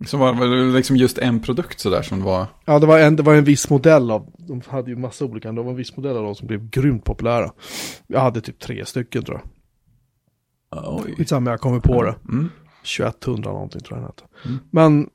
Som 0.07 0.21
var, 0.21 0.35
var 0.35 0.47
det 0.47 0.65
liksom 0.65 0.97
just 0.97 1.19
en 1.19 1.41
produkt 1.41 1.81
sådär 1.81 2.03
som 2.03 2.23
var... 2.23 2.47
Ja, 2.65 2.79
det 2.79 2.87
var, 2.87 2.99
en, 2.99 3.17
det 3.17 3.23
var 3.23 3.35
en 3.35 3.45
viss 3.45 3.71
modell 3.71 4.11
av, 4.11 4.33
de 4.39 4.63
hade 4.69 4.91
ju 4.91 4.97
massa 4.97 5.25
olika, 5.25 5.53
det 5.53 5.63
var 5.63 5.71
en 5.71 5.77
viss 5.77 5.97
modell 5.97 6.17
av 6.17 6.23
dem 6.23 6.35
som 6.35 6.47
blev 6.47 6.71
grymt 6.71 7.05
populära. 7.05 7.53
Jag 8.07 8.21
hade 8.21 8.41
typ 8.41 8.59
tre 8.59 8.85
stycken 8.87 9.25
tror 9.25 9.41
jag. 9.41 9.49
Oj. 10.95 11.15
Skitsamma, 11.17 11.51
jag 11.51 11.61
kommer 11.61 11.81
på 11.81 12.03
det. 12.03 12.15
Mm. 12.29 12.51
2100 12.99 13.53
någonting 13.53 13.81
tror 13.81 13.99
jag 13.99 14.03
den 14.03 14.07
hette. 14.07 14.49
Mm. 14.49 14.59
Men 14.71 15.09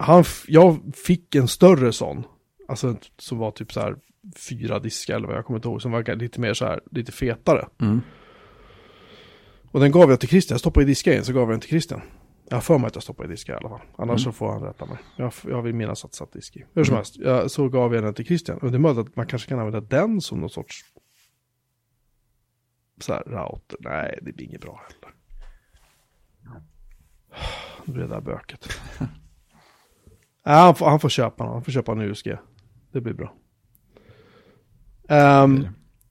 han, 0.00 0.24
jag 0.46 0.80
fick 0.94 1.34
en 1.34 1.48
större 1.48 1.92
sån. 1.92 2.24
Alltså 2.68 2.96
som 3.18 3.38
var 3.38 3.50
typ 3.50 3.72
så 3.72 3.80
här 3.80 3.96
fyra 4.36 4.78
diskar 4.78 5.16
eller 5.16 5.26
vad 5.26 5.36
jag 5.36 5.44
kommer 5.46 5.58
inte 5.58 5.68
ihåg. 5.68 5.82
Som 5.82 5.92
var 5.92 6.16
lite 6.16 6.40
mer 6.40 6.54
så 6.54 6.64
här, 6.64 6.80
lite 6.90 7.12
fetare. 7.12 7.68
Mm. 7.80 8.00
Och 9.70 9.80
den 9.80 9.90
gav 9.92 10.10
jag 10.10 10.20
till 10.20 10.28
Christian. 10.28 10.54
Jag 10.54 10.60
stoppade 10.60 10.84
i 10.84 10.86
diskar 10.86 11.22
så 11.22 11.32
gav 11.32 11.42
jag 11.42 11.50
den 11.50 11.60
till 11.60 11.70
Christian. 11.70 12.00
Jag 12.48 12.56
har 12.56 12.60
för 12.60 12.78
mig 12.78 12.86
att 12.86 12.94
jag 12.94 13.02
stoppade 13.02 13.28
i 13.28 13.30
diskar 13.30 13.52
i 13.54 13.56
alla 13.56 13.68
fall. 13.68 13.80
Annars 13.98 14.20
Mm. 14.26 14.32
så 14.32 14.32
får 14.32 14.52
han 14.52 14.62
rätta 14.62 14.86
mig. 14.86 14.98
Jag, 15.16 15.32
jag 15.44 15.62
vill 15.62 15.74
minnas 15.74 16.04
att 16.04 16.14
satt 16.14 16.32
disk 16.32 16.56
i. 16.56 16.64
Hur 16.74 16.84
som 16.84 16.96
helst, 16.96 17.16
jag, 17.16 17.50
så 17.50 17.68
gav 17.68 17.94
jag 17.94 18.04
den 18.04 18.14
till 18.14 18.26
Christian. 18.26 18.58
Och 18.58 18.70
det 18.70 18.76
är 18.76 18.78
möjligt 18.78 19.08
att 19.08 19.16
man 19.16 19.26
kanske 19.26 19.48
kan 19.48 19.58
använda 19.58 19.80
den 19.80 20.20
som 20.20 20.40
någon 20.40 20.50
sorts 20.50 20.84
så 23.00 23.12
här 23.12 23.22
router. 23.22 23.76
Nej, 23.80 24.18
det 24.22 24.32
blir 24.32 24.46
inget 24.46 24.60
bra 24.60 24.82
heller. 24.88 25.14
Det 27.86 27.92
blir 27.92 28.02
det 28.02 28.08
där 28.08 28.20
böket. 28.20 28.68
Nej, 30.50 30.58
han, 30.58 30.74
får, 30.74 30.86
han 30.86 31.00
får 31.00 31.08
köpa 31.08 31.44
den. 31.44 31.52
Han 31.52 31.64
får 31.64 31.72
köpa 31.72 31.92
en 31.92 32.00
USG. 32.00 32.36
Det 32.92 33.00
blir 33.00 33.14
bra. 33.14 33.34
Ehm, 35.08 35.66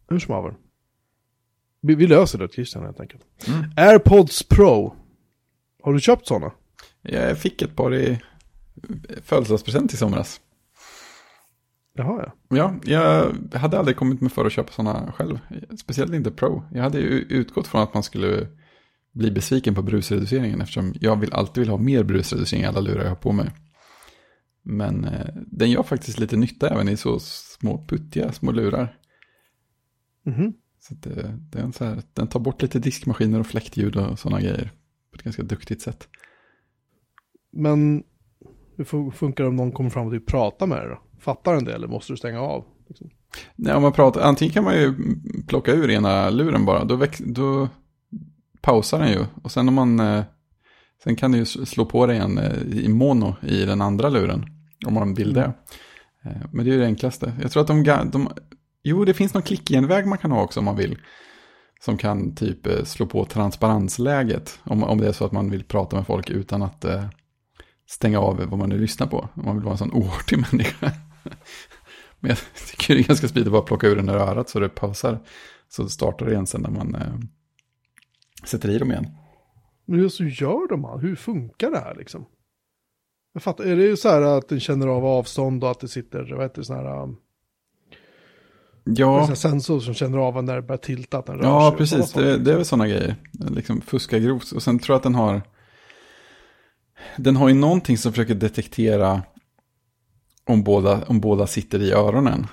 hur 0.10 0.20
som 0.20 0.34
haver. 0.34 0.56
Vi, 1.82 1.96
vi 1.96 2.08
löser 2.08 2.40
det 2.40 2.54
Christian 2.54 2.84
helt 2.84 3.00
enkelt. 3.00 3.22
Mm. 3.48 3.64
AirPods 3.78 4.44
Pro. 4.44 4.96
Har 5.84 5.94
du 5.94 6.00
köpt 6.00 6.28
sådana? 6.28 6.52
Jag 7.02 7.38
fick 7.38 7.62
ett 7.62 7.76
par 7.76 7.96
i 7.96 8.22
födelsedagspresent 9.24 9.94
i 9.94 9.98
somras. 9.98 10.42
Jaha 11.94 12.32
ja. 12.50 12.58
Ja, 12.58 12.74
jag 12.84 13.34
hade 13.60 13.80
aldrig 13.80 13.98
kommit 13.98 14.22
med 14.22 14.32
för 14.32 14.46
att 14.46 14.52
köpa 14.52 14.72
sådana 14.72 15.12
själv. 15.12 15.40
Speciellt 15.80 16.14
inte 16.14 16.32
Pro. 16.32 16.64
Jag 16.74 16.84
hade 16.84 17.00
ju 17.00 17.10
utgått 17.30 17.68
från 17.68 17.82
att 17.82 17.94
man 17.94 18.04
skulle 18.04 18.48
bli 19.12 19.32
besviken 19.32 19.76
på 19.76 19.82
brusreduceringen 19.82 20.62
eftersom 20.62 20.94
jag 21.02 21.16
vill 21.16 21.34
alltid 21.34 21.62
vill 21.62 21.70
ha 21.70 21.78
mer 21.78 22.04
brusreducering 22.04 22.64
i 22.64 22.66
alla 22.66 22.80
lurar 22.80 23.04
jag 23.04 23.10
har 23.10 23.16
på 23.16 23.32
mig. 23.32 23.50
Men 24.70 25.06
eh, 25.06 25.28
den 25.36 25.72
gör 25.72 25.84
faktiskt 25.84 26.20
lite 26.20 26.38
nytta 26.38 26.70
även 26.70 26.90
i 26.90 26.98
så 26.98 27.20
små 27.20 27.86
puttiga 27.88 28.32
små 28.32 28.52
lurar. 28.52 28.98
Mhm. 30.26 30.54
Så 30.80 30.94
att 30.94 31.04
det, 31.04 31.38
det 31.52 31.60
är 31.60 31.64
en 31.64 31.74
så 31.74 31.86
här, 31.86 32.02
den 32.14 32.28
tar 32.28 32.40
bort 32.40 32.62
lite 32.62 32.80
diskmaskiner 32.80 33.40
och 33.40 33.48
fläktljud 33.48 33.96
och 33.96 34.20
sådana 34.20 34.42
grejer. 34.42 34.72
På 35.12 35.16
ett 35.16 35.24
ganska 35.24 35.44
duktigt 35.44 35.82
sätt. 35.82 36.08
Men 37.52 38.04
hur 38.78 38.84
fun- 38.84 39.12
funkar 39.12 39.44
det 39.44 39.48
om 39.50 39.56
någon 39.56 39.72
kommer 39.72 39.90
fram 39.90 40.08
och 40.08 40.14
typ 40.14 40.28
pratar 40.28 40.68
med 40.68 40.78
dig 40.78 40.88
då? 40.90 41.02
Fattar 41.20 41.54
den 41.54 41.66
det 41.66 41.74
eller 41.76 41.88
måste 41.88 42.14
du 42.14 42.18
stänga 42.18 42.42
av? 42.42 42.66
Liksom? 42.88 43.10
Nej, 43.56 43.74
om 43.76 43.82
man 43.82 43.94
pratar, 43.94 44.22
antingen 44.22 44.54
kan 44.54 44.64
man 44.64 44.76
ju 44.76 44.96
plocka 45.48 45.74
ur 45.74 45.90
ena 45.90 46.30
luren 46.30 46.66
bara. 46.66 46.84
Då, 46.84 46.96
väx, 46.96 47.22
då 47.26 47.70
pausar 48.62 49.00
den 49.00 49.12
ju. 49.12 49.26
Och 49.44 49.52
sen 49.52 49.68
om 49.68 49.74
man, 49.74 50.00
eh, 50.00 50.24
sen 51.04 51.16
kan 51.16 51.32
du 51.32 51.38
ju 51.38 51.46
slå 51.46 51.86
på 51.86 52.06
det 52.06 52.14
igen 52.14 52.38
eh, 52.38 52.62
i 52.62 52.88
mono 52.88 53.36
i 53.42 53.66
den 53.66 53.82
andra 53.82 54.10
luren. 54.10 54.46
Om 54.86 54.94
man 54.94 55.14
vill 55.14 55.34
det. 55.34 55.54
Eh, 56.26 56.42
Men 56.52 56.66
det 56.66 56.72
är 56.72 56.74
ju 56.74 56.80
det 56.80 56.86
enklaste. 56.86 57.34
Jag 57.42 57.52
tror 57.52 57.62
att 57.62 57.68
de, 57.68 57.84
de 58.12 58.30
jo 58.84 59.06
det 59.06 59.14
finns 59.14 59.34
någon 59.34 59.44
klickgenväg 59.44 60.08
man 60.08 60.18
kan 60.18 60.32
ha 60.32 60.42
också 60.42 60.60
om 60.60 60.66
man 60.66 60.76
vill. 60.76 60.98
Som 61.82 61.98
kan 61.98 62.36
typ 62.36 62.68
eh, 62.68 62.84
slå 62.84 63.06
på 63.06 63.26
transparensläget. 63.26 64.60
Om, 64.64 64.84
om 64.84 64.98
det 64.98 65.08
är 65.08 65.12
så 65.12 65.26
att 65.26 65.32
man 65.32 65.52
vill 65.52 65.64
prata 65.64 65.96
med 65.96 66.06
folk 66.06 66.30
utan 66.30 66.64
att 66.64 66.86
eh, 66.86 67.06
stänga 67.88 68.20
av 68.20 68.38
vad 68.38 68.60
man 68.60 68.70
nu 68.70 68.80
lyssnar 68.80 69.08
på. 69.08 69.30
Om 69.34 69.46
man 69.46 69.56
vill 69.56 69.64
vara 69.64 69.72
en 69.74 69.78
sån 69.78 69.94
oartig 69.94 70.38
människa. 70.52 70.92
Men 72.20 72.30
jag 72.30 72.38
tycker 72.68 72.96
det 72.96 73.02
är 73.02 73.04
ganska 73.04 73.28
smidigt 73.28 73.48
att 73.48 73.52
bara 73.52 73.62
plocka 73.62 73.88
ur 73.88 73.96
den 73.96 74.10
ur 74.10 74.16
örat 74.16 74.50
så 74.50 74.60
det 74.60 74.70
pausar. 74.70 75.20
Så 75.70 75.90
startar 75.90 76.26
det 76.26 76.32
igen 76.32 76.48
sen 76.48 76.62
när 76.62 76.70
man 76.70 76.96
eh, 76.96 77.14
sätter 78.46 78.70
i 78.70 78.78
dem 78.78 78.92
igen. 78.92 79.08
Men 79.86 80.00
hur 80.00 80.42
gör 80.42 80.70
de 80.70 80.84
här? 80.84 80.98
Hur 80.98 81.16
funkar 81.16 81.72
det 81.72 81.80
här 81.80 81.96
liksom? 81.96 82.26
Jag 83.34 83.44
fattar, 83.44 83.64
är 83.64 83.76
det 83.76 83.98
så 83.98 84.10
här 84.10 84.22
att 84.22 84.50
den 84.50 84.60
känner 84.60 84.88
av 84.88 85.06
avstånd 85.06 85.64
och 85.64 85.72
att 85.72 85.80
det 85.80 85.88
sitter, 85.88 86.34
vad 86.34 86.44
heter 86.44 86.62
det, 86.62 86.66
sån 86.66 86.76
här... 86.76 87.04
Um, 87.04 87.18
Ja, 88.96 89.30
en 89.30 89.36
sensor 89.36 89.80
som 89.80 89.94
känner 89.94 90.18
av 90.18 90.44
när 90.44 90.56
det 90.56 90.62
börjar 90.62 90.78
tilta, 90.78 91.18
att 91.18 91.26
den 91.26 91.38
rör 91.38 91.44
ja 91.44 91.70
sig. 91.70 91.78
precis. 91.78 92.14
Det, 92.14 92.38
det 92.38 92.52
är 92.52 92.56
väl 92.56 92.66
sådana 92.66 92.88
grejer. 92.88 93.16
Liksom 93.50 93.82
fuska 93.82 94.20
grovt. 94.20 94.52
Och 94.52 94.64
sen 94.64 94.80
tror 94.80 94.94
jag 94.94 94.98
att 94.98 95.04
den 95.04 95.16
har... 95.16 95.42
Den 97.18 97.36
har 97.36 97.50
ju 97.50 97.56
någonting 97.56 97.98
som 97.98 98.12
försöker 98.12 98.36
detektera 98.36 99.22
om 100.46 100.64
båda, 100.64 101.04
om 101.08 101.20
båda 101.20 101.48
sitter 101.48 101.82
i 101.82 101.92
öronen. 101.92 102.48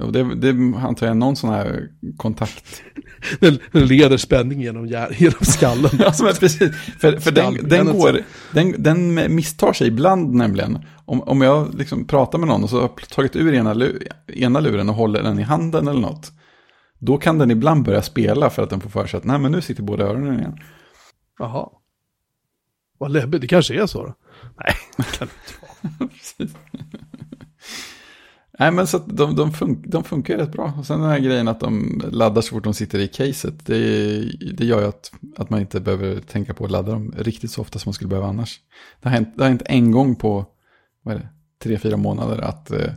Och 0.00 0.12
det, 0.12 0.34
det 0.34 0.50
antar 0.78 1.06
jag 1.06 1.10
är 1.10 1.18
någon 1.18 1.36
sån 1.36 1.50
här 1.50 1.88
kontakt. 2.16 2.82
Den, 3.40 3.58
den 3.72 3.86
leder 3.86 4.16
spänning 4.16 4.60
genom, 4.60 4.86
genom 4.86 5.40
skallen. 5.40 5.90
Alltså, 6.04 6.24
men 6.24 6.34
precis. 6.34 6.76
För, 6.98 7.16
för 7.16 7.30
den, 7.30 7.68
den, 7.68 7.86
går, 7.86 8.20
den, 8.52 8.74
den 8.82 9.14
misstar 9.34 9.72
sig 9.72 9.88
ibland 9.88 10.34
nämligen. 10.34 10.78
Om, 11.04 11.20
om 11.20 11.40
jag 11.40 11.74
liksom 11.74 12.06
pratar 12.06 12.38
med 12.38 12.48
någon 12.48 12.62
och 12.62 12.70
så 12.70 12.76
har 12.76 12.82
jag 12.82 13.08
tagit 13.08 13.36
ur 13.36 13.54
ena, 13.54 13.90
ena 14.26 14.60
luren 14.60 14.88
och 14.88 14.94
håller 14.94 15.22
den 15.22 15.38
i 15.38 15.42
handen 15.42 15.88
eller 15.88 16.00
något. 16.00 16.32
Då 16.98 17.18
kan 17.18 17.38
den 17.38 17.50
ibland 17.50 17.84
börja 17.84 18.02
spela 18.02 18.50
för 18.50 18.62
att 18.62 18.70
den 18.70 18.80
får 18.80 18.90
för 18.90 19.06
sig 19.06 19.18
att 19.18 19.24
nej 19.24 19.38
men 19.38 19.52
nu 19.52 19.60
sitter 19.60 19.82
båda 19.82 20.04
öronen 20.04 20.38
igen. 20.38 20.58
Jaha. 21.38 21.68
Vad 22.98 23.10
läbbigt, 23.10 23.40
det 23.40 23.46
kanske 23.48 23.82
är 23.82 23.86
så 23.86 24.06
då. 24.06 24.14
Nej, 24.58 24.74
det 24.96 25.18
kan 25.18 25.28
det 25.28 26.04
inte 26.04 26.54
vara. 26.58 26.83
Nej 28.58 28.70
men 28.70 28.86
så 28.86 28.96
att 28.96 29.16
de, 29.16 29.36
de, 29.36 29.52
fun 29.52 29.82
de 29.86 30.04
funkar 30.04 30.34
ju 30.34 30.40
rätt 30.40 30.52
bra. 30.52 30.72
Och 30.78 30.86
sen 30.86 31.00
den 31.00 31.10
här 31.10 31.18
grejen 31.18 31.48
att 31.48 31.60
de 31.60 32.02
laddar 32.12 32.42
så 32.42 32.50
fort 32.50 32.64
de 32.64 32.74
sitter 32.74 32.98
i 32.98 33.08
caset. 33.08 33.66
Det, 33.66 34.18
det 34.52 34.64
gör 34.64 34.80
ju 34.80 34.86
att, 34.86 35.12
att 35.36 35.50
man 35.50 35.60
inte 35.60 35.80
behöver 35.80 36.20
tänka 36.20 36.54
på 36.54 36.64
att 36.64 36.70
ladda 36.70 36.92
dem 36.92 37.14
riktigt 37.18 37.50
så 37.50 37.60
ofta 37.60 37.78
som 37.78 37.88
man 37.88 37.94
skulle 37.94 38.08
behöva 38.08 38.28
annars. 38.28 38.60
Det 39.02 39.08
har 39.08 39.14
hänt, 39.14 39.28
det 39.36 39.42
har 39.42 39.48
hänt 39.48 39.62
en 39.66 39.90
gång 39.90 40.16
på, 40.16 40.46
vad 41.02 41.14
är 41.14 41.18
det, 41.18 41.28
tre, 41.62 41.78
fyra 41.78 41.96
månader 41.96 42.38
att 42.38 42.70
eh, 42.70 42.92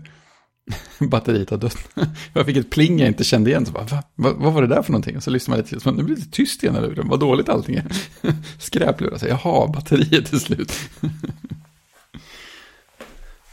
batteriet 1.09 1.49
har 1.49 1.57
dött. 1.57 1.89
jag 2.33 2.45
fick 2.45 2.57
ett 2.57 2.69
pling 2.69 2.99
jag 2.99 3.07
inte 3.07 3.23
kände 3.23 3.49
igen. 3.49 3.65
Så 3.65 3.71
bara, 3.71 3.83
Va? 3.83 4.03
Va, 4.15 4.33
vad 4.37 4.53
var 4.53 4.61
det 4.61 4.67
där 4.67 4.81
för 4.81 4.91
någonting? 4.91 5.17
Och 5.17 5.23
så 5.23 5.29
lyssnade 5.29 5.57
man 5.57 5.57
lite 5.57 5.69
till. 5.69 5.81
Så 5.81 5.89
bara, 5.89 5.97
nu 5.97 6.03
blir 6.03 6.15
det 6.15 6.31
tyst 6.31 6.63
i 6.63 6.67
ena 6.67 6.79
luren. 6.79 7.07
Vad 7.07 7.19
dåligt 7.19 7.49
allting 7.49 7.75
är. 7.75 7.85
Skräplurar 8.59 9.17
sig. 9.17 9.29
Jaha, 9.29 9.67
batteriet 9.67 10.33
är 10.33 10.37
slut. 10.37 10.71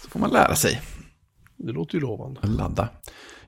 så 0.03 0.11
får 0.11 0.21
man 0.21 0.31
lära 0.31 0.55
sig. 0.55 0.81
Det 1.57 1.73
låter 1.73 1.95
ju 1.95 2.01
lovande. 2.01 2.41
Ladda. 2.43 2.89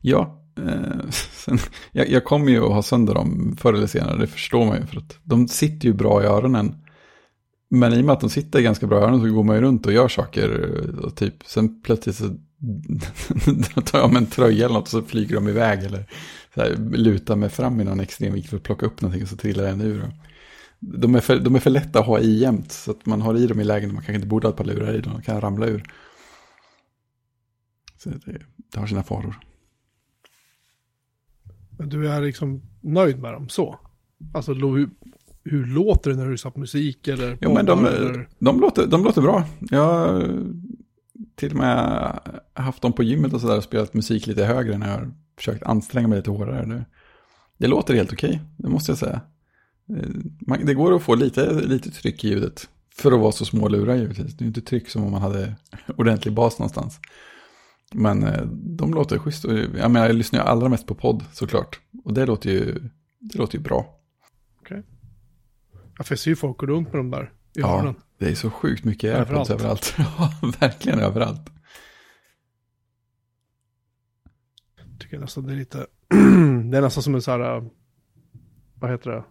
Ja, 0.01 0.43
eh, 0.59 1.11
sen, 1.11 1.59
jag, 1.93 2.09
jag 2.09 2.25
kommer 2.25 2.51
ju 2.51 2.65
att 2.65 2.73
ha 2.73 2.83
sönder 2.83 3.15
dem 3.15 3.57
förr 3.61 3.75
eller 3.75 3.87
senare, 3.87 4.19
det 4.19 4.27
förstår 4.27 4.67
man 4.67 4.77
ju. 4.77 4.87
För 4.87 4.97
att 4.97 5.19
de 5.23 5.49
sitter 5.49 5.89
ju 5.89 5.95
bra 5.95 6.23
i 6.23 6.27
öronen. 6.27 6.75
Men 7.71 7.93
i 7.93 8.01
och 8.01 8.05
med 8.05 8.13
att 8.13 8.21
de 8.21 8.31
sitter 8.31 8.61
ganska 8.61 8.87
bra 8.87 8.99
i 8.99 9.03
öronen 9.03 9.21
så 9.21 9.35
går 9.35 9.45
man 9.45 9.57
ju 9.57 9.63
runt 9.63 9.87
och 9.87 9.93
gör 9.93 10.09
saker. 10.09 10.51
Och 11.05 11.17
typ, 11.17 11.35
sen 11.47 11.83
plötsligt 11.83 12.17
så 12.17 12.25
tar 13.85 13.99
jag 13.99 14.13
med 14.13 14.23
en 14.23 14.27
tröja 14.27 14.65
eller 14.65 14.75
något 14.75 14.83
och 14.83 14.89
så 14.89 15.03
flyger 15.03 15.35
de 15.35 15.49
iväg. 15.49 15.85
Eller 15.85 16.07
så 16.55 16.61
här, 16.61 16.77
lutar 16.77 17.37
mig 17.37 17.49
fram 17.49 17.81
i 17.81 17.85
någon 17.85 18.01
extrem 18.01 18.35
vikt 18.35 18.51
för 18.51 18.57
att 18.57 18.63
plocka 18.63 18.87
upp 18.87 19.03
någonting 19.03 19.23
och 19.23 19.29
så 19.29 19.37
trillar 19.37 19.65
den 19.65 19.81
ur. 19.81 20.11
De 20.81 21.15
är, 21.15 21.21
för, 21.21 21.39
de 21.39 21.55
är 21.55 21.61
för 21.61 21.71
lätta 21.71 21.99
att 21.99 22.07
ha 22.07 22.19
i 22.19 22.39
jämt. 22.39 22.73
Så 22.73 22.91
att 22.91 23.07
man 23.07 23.23
har 23.23 23.37
i 23.37 23.47
dem 23.47 23.61
i 23.61 23.65
lägen 23.65 23.89
där 23.89 23.95
man 23.95 24.03
kanske 24.03 24.15
inte 24.15 24.27
borde 24.27 24.47
ha 24.47 24.51
ett 24.51 24.59
par 24.59 24.65
lurar 24.65 24.95
i 24.95 25.01
dem. 25.01 25.13
De 25.13 25.23
kan 25.23 25.41
ramla 25.41 25.67
ur. 25.67 25.83
Det, 28.11 28.39
det 28.73 28.81
har 28.81 28.87
sina 28.87 29.03
faror. 29.03 29.39
Men 31.79 31.89
du 31.89 32.09
är 32.09 32.23
liksom 32.23 32.63
nöjd 32.81 33.19
med 33.19 33.33
dem 33.33 33.49
så? 33.49 33.79
Alltså 34.35 34.55
hur, 34.55 34.91
hur 35.45 35.67
låter 35.67 36.11
det 36.11 36.17
när 36.17 36.29
du 36.29 36.51
på 36.51 36.61
musik 36.61 37.09
eller 37.09 37.39
Ja, 37.41 37.55
men 37.55 37.67
de, 37.67 37.87
eller? 37.87 38.29
de, 38.39 38.61
låter, 38.61 38.87
de 38.87 39.05
låter 39.05 39.23
bra. 39.23 39.45
Jag 39.61 39.85
har 39.85 40.41
till 41.35 41.51
och 41.51 41.57
med 41.57 42.19
haft 42.55 42.83
dem 42.83 42.93
på 42.93 43.03
gymmet 43.03 43.33
och 43.33 43.41
sådär 43.41 43.57
och 43.57 43.65
spelat 43.65 43.95
musik 43.95 44.27
lite 44.27 44.45
högre 44.45 44.79
när 44.79 44.89
jag 44.89 44.95
har 44.99 45.13
försökt 45.37 45.63
anstränga 45.63 46.09
mig 46.09 46.19
lite 46.19 46.31
hårdare. 46.31 46.65
Det, 46.67 46.85
det 47.59 47.67
låter 47.67 47.95
helt 47.95 48.13
okej, 48.13 48.41
det 48.57 48.69
måste 48.69 48.91
jag 48.91 48.99
säga. 48.99 49.21
Eh, 49.89 50.09
Man, 50.41 50.67
det 50.67 50.75
går 50.75 50.97
att 50.97 51.03
få 51.03 51.15
lite, 51.15 51.53
lite 51.53 51.91
tryck 51.91 52.25
i 52.25 52.29
ljudet. 52.29 52.69
För 52.95 53.13
att 53.13 53.21
vara 53.21 53.33
så 53.33 53.45
små 53.45 53.69
lurar 53.69 53.95
givetvis. 53.97 54.35
Det 54.37 54.45
är 54.45 54.47
inte 54.47 54.61
tryck 54.61 54.89
som 54.91 55.05
om 55.05 55.11
man 55.13 55.23
hade 55.23 55.55
ordentlig 55.97 56.35
bas 56.35 56.59
någonstans. 56.59 57.01
Men 57.95 58.23
eh, 58.25 58.43
de 58.53 58.95
låter 58.95 59.19
schysst. 59.19 59.45
Jag 59.45 59.91
menar, 59.91 60.07
jag 60.07 60.17
lyssnar 60.17 60.41
ju 60.41 60.47
allra 60.47 60.69
mest 60.69 60.87
på 60.87 60.95
podd 60.95 61.25
såklart. 61.33 61.81
Och 62.05 62.15
det 62.15 62.27
låter 62.27 62.51
ju, 62.51 62.89
det 63.19 63.39
låter 63.39 63.59
ju 63.59 63.65
bra. 63.65 63.93
Ja, 65.99 66.05
för 66.05 66.13
jag 66.13 66.19
ser 66.19 66.31
ju 66.31 66.37
folk 66.37 66.57
gå 66.59 66.67
runt 66.67 66.93
med 66.93 66.99
dem 66.99 67.11
där 67.11 67.33
i 67.55 67.61
Ja, 67.61 67.77
öronen. 67.79 67.95
det 68.19 68.29
är 68.31 68.35
så 68.35 68.51
sjukt 68.51 68.85
mycket 68.85 69.17
airpods 69.19 69.51
Överallt. 69.51 69.95
Ja, 69.99 70.33
verkligen 70.61 70.99
överallt. 71.01 71.51
Tycker 74.99 75.17
jag 75.17 75.21
nästan 75.21 75.47
det 75.47 75.53
är 75.53 75.57
lite, 75.57 75.79
det 76.71 76.77
är 76.79 76.81
nästan 76.81 77.03
som 77.03 77.15
en 77.15 77.23
så 77.23 77.31
här, 77.31 77.57
äh, 77.57 77.65
vad 78.75 78.91
heter 78.91 79.11
det? 79.11 79.25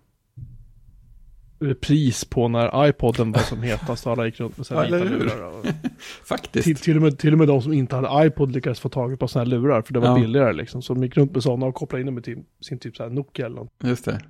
Repris 1.66 2.26
på 2.26 2.48
när 2.48 2.88
iPoden 2.90 3.32
var 3.32 3.40
som 3.40 3.62
hetast 3.64 4.06
och 4.06 4.12
alla 4.12 4.26
gick 4.26 4.40
runt 4.40 4.58
med 4.58 4.72
eller 4.72 5.04
vita 5.04 5.16
lurar. 5.16 5.42
Och 5.60 5.66
Faktiskt. 6.26 6.64
till, 6.66 6.76
till, 6.76 6.96
och 6.96 7.02
med, 7.02 7.20
till 7.20 7.32
och 7.34 7.38
med 7.40 7.48
de 7.48 7.62
som 7.62 7.74
inte 7.74 7.96
hade 7.96 8.28
iPod 8.28 8.52
lyckades 8.52 8.80
få 8.80 8.90
tag 8.90 9.20
på 9.20 9.28
sådana 9.28 9.50
här 9.52 9.58
lurar 9.60 9.82
för 9.82 9.94
det 9.94 10.00
var 10.00 10.08
Ja. 10.08 10.16
billigare 10.16 10.54
liksom. 10.54 10.82
Så 10.82 10.94
de 10.94 11.04
gick 11.04 11.18
runt 11.18 11.32
med 11.34 11.44
sådana 11.44 11.66
och 11.66 11.76
kopplade 11.76 12.02
in 12.02 12.06
dem 12.06 12.16
med 12.16 12.26
sin, 12.26 12.46
sin 12.62 12.80
typ 12.80 12.96
så 12.98 13.04
här 13.04 13.10
Nokia 13.10 13.46
eller 13.46 13.56
något. 13.56 13.74
Just 13.84 14.06
det. 14.06 14.22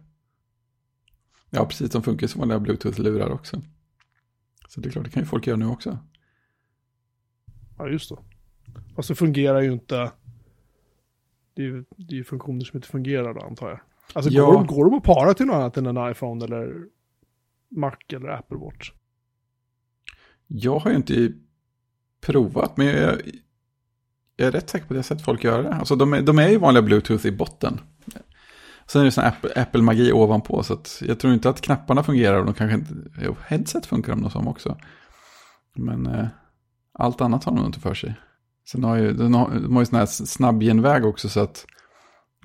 Ja, 1.49 1.65
precis. 1.65 1.91
De 1.91 2.03
funkar 2.03 2.27
som 2.27 2.39
vanliga 2.39 2.59
Bluetooth-lurar 2.59 3.29
också. 3.31 3.61
Så 4.69 4.81
det 4.81 4.89
är 4.89 4.91
klart, 4.91 5.05
det 5.05 5.11
kan 5.11 5.23
ju 5.23 5.27
folk 5.27 5.47
göra 5.47 5.57
nu 5.57 5.65
också. 5.67 5.97
Ja, 7.77 7.87
just 7.89 8.09
det. 8.09 8.15
Fast 8.95 9.09
det 9.09 9.15
fungerar 9.15 9.61
ju 9.61 9.71
inte. 9.73 10.11
Det 11.55 11.61
är 11.61 11.65
ju, 11.65 11.85
det 11.97 12.19
är 12.19 12.23
funktioner 12.23 12.65
som 12.65 12.77
inte 12.77 12.87
fungerar 12.87 13.33
då 13.33 13.39
antar 13.41 13.69
jag. 13.69 13.79
Alltså 14.13 14.31
Ja. 14.31 14.45
går, 14.45 14.53
de, 14.53 14.65
går 14.67 14.85
de 14.85 14.93
att 14.93 15.03
para 15.03 15.33
till 15.33 15.45
något 15.45 15.53
annat 15.55 15.77
än 15.77 15.85
en 15.85 16.11
iPhone 16.11 16.45
eller 16.45 16.73
Mac 17.75 17.95
eller 18.13 18.29
Apple 18.29 18.57
Watch? 18.57 18.91
Jag 20.47 20.79
har 20.79 20.91
ju 20.91 20.97
inte 20.97 21.31
provat, 22.21 22.77
men 22.77 22.87
jag, 22.87 23.21
jag 24.35 24.47
är 24.47 24.51
rätt 24.51 24.69
säker 24.69 24.87
på 24.87 24.93
att 24.93 24.95
jag 24.95 25.05
sett 25.05 25.21
folk 25.21 25.43
göra 25.43 25.61
det. 25.61 25.73
Alltså 25.73 25.95
de 25.95 26.13
är, 26.13 26.21
de 26.21 26.39
är 26.39 26.49
ju 26.49 26.57
vanliga 26.57 26.81
Bluetooth 26.81 27.25
i 27.25 27.31
botten. 27.31 27.79
Sen 28.87 29.01
är 29.01 29.05
det 29.05 29.11
sån 29.11 29.23
Apple- 29.23 29.61
Apple-magi 29.61 30.11
ovanpå, 30.11 30.63
så 30.63 30.73
att 30.73 31.01
jag 31.05 31.19
tror 31.19 31.33
inte 31.33 31.49
att 31.49 31.61
knapparna 31.61 32.03
fungerar. 32.03 32.39
Och 32.39 32.45
de 32.45 32.53
kanske 32.53 32.75
inte, 32.75 32.93
jo, 33.21 33.35
headset 33.47 33.85
funkar 33.85 34.11
de 34.11 34.21
nog 34.21 34.31
som 34.31 34.47
också. 34.47 34.77
Men 35.75 36.05
eh, 36.05 36.27
allt 36.93 37.21
annat 37.21 37.43
har 37.43 37.51
de 37.51 37.57
nog 37.57 37.67
inte 37.67 37.79
för 37.79 37.93
sig. 37.93 38.15
Sen 38.67 38.83
har 38.83 38.95
ju, 38.95 39.13
de 39.13 39.33
har, 39.33 39.59
de 39.59 39.73
har 39.73 39.81
ju 39.81 39.85
sån 39.85 39.99
här 39.99 40.05
snabbgenväg 40.05 41.05
också, 41.05 41.29
så 41.29 41.39
att 41.39 41.65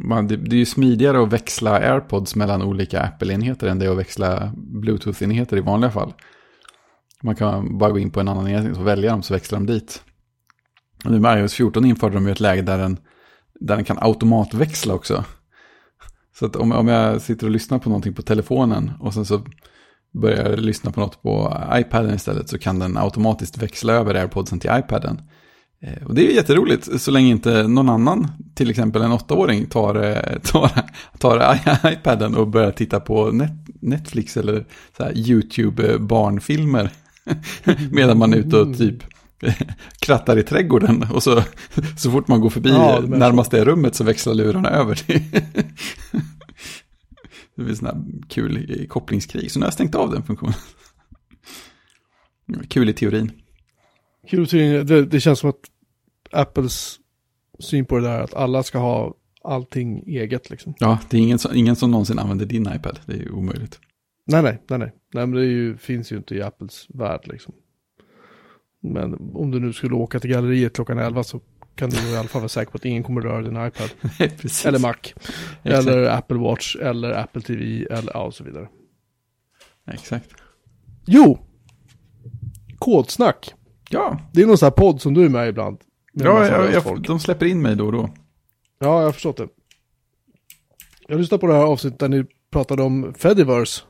man, 0.04 0.28
det, 0.28 0.36
det 0.36 0.56
är 0.56 0.58
ju 0.58 0.66
smidigare 0.66 1.22
att 1.22 1.32
växla 1.32 1.70
AirPods 1.70 2.36
mellan 2.36 2.62
olika 2.62 3.00
Apple-enheter 3.00 3.66
än 3.66 3.78
det 3.78 3.86
är 3.86 3.90
att 3.90 3.98
växla 3.98 4.52
Bluetooth-enheter 4.56 5.56
i 5.56 5.60
vanliga 5.60 5.90
fall. 5.90 6.12
Man 7.22 7.36
kan 7.36 7.78
bara 7.78 7.90
gå 7.90 7.98
in 7.98 8.10
på 8.10 8.20
en 8.20 8.28
annan 8.28 8.48
enhet 8.48 8.78
och 8.78 8.86
välja 8.86 9.10
dem 9.10 9.22
så 9.22 9.34
växlar 9.34 9.58
de 9.58 9.66
dit. 9.66 10.02
Och 11.04 11.10
nu 11.10 11.20
med 11.20 11.38
iOS 11.38 11.54
14 11.54 11.84
införde 11.84 12.14
de 12.14 12.26
ju 12.26 12.32
ett 12.32 12.40
läge 12.40 12.62
där 12.62 12.78
den, 12.78 12.96
där 13.60 13.76
den 13.76 13.84
kan 13.84 13.98
automatväxla 14.00 14.94
också. 14.94 15.24
Så 16.38 16.46
att 16.46 16.56
om, 16.56 16.72
om 16.72 16.88
jag 16.88 17.20
sitter 17.20 17.46
och 17.46 17.50
lyssnar 17.50 17.78
på 17.78 17.88
någonting 17.88 18.14
på 18.14 18.22
telefonen 18.22 18.92
och 19.00 19.14
sen 19.14 19.24
så 19.24 19.40
börjar 20.12 20.50
jag 20.50 20.58
lyssna 20.58 20.92
på 20.92 21.00
något 21.00 21.22
på 21.22 21.56
iPaden 21.72 22.14
istället 22.14 22.48
så 22.48 22.58
kan 22.58 22.78
den 22.78 22.96
automatiskt 22.96 23.58
växla 23.58 23.92
över 23.92 24.14
AirPodsen 24.14 24.60
till 24.60 24.70
iPaden. 24.74 25.22
Eh, 25.82 26.06
Och 26.06 26.14
det 26.14 26.22
är 26.22 26.26
ju 26.28 26.34
jätteroligt 26.34 27.00
så 27.00 27.10
länge 27.10 27.30
inte 27.30 27.68
någon 27.68 27.88
annan, 27.88 28.28
till 28.54 28.70
exempel 28.70 29.02
en 29.02 29.12
åttaåring, 29.12 29.66
tar, 29.66 29.94
eh, 29.94 30.38
tar, 30.42 30.70
tar 31.18 31.58
iPaden 31.92 32.34
och 32.34 32.48
börjar 32.48 32.70
titta 32.70 33.00
på 33.00 33.30
net, 33.30 33.52
Netflix 33.80 34.36
eller 34.36 34.66
YouTube-barnfilmer. 35.14 36.90
Medan 37.90 38.18
man 38.18 38.32
är 38.32 38.36
ute 38.36 38.56
och 38.56 38.78
typ 38.78 39.04
krattar 40.00 40.38
i 40.38 40.42
trädgården 40.42 41.06
och 41.12 41.22
så, 41.22 41.42
så 41.98 42.10
fort 42.10 42.28
man 42.28 42.40
går 42.40 42.50
förbi 42.50 42.70
Ja, 42.70 43.00
det 43.00 43.06
menar 43.06 43.16
så. 43.16 43.30
närmaste 43.30 43.64
rummet 43.64 43.94
så 43.94 44.04
växlar 44.04 44.34
lurarna 44.34 44.68
över 44.70 44.94
till... 44.94 45.22
det 47.56 47.62
blir 47.62 47.84
här 47.86 48.02
kul 48.28 48.86
kopplingskrig, 48.88 49.50
så 49.50 49.58
nu 49.58 49.62
har 49.62 49.66
jag 49.66 49.74
stängt 49.74 49.94
av 49.94 50.10
den 50.10 50.22
funktionen. 50.22 50.54
Kul 52.68 52.88
i 52.88 52.92
teorin. 52.92 53.32
Till- 54.30 54.86
det, 54.86 55.04
det 55.06 55.20
känns 55.20 55.38
som 55.38 55.50
att 55.50 55.60
Apples 56.30 56.96
syn 57.58 57.84
på 57.86 57.96
det 57.98 58.02
där 58.02 58.18
är 58.18 58.22
att 58.22 58.34
alla 58.34 58.62
ska 58.62 58.78
ha 58.78 59.14
allting 59.44 60.02
eget 60.06 60.50
liksom. 60.50 60.74
Ja, 60.78 60.98
det 61.10 61.16
är 61.16 61.20
ingen 61.20 61.38
som, 61.38 61.54
ingen 61.54 61.76
som 61.76 61.90
någonsin 61.90 62.18
använder 62.18 62.46
din 62.46 62.72
iPad. 62.74 63.00
Det 63.06 63.12
är 63.12 63.16
ju 63.18 63.30
omöjligt. 63.30 63.80
Nej, 64.26 64.42
nej, 64.42 64.62
nej, 64.68 64.78
nej. 64.78 64.92
Nej, 65.14 65.26
men 65.26 65.40
det 65.40 65.46
ju, 65.46 65.76
finns 65.76 66.12
ju 66.12 66.16
inte 66.16 66.34
i 66.34 66.42
Apples 66.42 66.86
värld 66.88 67.20
liksom. 67.24 67.54
Men 68.82 69.14
om 69.34 69.50
du 69.50 69.60
nu 69.60 69.72
skulle 69.72 69.94
åka 69.94 70.20
till 70.20 70.30
galleriet 70.30 70.74
klockan 70.74 70.98
11 70.98 71.22
så 71.24 71.40
kan 71.74 71.90
du 71.90 71.96
i 72.12 72.16
alla 72.16 72.28
fall 72.28 72.40
vara 72.40 72.48
säker 72.48 72.70
på 72.70 72.76
att 72.76 72.84
ingen 72.84 73.02
kommer 73.02 73.20
röra 73.20 73.42
din 73.42 73.66
iPad. 73.66 73.90
Precis. 74.18 74.66
Eller 74.66 74.78
Mac. 74.78 74.94
eller 75.62 76.04
Apple 76.06 76.38
Watch. 76.38 76.76
Eller 76.76 77.10
Apple 77.10 77.42
TV. 77.42 77.86
Eller 77.90 78.12
ja, 78.14 78.22
och 78.24 78.34
så 78.34 78.44
vidare. 78.44 78.68
Exakt. 79.92 80.30
Jo! 81.06 81.38
Kodsnack. 82.78 83.54
Ja, 83.92 84.18
Det 84.32 84.42
är 84.42 84.46
någon 84.46 84.58
sån 84.58 84.66
här 84.66 84.70
podd 84.70 85.00
som 85.00 85.14
du 85.14 85.24
är 85.24 85.28
med 85.28 85.48
ibland. 85.48 85.78
Med 86.12 86.26
ja 86.26 86.46
jag, 86.46 86.72
jag, 86.72 87.02
de 87.02 87.20
släpper 87.20 87.46
in 87.46 87.62
mig 87.62 87.76
då 87.76 87.86
och 87.86 87.92
då. 87.92 88.10
Ja, 88.78 88.98
jag 88.98 89.04
har 89.04 89.12
förstått 89.12 89.36
det. 89.36 89.48
Jag 91.08 91.20
lyssnade 91.20 91.40
på 91.40 91.46
det 91.46 91.52
här 91.52 91.62
avsnittet 91.62 91.98
där 91.98 92.08
ni 92.08 92.24
pratade 92.50 92.82
om 92.82 93.14
Fediverse. 93.14 93.82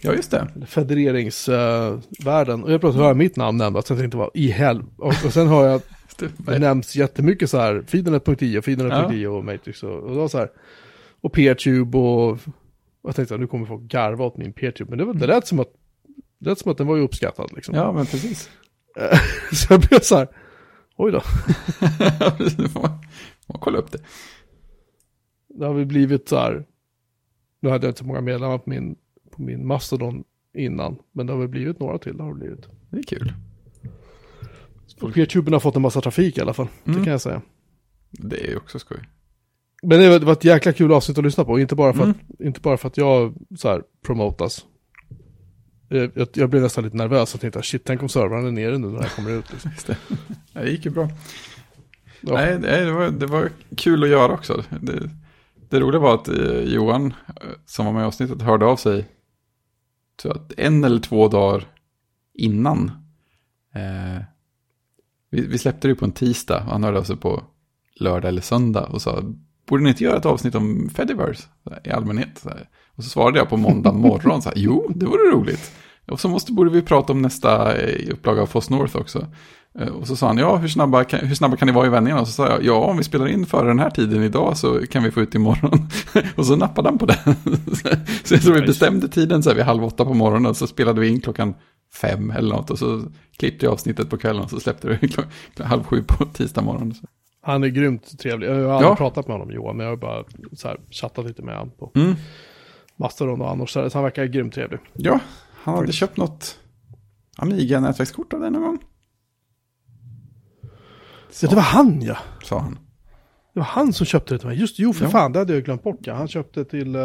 Ja, 0.00 0.12
just 0.12 0.30
det. 0.30 0.48
Federeringsvärlden. 0.66 2.64
och 2.64 2.72
jag 2.72 2.80
plötsligt 2.80 3.04
hör 3.04 3.14
mitt 3.14 3.36
namn 3.36 3.58
nämnas. 3.58 3.90
Jag 3.90 3.98
tänkte, 3.98 4.16
vad 4.16 4.30
i 4.34 4.50
hel... 4.50 4.82
Och, 4.96 5.06
och 5.24 5.32
sen 5.32 5.46
har 5.46 5.64
jag, 5.64 5.80
det 6.36 6.58
nämns 6.58 6.96
jättemycket 6.96 7.50
så 7.50 7.58
här, 7.58 7.84
Fidernet.io, 7.86 8.62
Fidernet.io 8.62 9.26
och 9.26 9.44
Matrix 9.44 9.82
och, 9.82 9.98
och 9.98 10.16
var 10.16 10.28
så 10.28 10.38
här. 10.38 10.50
Och 11.20 11.32
Peertube 11.32 11.98
och... 11.98 12.38
jag 13.02 13.16
tänkte, 13.16 13.36
nu 13.36 13.46
kommer 13.46 13.66
folk 13.66 13.82
garva 13.82 14.24
åt 14.24 14.36
min 14.36 14.52
Peertube. 14.52 14.90
Men 14.90 14.98
det, 14.98 15.04
var, 15.04 15.14
det 15.14 15.26
lät 15.26 15.46
som 15.46 15.60
att, 15.60 15.72
det 16.38 16.50
lät 16.50 16.58
som 16.58 16.70
att 16.70 16.78
den 16.78 16.86
var 16.86 16.96
ju 16.96 17.02
uppskattad 17.02 17.50
liksom. 17.54 17.74
Ja, 17.74 17.92
men 17.92 18.06
precis. 18.06 18.50
så 19.52 19.72
jag 19.72 19.80
blev 19.80 20.00
så 20.00 20.16
här, 20.16 20.28
oj 20.96 21.12
då. 21.12 21.22
Nu 22.58 22.68
får 22.68 22.80
man, 22.82 22.90
man 23.46 23.58
kolla 23.60 23.78
upp 23.78 23.92
det. 23.92 23.98
Det 25.48 25.66
har 25.66 25.74
väl 25.74 25.86
blivit 25.86 26.28
så 26.28 26.36
här, 26.36 26.64
nu 27.60 27.68
hade 27.68 27.86
jag 27.86 27.90
inte 27.90 27.98
så 27.98 28.06
många 28.06 28.20
medlemmar 28.20 28.58
på 28.58 28.70
min, 28.70 28.96
på 29.30 29.42
min 29.42 29.66
Mastodon 29.66 30.24
innan, 30.54 30.96
men 31.12 31.26
det 31.26 31.32
har 31.32 31.40
väl 31.40 31.48
blivit 31.48 31.80
några 31.80 31.98
till, 31.98 32.16
det 32.16 32.22
har 32.22 32.30
det 32.34 32.38
blivit. 32.40 32.66
Det 32.90 32.98
är 32.98 33.02
kul. 33.02 33.32
Och 35.00 35.14
Peertuben 35.14 35.52
har 35.52 35.60
fått 35.60 35.76
en 35.76 35.82
massa 35.82 36.00
trafik 36.00 36.38
i 36.38 36.40
alla 36.40 36.54
fall, 36.54 36.68
Mm. 36.84 36.98
det 36.98 37.04
kan 37.04 37.10
jag 37.12 37.20
säga. 37.20 37.42
Det 38.10 38.44
är 38.46 38.50
ju 38.50 38.56
också 38.56 38.78
skoj. 38.78 38.98
Men 39.82 40.00
det 40.00 40.18
var 40.18 40.32
ett 40.32 40.44
jäkla 40.44 40.72
kul 40.72 40.92
avsnitt 40.92 41.18
att 41.18 41.24
lyssna 41.24 41.44
på, 41.44 41.58
inte 41.58 41.74
bara 41.74 41.92
för, 41.92 42.02
Mm. 42.02 42.14
att, 42.34 42.40
inte 42.40 42.60
bara 42.60 42.76
för 42.76 42.88
att 42.88 42.96
jag 42.96 43.34
så 43.56 43.68
här 43.68 43.82
promotas. 44.06 44.66
Jag, 45.88 46.10
jag, 46.14 46.28
jag 46.32 46.50
blev 46.50 46.62
nästan 46.62 46.84
lite 46.84 46.96
nervös 46.96 47.34
och 47.34 47.40
tänkte, 47.40 47.62
shit, 47.62 47.84
tänk 47.84 48.02
om 48.02 48.08
servrarna 48.08 48.48
är 48.48 48.52
nere 48.52 48.78
nu 48.78 48.86
när 48.86 48.96
det 48.96 49.02
här 49.02 49.16
kommer 49.16 49.30
ut. 49.30 49.52
Liksom. 49.52 49.70
Det. 49.86 49.96
Det 50.60 50.70
gick 50.70 50.84
ju 50.84 50.90
bra. 50.90 51.08
Ja. 52.20 52.34
Nej, 52.34 52.58
det, 52.58 52.92
var, 52.92 53.10
det 53.10 53.26
var 53.26 53.50
kul 53.76 54.02
att 54.02 54.08
göra 54.08 54.32
också. 54.32 54.64
Det, 54.80 55.10
det 55.68 55.80
roliga 55.80 56.00
var 56.00 56.14
att 56.14 56.28
eh, 56.28 56.60
Johan, 56.60 57.14
eh, 57.26 57.50
som 57.66 57.86
var 57.86 57.92
med 57.92 58.02
i 58.02 58.04
avsnittet, 58.04 58.42
hörde 58.42 58.66
av 58.66 58.76
sig 58.76 59.06
att 60.24 60.52
en 60.56 60.84
eller 60.84 61.00
två 61.00 61.28
dagar 61.28 61.66
innan. 62.34 62.90
Eh, 63.74 64.22
vi, 65.30 65.46
vi 65.46 65.58
släppte 65.58 65.88
det 65.88 65.94
på 65.94 66.04
en 66.04 66.12
tisdag 66.12 66.64
och 66.64 66.72
han 66.72 66.84
hörde 66.84 66.98
av 66.98 67.04
sig 67.04 67.16
på 67.16 67.42
lördag 68.00 68.28
eller 68.28 68.42
söndag 68.42 68.86
och 68.86 69.02
sa, 69.02 69.22
borde 69.66 69.82
ni 69.82 69.88
inte 69.88 70.04
göra 70.04 70.16
ett 70.16 70.26
avsnitt 70.26 70.54
om 70.54 70.90
Fediverse 70.94 71.48
i 71.84 71.90
allmänhet? 71.90 72.46
Så. 72.94 72.98
Och 72.98 73.04
så 73.04 73.10
svarade 73.10 73.38
jag 73.38 73.48
på 73.48 73.56
måndag 73.56 73.92
morgon, 73.92 74.42
så 74.42 74.48
här, 74.48 74.58
jo, 74.58 74.86
det 74.94 75.06
vore 75.06 75.30
roligt. 75.32 75.72
Och 76.10 76.20
så 76.20 76.28
måste, 76.28 76.52
borde 76.52 76.70
vi 76.70 76.82
prata 76.82 77.12
om 77.12 77.22
nästa 77.22 77.76
eh, 77.76 78.12
upplaga 78.12 78.42
av 78.42 78.46
Foss 78.46 78.70
North 78.70 78.96
också. 78.96 79.26
Eh, 79.78 79.88
Och 79.88 80.06
så 80.06 80.16
sa 80.16 80.26
han, 80.26 80.38
ja 80.38 80.56
hur 80.56 80.68
snabba, 80.68 81.04
kan, 81.04 81.20
hur 81.26 81.34
snabba 81.34 81.56
kan 81.56 81.66
ni 81.66 81.72
vara 81.74 81.86
i 81.86 81.90
vändningarna? 81.90 82.20
Och 82.20 82.26
så 82.26 82.32
sa 82.32 82.48
jag, 82.48 82.64
ja 82.64 82.74
om 82.74 82.96
vi 82.96 83.04
spelar 83.04 83.26
in 83.28 83.46
före 83.46 83.66
den 83.68 83.78
här 83.78 83.90
tiden 83.90 84.22
idag 84.22 84.56
så 84.56 84.86
kan 84.86 85.02
vi 85.02 85.10
få 85.10 85.20
ut 85.20 85.34
imorgon. 85.34 85.88
och 86.36 86.46
så 86.46 86.56
nappade 86.56 86.88
han 86.88 86.98
på 86.98 87.06
det. 87.06 87.18
så 88.24 88.38
tror 88.38 88.54
vi 88.54 88.60
bestämde 88.60 89.08
tiden 89.08 89.42
så 89.42 89.50
här 89.50 89.56
vid 89.56 89.64
halv 89.64 89.84
åtta 89.84 90.04
på 90.04 90.14
morgonen 90.14 90.46
och 90.46 90.56
så 90.56 90.66
spelade 90.66 91.00
vi 91.00 91.08
in 91.08 91.20
klockan 91.20 91.54
fem 92.00 92.30
eller 92.30 92.54
något. 92.54 92.70
Och 92.70 92.78
så 92.78 93.02
klippte 93.38 93.66
jag 93.66 93.72
avsnittet 93.72 94.10
på 94.10 94.16
kvällen 94.16 94.42
och 94.42 94.50
så 94.50 94.60
släppte 94.60 94.98
vi 95.00 95.08
klock, 95.08 95.26
halv 95.60 95.84
sju 95.84 96.02
på 96.08 96.24
tisdag 96.24 96.62
morgon. 96.62 96.94
Så. 96.94 97.06
Han 97.42 97.64
är 97.64 97.68
grymt 97.68 98.18
trevlig, 98.18 98.48
jag 98.48 98.54
har 98.54 98.60
aldrig 98.74 98.90
Ja. 98.90 98.96
pratat 98.96 99.28
med 99.28 99.36
honom 99.38 99.54
Johan, 99.54 99.76
men 99.76 99.86
jag 99.86 99.92
har 99.92 99.96
bara 99.96 100.24
så 100.52 100.68
här, 100.68 100.76
chattat 100.90 101.26
lite 101.26 101.42
med 101.42 101.54
honom 101.58 101.72
på 101.78 101.90
Mm. 101.94 102.14
Mastodon 102.96 103.40
och 103.40 103.50
annars, 103.50 103.70
så 103.70 103.90
han 103.94 104.02
verkar 104.02 104.24
grymt 104.24 104.54
trevlig. 104.54 104.80
Ja, 104.92 105.20
han 105.54 105.74
hade 105.74 105.92
köpt 105.92 106.16
något 106.16 106.58
Amiga-nätverkskort 107.36 108.32
av 108.32 108.40
det 108.40 108.50
någon 108.50 108.62
gång. 108.62 108.78
Så 111.30 111.46
det 111.46 111.54
var 111.54 111.62
han 111.62 112.02
ja! 112.02 112.16
Sa 112.44 112.58
han. 112.58 112.78
Det 113.52 113.60
var 113.60 113.66
han 113.66 113.92
som 113.92 114.06
köpte 114.06 114.34
det 114.34 114.38
till 114.38 114.48
mig. 114.48 114.58
Just 114.60 114.78
jo, 114.78 114.92
för 114.92 115.04
Ja. 115.04 115.10
fan, 115.10 115.32
det 115.32 115.38
hade 115.38 115.54
jag 115.54 115.64
glömt 115.64 115.82
bort. 115.82 115.98
Ja. 116.00 116.14
Han 116.14 116.28
köpte 116.28 116.64
till 116.64 116.94
eh, 116.94 117.02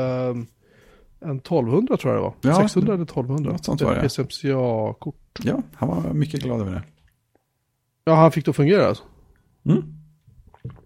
en 1.19 1.37
1200 1.37 1.97
tror 1.97 2.13
jag 2.13 2.21
det 2.21 2.23
var. 2.23 2.33
Ja, 2.53 2.61
600 2.61 2.93
eller 2.93 3.03
1200. 3.03 3.51
något 3.51 3.65
sånt 3.65 3.81
var 3.81 3.95
det. 3.95 4.01
PCMCA-kort. 4.01 5.39
Ja, 5.43 5.61
han 5.73 5.89
var 5.89 6.13
mycket 6.13 6.43
glad 6.43 6.61
över 6.61 6.71
det. 6.71 6.83
Ja, 8.05 8.15
han 8.15 8.31
fick 8.31 8.45
det 8.45 8.49
att 8.49 8.55
fungera 8.55 8.87
alltså. 8.87 9.03
Mm. 9.65 9.83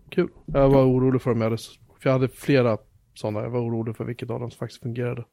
Kul. 0.09 0.29
Jag 0.45 0.69
var 0.69 0.83
orolig 0.85 1.21
för 1.21 1.31
om 1.31 1.37
jag 1.41 1.45
hade, 1.49 1.57
för 1.99 2.09
jag 2.09 2.11
hade 2.11 2.27
flera 2.27 2.77
sådana. 3.13 3.41
Jag 3.41 3.49
var 3.49 3.59
orolig 3.59 3.95
för 3.95 4.05
vilket 4.05 4.29
av 4.29 4.39
dem 4.39 4.51
som 4.51 4.57
faktiskt 4.57 4.81
fungerade. 4.81 5.25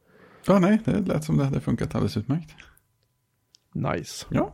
Ja, 0.46 0.58
nej, 0.58 0.78
det 0.84 1.00
lät 1.00 1.24
som 1.24 1.38
det 1.38 1.44
hade 1.44 1.60
funkat 1.60 1.94
alldeles 1.94 2.16
utmärkt. 2.16 2.50
Nice. 3.74 4.26
Ja. 4.30 4.52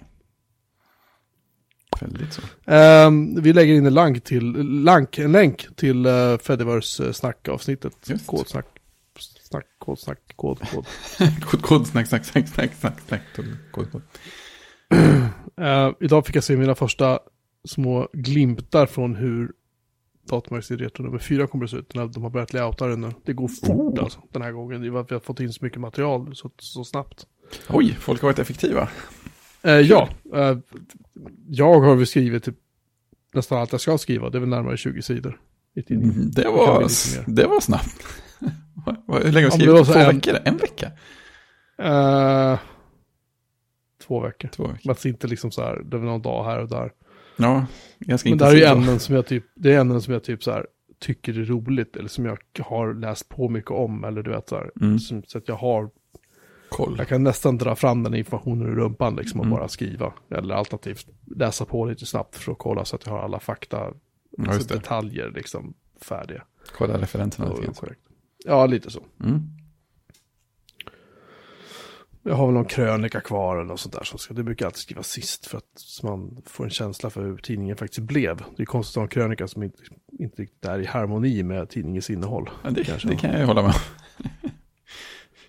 Väldigt 2.01 2.33
så. 2.33 2.43
Ehm, 2.65 3.43
vi 3.43 3.53
lägger 3.53 3.75
in 3.75 3.87
en 3.87 3.95
länk 3.95 4.25
till, 4.25 4.53
länk, 4.85 5.19
en 5.19 5.33
länk 5.33 5.77
till 5.77 6.07
uh, 6.07 6.39
Fediverse 6.39 7.13
snackavsnittet. 7.13 7.93
Just. 8.07 8.27
Kodsnack, 8.27 8.67
snack, 9.19 9.67
kodsnack, 9.79 10.19
kod, 10.37 10.59
kod. 10.71 10.87
Kod, 11.41 11.63
kod, 11.63 11.87
snack, 11.87 12.07
snack, 12.07 12.25
snack, 12.25 12.49
snack, 12.49 12.73
snack, 12.75 13.01
snack, 13.07 13.23
kod, 13.73 13.93
kod. 13.93 14.03
Eh, 15.61 15.91
idag 16.01 16.27
fick 16.27 16.37
jag 16.37 16.45
se 16.45 16.57
mina 16.57 16.75
första 16.75 17.19
små 17.65 18.09
glimtar 18.13 18.87
från 18.87 19.17
hur 19.17 19.53
Datamagasinet 20.29 20.81
Retro 20.81 21.03
nummer 21.03 21.19
4 21.19 21.47
kommer 21.47 21.65
att 21.65 21.71
se 21.71 21.77
ut. 21.77 21.95
När 21.95 22.07
de 22.07 22.23
har 22.23 22.31
börjat 22.31 22.53
layouta 22.53 22.87
den 22.87 23.01
nu. 23.01 23.11
Det 23.25 23.33
går 23.33 23.49
fort 23.49 23.69
Oh. 23.99 24.05
alltså, 24.05 24.21
den 24.33 24.43
här 24.43 24.53
gången. 24.53 24.81
Det 24.83 24.89
är 24.89 24.97
att 25.01 25.11
vi 25.11 25.15
har 25.15 25.21
fått 25.21 25.41
in 25.41 25.53
så 25.53 25.65
mycket 25.65 25.81
material 25.81 26.37
så, 26.37 26.51
så 26.59 26.85
snabbt. 26.85 27.27
Oj, 27.69 27.97
folk 28.01 28.23
har 28.23 28.29
varit 28.29 28.39
effektiva. 28.39 28.89
Eh, 29.63 29.73
ja, 29.73 30.09
eh, 30.35 30.59
jag 31.49 31.81
har 31.81 31.97
väl 31.97 32.07
skrivit 32.07 32.45
typ 32.45 32.57
nästan 33.35 33.59
allt 33.59 33.73
jag 33.73 33.81
ska 33.81 33.99
skriva. 33.99 34.31
Det 34.31 34.39
är 34.39 34.41
väl 34.41 34.49
närmare 34.49 34.77
20 34.77 35.03
sidor. 35.03 35.41
Mm, 35.91 36.31
Det 36.31 36.45
var, 36.49 36.87
det 37.27 37.47
var 37.47 37.61
snabbt. 37.61 38.05
Hur 39.25 39.33
länge 39.33 39.47
har 39.51 39.59
du 39.59 39.67
det 39.67 39.73
var 39.73 39.85
skrivit? 39.85 39.87
Två 39.87 39.99
en- 40.11 40.15
veckor? 40.17 40.39
En 40.45 40.57
vecka? 40.57 40.91
Eh, 41.79 42.59
två 44.07 44.21
veckor. 44.21 44.49
Två 44.49 44.63
veckor. 44.67 44.81
Men 44.85 44.97
det 45.03 45.09
inte 45.09 45.27
liksom 45.27 45.51
så 45.51 45.63
här, 45.63 45.83
det 45.85 45.97
väl 45.99 46.07
någon 46.07 46.23
dag 46.23 46.45
här 46.45 46.59
och 46.59 46.69
där. 46.69 46.93
Ja, 47.37 47.67
ganska 47.99 48.29
Men 48.29 48.39
det 48.39 48.45
här 48.45 48.53
är 48.53 48.57
ju 48.57 48.65
ämnen 48.65 49.01
som 49.01 49.15
jag 49.15 49.27
typ, 49.27 49.45
det 49.55 49.73
är 49.75 49.81
ämnen 49.81 50.03
som 50.03 50.13
jag 50.13 50.25
typ 50.25 50.43
så 50.43 50.51
här 50.51 50.67
tycker 50.99 51.39
är 51.39 51.45
roligt 51.45 51.97
eller 51.97 52.09
som 52.09 52.25
jag 52.25 52.39
har 52.61 52.95
läst 52.95 53.29
på 53.29 53.49
mycket 53.49 53.71
om 53.71 54.05
eller 54.05 54.23
du 54.23 54.31
vet 54.31 54.49
så 54.49 54.57
här. 54.57 54.71
Mm. 54.81 54.99
Som, 54.99 55.23
så 55.27 55.39
att 55.39 55.49
jag 55.49 55.55
har, 55.57 55.91
Koll. 56.69 56.95
jag 56.99 57.09
kan 57.09 57.23
nästan 57.25 57.59
dra 57.59 57.77
fram 57.77 58.03
den 58.03 58.15
informationen 58.15 58.67
ur 58.69 58.75
rumpan 58.77 59.17
liksom 59.17 59.41
och 59.41 59.47
Mm. 59.47 59.59
bara 59.59 59.69
skriva. 59.69 60.13
Eller 60.31 60.55
alternativt 60.55 61.07
läsa 61.37 61.65
på 61.65 61.85
lite 61.87 62.07
snabbt 62.07 62.37
för 62.37 62.53
att 62.53 62.59
kolla 62.59 62.85
så 62.85 62.97
att 62.97 63.07
jag 63.07 63.13
har 63.13 63.19
alla 63.21 63.41
fakta, 63.41 63.93
Ja, 64.39 64.51
alltså 64.53 64.75
detaljer 64.75 65.31
liksom 65.31 65.75
färdiga. 66.01 66.43
Kolla 66.79 66.99
referenserna 67.01 67.49
lite 67.49 67.63
grann. 67.63 67.75
korrekt. 67.75 68.01
Ja, 68.45 68.67
lite 68.67 68.91
så. 68.91 69.01
Mm. 69.25 69.41
Jag 72.29 72.35
har 72.35 72.47
väl 72.47 72.55
någon 72.55 72.65
krönika 72.65 73.21
kvar 73.21 73.57
eller 73.57 73.65
något 73.65 73.81
sånt 73.81 73.95
där. 73.95 74.05
Så 74.05 74.19
ska, 74.19 74.35
det 74.35 74.43
brukar 74.43 74.65
jag 74.65 74.69
alltid 74.69 74.81
skriva 74.81 75.03
sist 75.03 75.47
för 75.47 75.59
att 75.59 75.65
så 75.75 76.07
man 76.07 76.43
får 76.47 76.65
en 76.65 76.71
känsla 76.71 77.11
för 77.11 77.23
hur 77.23 77.37
tidningen 77.37 77.77
faktiskt 77.77 78.01
blev. 78.01 78.37
Det 78.57 78.63
är 78.63 78.67
konstigt 78.67 78.97
att 78.97 78.97
ha 78.97 79.03
en 79.03 79.09
krönika 79.09 79.49
som 79.49 79.63
inte, 79.63 79.79
inte 80.19 80.43
riktigt 80.43 80.65
är 80.65 80.79
i 80.79 80.85
harmoni 80.87 81.43
med 81.43 81.69
tidningens 81.69 82.11
innehåll. 82.11 82.51
Ja, 82.65 82.71
det, 82.71 82.85
Kanske. 82.85 83.09
det 83.09 83.17
kan 83.17 83.31
jag 83.31 83.41
ju 83.41 83.47
hålla 83.47 83.63
med 83.63 83.75
om. 83.75 84.31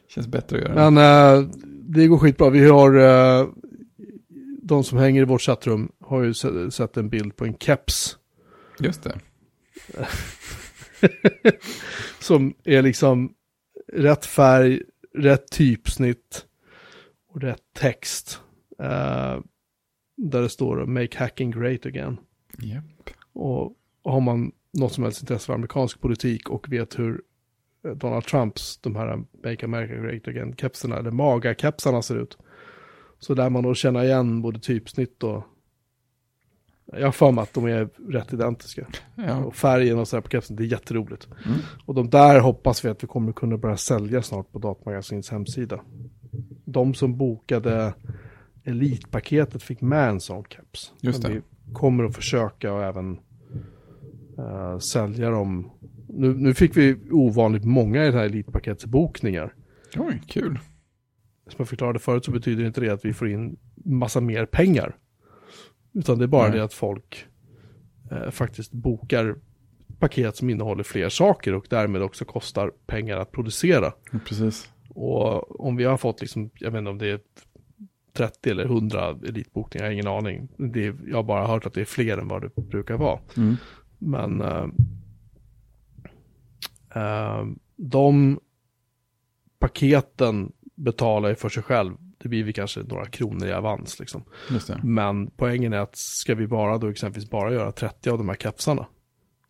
Känns 0.08 0.28
bättre 0.28 0.58
att 0.58 0.64
göra. 0.64 0.92
Men 0.92 0.98
eh, 1.44 1.50
det 1.66 2.08
går 2.08 2.18
skitbra. 2.18 2.50
Vi 2.50 2.70
har, 2.70 2.96
eh, 2.96 3.48
de 4.64 4.84
som 4.84 4.98
hänger 4.98 5.22
i 5.22 5.26
vårt 5.26 5.42
chattrum 5.42 5.92
har 6.02 6.24
ju 6.24 6.34
se- 6.34 6.72
sett 6.72 6.98
en 6.98 7.10
bild 7.10 7.36
på 7.36 7.46
en 7.46 7.58
keps. 7.58 8.18
Just 8.80 9.04
det. 9.04 9.20
som 12.20 12.54
är 12.64 12.82
liksom 12.82 13.34
rätt 13.94 14.26
färg, 14.26 14.82
rätt 15.18 15.52
typsnitt 15.52 16.44
och 17.38 17.44
rätt 17.44 17.64
text. 17.74 18.42
Eh, 18.80 19.40
där 20.18 20.42
det 20.42 20.50
står 20.50 20.86
Make 20.86 21.18
hacking 21.18 21.52
great 21.52 21.86
again. 21.86 22.18
Japp. 22.58 23.10
Och, 23.34 23.66
och 24.02 24.12
har 24.12 24.22
man 24.22 24.52
något 24.74 24.94
som 24.94 25.04
helst 25.04 25.22
intresse 25.22 25.46
för 25.46 25.54
amerikansk 25.54 26.02
politik 26.02 26.50
och 26.50 26.72
vet 26.72 27.00
hur 27.00 27.22
eh, 27.86 27.92
Donald 27.92 28.24
Trumps, 28.24 28.78
de 28.78 28.96
här 28.96 29.18
Make 29.44 29.66
America 29.66 29.94
Great 29.94 30.28
Again-kepsarna, 30.28 30.98
eller 30.98 31.12
MAGA-kepsarna 31.12 32.02
ser 32.02 32.16
ut. 32.16 32.38
Så 33.20 33.34
där 33.34 33.50
man 33.50 33.64
då 33.64 33.74
känna 33.74 34.06
igen 34.06 34.42
både 34.42 34.60
typsnitt 34.60 35.24
och 35.24 35.44
jag 36.86 37.08
har 37.08 37.12
för 37.12 37.32
mig 37.32 37.42
att 37.42 37.54
de 37.54 37.66
är 37.66 37.90
rätt 38.12 38.34
identiska. 38.34 38.88
Ja. 39.16 39.38
Och 39.38 39.56
färgen 39.56 40.00
och 40.00 40.08
så 40.08 40.16
här 40.16 40.22
på 40.22 40.30
kepsen, 40.30 40.56
det 40.56 40.64
är 40.64 40.68
jätteroligt. 40.68 41.28
Mm. 41.46 41.58
Och 41.86 41.96
de 41.96 42.10
där 42.10 42.40
hoppas 42.40 42.86
vi 42.86 42.90
att 42.90 43.04
vi 43.04 43.08
kommer 43.08 43.34
kunna 43.34 43.58
börja 43.58 43.78
sälja 43.78 44.22
snart 44.22 44.52
på 44.52 44.60
Datamagasins 44.60 45.30
hemsida. 45.30 45.80
De 46.70 46.94
som 46.94 47.18
bokade 47.18 47.94
Elitpaketet 48.64 49.64
fick 49.64 49.82
med 49.82 50.10
en 50.10 50.20
sån 50.20 50.44
keps. 50.50 50.94
Just 51.02 51.24
Men 51.24 51.32
det. 51.32 51.38
Vi 51.38 51.74
kommer 51.74 52.04
att 52.04 52.16
försöka 52.16 52.74
och 52.74 52.84
även 52.84 53.20
eh, 54.38 54.80
sälja 54.80 55.30
dem. 55.30 55.72
Nu, 56.08 56.34
nu 56.34 56.54
fick 56.54 56.78
vi 56.78 56.98
ovanligt 57.12 57.66
många 57.66 58.06
i 58.06 58.12
det 58.12 58.18
här 58.18 58.26
Elitpaketsbokningar. 58.26 59.54
Oj, 59.96 60.22
kul. 60.28 60.60
Som 61.48 61.56
jag 61.58 61.68
förklarade 61.68 62.00
förut 62.00 62.26
så 62.26 62.32
betyder 62.32 62.66
inte 62.66 62.82
det 62.82 62.90
att 62.90 63.06
vi 63.06 63.14
får 63.14 63.30
in 63.30 63.58
massa 63.76 64.22
mer 64.22 64.46
pengar. 64.46 64.96
Utan 65.94 66.18
det 66.18 66.26
är 66.26 66.28
bara 66.28 66.48
Nej. 66.48 66.58
det 66.58 66.64
att 66.64 66.74
folk 66.74 67.26
eh, 68.12 68.30
faktiskt 68.30 68.72
bokar 68.72 69.36
paket 70.00 70.36
som 70.36 70.50
innehåller 70.50 70.84
fler 70.84 71.10
saker 71.10 71.54
och 71.54 71.66
därmed 71.70 72.02
också 72.02 72.26
kostar 72.26 72.72
pengar 72.88 73.18
att 73.18 73.32
producera. 73.32 73.94
Precis. 74.26 74.70
Och 75.00 75.66
om 75.66 75.76
vi 75.76 75.84
har 75.84 75.98
fått 75.98 76.22
liksom, 76.22 76.50
jag 76.54 76.72
vet 76.72 76.80
inte 76.80 76.90
om 76.92 76.98
det 76.98 77.08
är 77.12 77.20
30 78.14 78.50
eller 78.50 78.66
100 78.66 79.18
elitbokningar, 79.28 79.86
jag 79.86 79.90
har 79.90 79.94
ingen 79.94 80.08
aning. 80.08 80.48
Det 80.58 80.86
är, 80.86 80.96
jag 81.08 81.16
har 81.16 81.24
bara 81.24 81.48
hört 81.48 81.66
att 81.66 81.74
det 81.74 81.82
är 81.82 81.86
fler 81.86 82.18
än 82.18 82.28
vad 82.28 82.42
det 82.42 82.56
brukar 82.56 82.98
vara. 82.98 83.20
Mm. 83.38 83.56
Men 83.98 84.42
eh, 84.42 84.66
eh, 86.96 87.46
de 87.76 88.40
paketen 89.60 90.52
betalar 90.76 91.30
ju 91.30 91.36
för 91.36 91.50
sig 91.50 91.64
själv. 91.64 91.94
Det 92.18 92.30
blir 92.30 92.44
vi 92.44 92.54
kanske 92.54 92.80
några 92.84 93.06
kronor 93.06 93.48
i 93.48 93.54
avans 93.54 94.00
liksom. 94.00 94.24
Men 94.84 95.28
poängen 95.30 95.74
är 95.74 95.78
att 95.80 95.96
ska 95.96 96.36
vi 96.36 96.48
bara 96.48 96.78
då 96.78 96.88
exempelvis 96.88 97.30
bara 97.30 97.54
göra 97.54 97.72
30 97.72 98.10
av 98.10 98.18
de 98.18 98.30
här 98.30 98.36
kapsarna. 98.36 98.86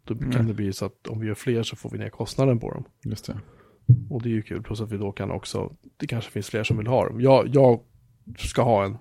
Då 0.03 0.15
kan 0.15 0.31
Mm. 0.33 0.47
det 0.47 0.53
bli 0.53 0.73
så 0.73 0.85
att 0.85 1.07
om 1.07 1.19
vi 1.19 1.27
gör 1.27 1.35
fler 1.35 1.63
så 1.63 1.75
får 1.75 1.89
vi 1.89 1.97
ner 1.97 2.09
kostnaden 2.09 2.59
på 2.59 2.71
dem. 2.71 2.83
Just 3.03 3.25
det. 3.27 3.39
Och 4.09 4.21
det 4.21 4.29
är 4.29 4.33
ju 4.33 4.41
kul, 4.41 4.63
plus 4.63 4.81
att 4.81 4.91
vi 4.91 4.97
då 4.97 5.11
kan 5.11 5.31
också, 5.31 5.75
det 5.97 6.07
kanske 6.07 6.31
finns 6.31 6.47
fler 6.49 6.63
som 6.63 6.77
vill 6.77 6.87
ha 6.87 7.07
dem. 7.07 7.21
Jag, 7.21 7.47
jag 7.55 7.79
ska 8.37 8.61
ha 8.61 8.85
en, 8.85 8.97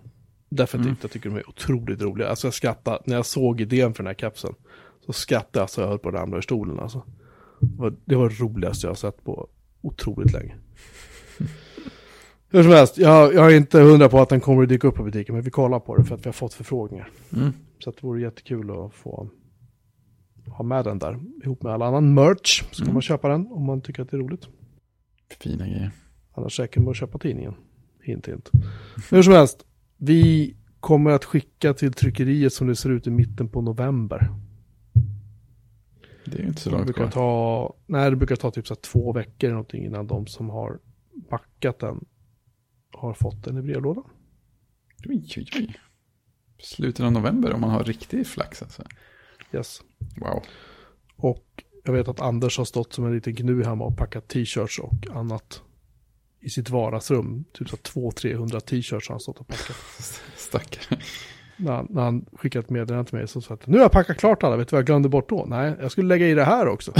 definitivt, 0.48 0.86
Mm. 0.90 0.98
jag 1.02 1.10
tycker 1.10 1.30
de 1.30 1.36
är 1.36 1.48
otroligt 1.48 2.02
roliga. 2.02 2.28
Alltså 2.28 2.46
jag 2.46 2.54
skrattade, 2.54 2.98
när 3.04 3.16
jag 3.16 3.26
såg 3.26 3.60
idén 3.60 3.94
för 3.94 4.02
den 4.02 4.06
här 4.08 4.14
kapseln, 4.14 4.54
så 5.06 5.12
skrattade 5.12 5.62
jag 5.62 5.70
så 5.70 5.80
jag 5.80 5.88
höll 5.88 5.98
på 5.98 6.08
att 6.08 6.14
ramla 6.14 6.36
ur 6.36 6.40
stolen 6.40 6.78
alltså. 6.80 7.02
Det 7.60 7.80
var 7.82 7.94
det, 8.04 8.16
var 8.16 8.28
det 8.28 8.34
roligaste 8.40 8.86
jag 8.86 8.90
har 8.90 8.96
sett 8.96 9.24
på 9.24 9.48
otroligt 9.82 10.32
länge. 10.32 10.54
Hur 12.50 12.62
som 12.62 12.72
helst, 12.72 12.98
jag, 12.98 13.34
jag 13.34 13.52
är 13.52 13.56
inte 13.56 13.80
hundra 13.80 14.08
på 14.08 14.18
att 14.20 14.28
den 14.28 14.40
kommer 14.40 14.62
att 14.62 14.68
dyka 14.68 14.88
upp 14.88 14.94
på 14.94 15.02
butiken, 15.04 15.34
men 15.34 15.44
vi 15.44 15.50
kollar 15.50 15.80
på 15.80 15.96
det 15.96 16.04
för 16.04 16.14
att 16.14 16.20
vi 16.20 16.28
har 16.28 16.32
fått 16.32 16.54
förfrågningar. 16.54 17.10
Mm. 17.36 17.52
Så 17.78 17.90
det 17.90 18.02
vore 18.02 18.20
jättekul 18.20 18.70
att 18.70 18.94
få 18.94 19.28
ha 20.46 20.64
med 20.64 20.84
den 20.84 20.98
där 20.98 21.18
ihop 21.44 21.62
med 21.62 21.72
all 21.72 21.82
annan 21.82 22.14
merch. 22.14 22.62
Så 22.70 22.76
kan 22.76 22.84
Mm. 22.84 22.94
man 22.94 23.02
köpa 23.02 23.28
den 23.28 23.46
om 23.46 23.64
man 23.64 23.80
tycker 23.80 24.02
att 24.02 24.10
det 24.10 24.16
är 24.16 24.18
roligt. 24.20 24.48
Fina 25.30 25.66
grejer. 25.66 25.90
Annars 26.32 26.60
räcker 26.60 26.80
det 26.80 26.84
med 26.84 26.90
att 26.90 26.96
köpa 26.96 27.18
tidningen. 27.18 27.54
Hint, 28.02 28.28
hint. 28.28 28.50
Hur 29.10 29.22
som 29.22 29.32
helst, 29.32 29.66
vi 29.96 30.56
kommer 30.80 31.10
att 31.10 31.24
skicka 31.24 31.74
till 31.74 31.92
tryckeriet 31.92 32.52
som 32.52 32.66
det 32.66 32.76
ser 32.76 32.90
ut 32.90 33.06
i 33.06 33.10
mitten 33.10 33.48
på 33.48 33.62
november. 33.62 34.30
Det 36.24 36.38
är 36.38 36.46
inte 36.46 36.60
så 36.60 36.70
långt 36.70 36.84
brukar 36.84 37.02
kvar. 37.02 37.10
ta, 37.10 37.74
nej, 37.86 38.10
det 38.10 38.16
brukar 38.16 38.36
ta 38.36 38.50
typ 38.50 38.66
så 38.66 38.74
två 38.74 39.12
veckor 39.12 39.46
eller 39.46 39.54
någonting 39.54 39.84
innan 39.84 40.06
de 40.06 40.26
som 40.26 40.50
har 40.50 40.78
backat 41.30 41.78
den 41.78 42.04
har 42.92 43.14
fått 43.14 43.44
den 43.44 43.58
i 43.58 43.62
brevlådan. 43.62 44.04
Oj, 45.08 45.26
oj, 45.36 45.46
oj. 45.56 45.80
Slutet 46.58 47.04
av 47.04 47.12
november 47.12 47.52
om 47.52 47.60
man 47.60 47.70
har 47.70 47.84
riktig 47.84 48.26
flax 48.26 48.62
alltså. 48.62 48.82
Yes. 49.52 49.82
Wow. 50.16 50.42
Och 51.16 51.64
jag 51.86 51.92
vet 51.92 52.08
att 52.08 52.20
Anders 52.20 52.58
har 52.58 52.64
stått 52.64 52.92
som 52.92 53.06
en 53.06 53.14
liten 53.14 53.34
gnu 53.34 53.64
hemma 53.64 53.84
och 53.84 53.96
packat 53.96 54.28
t-shirts 54.28 54.78
och 54.78 54.92
annat 55.14 55.62
i 56.40 56.50
sitt 56.50 56.70
vardagsrum. 56.70 57.44
Typ 57.52 57.68
så 57.68 57.76
200-300 57.76 58.60
t-shirts 58.60 59.08
har 59.08 59.12
han 59.14 59.20
stått 59.20 59.38
och 59.38 59.46
packat. 59.48 59.76
Stackare. 60.36 61.00
När 61.56 61.72
han, 61.72 61.86
när 61.90 62.02
han 62.02 62.26
skickat 62.32 62.64
ett 62.64 62.70
meddelande 62.70 63.08
till 63.10 63.18
mig 63.18 63.28
så 63.28 63.40
sa 63.40 63.54
att 63.54 63.66
nu 63.66 63.76
har 63.76 63.84
jag 63.84 63.92
packat 63.92 64.16
klart 64.16 64.42
alla, 64.42 64.56
vet 64.56 64.68
du 64.68 64.76
vad 64.76 64.78
jag 64.78 64.86
glömde 64.86 65.08
bort 65.08 65.28
då? 65.28 65.44
Nej, 65.48 65.74
jag 65.80 65.90
skulle 65.92 66.08
lägga 66.08 66.28
i 66.28 66.34
det 66.34 66.44
här 66.44 66.68
också. 66.68 66.92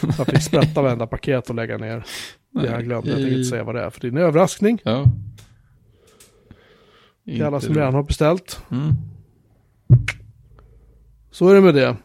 Så 0.00 0.06
jag 0.18 0.26
fick 0.26 0.42
sprätta 0.42 0.82
varenda 0.82 1.06
paket 1.06 1.48
och 1.50 1.54
lägga 1.56 1.78
ner 1.78 2.04
det 2.50 2.66
jag 2.66 2.84
glömde. 2.84 3.10
Jag 3.10 3.16
tänker 3.18 3.36
inte 3.36 3.48
säga 3.48 3.64
vad 3.64 3.74
det 3.74 3.80
är, 3.82 3.90
för 3.90 4.00
det 4.00 4.06
är 4.06 4.10
en 4.10 4.18
överraskning 4.18 4.80
Ja. 4.84 5.04
till 7.24 7.44
alla 7.44 7.60
som 7.60 7.74
redan 7.74 7.94
har 7.94 8.02
beställt. 8.02 8.60
Mm. 8.70 8.94
Så 11.30 11.48
är 11.48 11.54
det 11.54 11.60
med 11.60 11.74
det. 11.74 11.96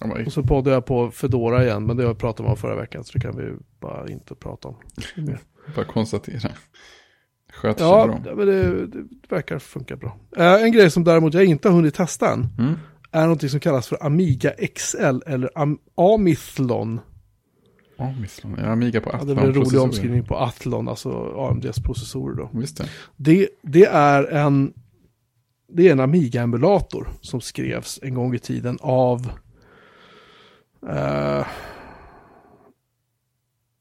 Ja, 0.00 0.16
Och 0.26 0.32
så 0.32 0.42
poddar 0.42 0.72
jag 0.72 0.86
på 0.86 1.10
Fedora 1.10 1.64
igen, 1.64 1.86
men 1.86 1.96
det 1.96 2.02
har 2.02 2.10
jag 2.10 2.18
pratat 2.18 2.46
om 2.46 2.56
förra 2.56 2.76
veckan, 2.76 3.04
så 3.04 3.12
det 3.12 3.20
kan 3.20 3.36
vi 3.36 3.52
bara 3.80 4.08
inte 4.08 4.34
prata 4.34 4.68
om. 4.68 4.74
Bara 5.76 5.84
konstatera. 5.84 6.50
Sköter 7.52 7.78
sig 7.78 7.88
Ja, 7.88 8.06
bra. 8.24 8.34
men 8.36 8.46
det, 8.46 8.86
det 8.86 9.04
verkar 9.28 9.58
funka 9.58 9.96
bra. 9.96 10.16
Eh, 10.36 10.62
en 10.62 10.72
grej 10.72 10.90
som 10.90 11.04
däremot 11.04 11.34
jag 11.34 11.44
inte 11.44 11.68
har 11.68 11.74
hunnit 11.76 11.94
testa 11.94 12.32
än, 12.32 12.46
Mm. 12.58 12.74
är 13.12 13.22
någonting 13.22 13.48
som 13.48 13.60
kallas 13.60 13.88
för 13.88 14.06
Amiga 14.06 14.50
XL 14.74 15.22
eller 15.26 15.50
Am 15.54 15.78
Amithlon. 15.96 17.00
Ja, 17.98 18.14
Misslon. 18.20 18.54
Jag 18.58 18.64
har 18.64 18.72
Amiga 18.72 19.00
på 19.00 19.10
Ja, 19.10 19.16
Athlon. 19.16 19.36
det 19.36 19.42
är 19.42 19.46
en 19.46 19.54
rolig 19.54 19.80
omskrivning 19.80 20.24
på 20.24 20.36
Athlon, 20.36 20.88
alltså 20.88 21.34
AMDs 21.50 21.80
processorer 21.82 22.36
då. 22.36 22.50
Visst 22.52 22.76
det. 22.76 22.88
Det, 23.16 23.48
det 23.62 23.84
är 23.84 24.24
en 24.24 24.72
det 25.68 25.88
är 25.88 25.92
en 25.92 26.00
Amiga-emulator 26.00 27.08
som 27.20 27.40
skrevs 27.40 27.98
en 28.02 28.14
gång 28.14 28.34
i 28.34 28.38
tiden 28.38 28.78
av 28.80 29.30
eh, 30.88 31.46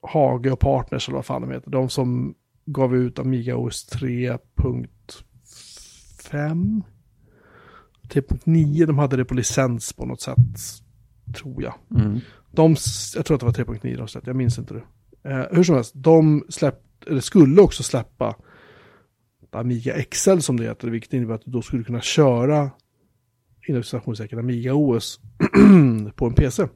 Hage 0.01 0.51
och 0.51 0.60
Partners 0.60 1.08
eller 1.08 1.15
vad 1.15 1.25
fan 1.25 1.41
de 1.41 1.51
heter. 1.51 1.71
De 1.71 1.89
som 1.89 2.36
gav 2.65 2.95
ut 2.95 3.19
Amiga 3.19 3.58
OS 3.58 3.89
3.5 3.91 6.84
3.9, 8.10 8.86
de 8.86 8.97
hade 8.97 9.17
det 9.17 9.25
på 9.25 9.34
licens 9.34 9.93
på 9.93 10.05
något 10.05 10.21
sätt, 10.21 10.38
tror 11.36 11.63
jag. 11.63 11.73
Mm. 11.95 12.19
De, 12.51 12.75
jag 13.15 13.25
tror 13.25 13.36
att 13.36 13.55
det 13.55 13.63
var 13.63 13.75
3.9 13.75 13.97
de 13.97 14.08
släppte, 14.08 14.29
jag 14.29 14.38
minns 14.38 14.58
inte 14.58 14.73
det. 14.73 14.84
Eh, 15.29 15.45
hur 15.51 15.63
som 15.63 15.75
helst, 15.75 15.91
de 15.95 16.45
släpp, 16.49 16.81
eller 17.08 17.21
skulle 17.21 17.62
också 17.62 17.84
släppa 17.84 18.36
Amiga 19.51 20.03
XL 20.03 20.39
som 20.39 20.58
det 20.58 20.63
heter, 20.63 20.88
vilket 20.88 21.13
innebär 21.13 21.36
att 21.36 21.45
du 21.45 21.51
då 21.51 21.62
skulle 21.62 21.84
kunna 21.84 22.01
köra 22.01 22.71
inom 23.67 23.84
citationstecken 23.84 24.39
Amiga 24.39 24.73
OS 24.73 25.19
på 26.15 26.25
en 26.25 26.34
PC. 26.34 26.67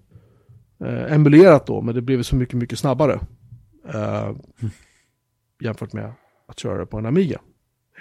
Eh, 0.85 1.13
emulerat 1.13 1.65
då, 1.65 1.81
men 1.81 1.95
det 1.95 2.01
blev 2.01 2.23
så 2.23 2.35
mycket, 2.35 2.55
mycket 2.55 2.79
snabbare. 2.79 3.19
Eh, 3.93 4.31
jämfört 5.63 5.93
med 5.93 6.13
att 6.47 6.59
köra 6.59 6.77
det 6.77 6.85
på 6.85 6.97
en 6.97 7.05
Amiga. 7.05 7.41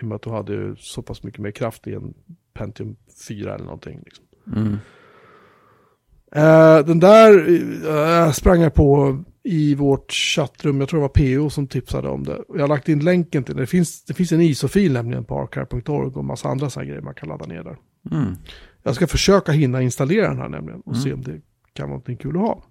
I 0.01 0.05
och 0.05 0.09
med 0.09 0.17
att 0.17 0.23
du 0.23 0.31
hade 0.31 0.77
så 0.79 1.03
pass 1.03 1.23
mycket 1.23 1.41
mer 1.41 1.51
kraft 1.51 1.87
i 1.87 1.95
en 1.95 2.15
Pentium 2.55 2.97
4 3.29 3.55
eller 3.55 3.65
någonting. 3.65 4.01
Liksom. 4.05 4.25
Mm. 4.57 4.77
Eh, 6.33 6.87
den 6.87 7.01
där 7.01 7.49
eh, 8.27 8.33
sprang 8.33 8.61
jag 8.61 8.75
på 8.75 9.19
i 9.43 9.75
vårt 9.75 10.13
chattrum, 10.13 10.81
jag 10.81 10.89
tror 10.89 11.01
det 11.01 11.09
var 11.15 11.39
PO 11.41 11.51
som 11.51 11.67
tipsade 11.67 12.09
om 12.09 12.25
det. 12.25 12.43
Jag 12.49 12.61
har 12.61 12.69
lagt 12.69 12.89
in 12.89 13.05
länken 13.05 13.45
till 13.45 13.55
det. 13.55 13.63
Det 13.63 13.67
finns, 13.67 14.05
det 14.05 14.15
finns 14.15 14.33
en 14.33 14.41
ISO-fil 14.41 14.93
nämligen 14.93 15.25
på 15.25 15.41
archive.org 15.41 16.13
och 16.15 16.25
massa 16.25 16.49
andra 16.49 16.71
sådana 16.71 16.89
grejer 16.89 17.03
man 17.03 17.15
kan 17.15 17.29
ladda 17.29 17.47
ner 17.47 17.63
där. 17.63 17.77
Mm. 18.11 18.35
Jag 18.83 18.95
ska 18.95 19.07
försöka 19.07 19.53
hinna 19.53 19.83
installera 19.83 20.29
den 20.29 20.39
här 20.39 20.49
nämligen 20.49 20.81
och 20.81 20.93
Mm. 20.93 21.03
se 21.03 21.13
om 21.13 21.23
det 21.23 21.41
kan 21.73 21.83
vara 21.83 21.89
någonting 21.89 22.17
kul 22.17 22.37
att 22.37 22.43
ha. 22.43 22.65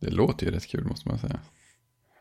Det 0.00 0.10
låter 0.10 0.46
ju 0.46 0.52
rätt 0.52 0.66
kul 0.66 0.84
måste 0.84 1.08
man 1.08 1.18
säga. 1.18 1.40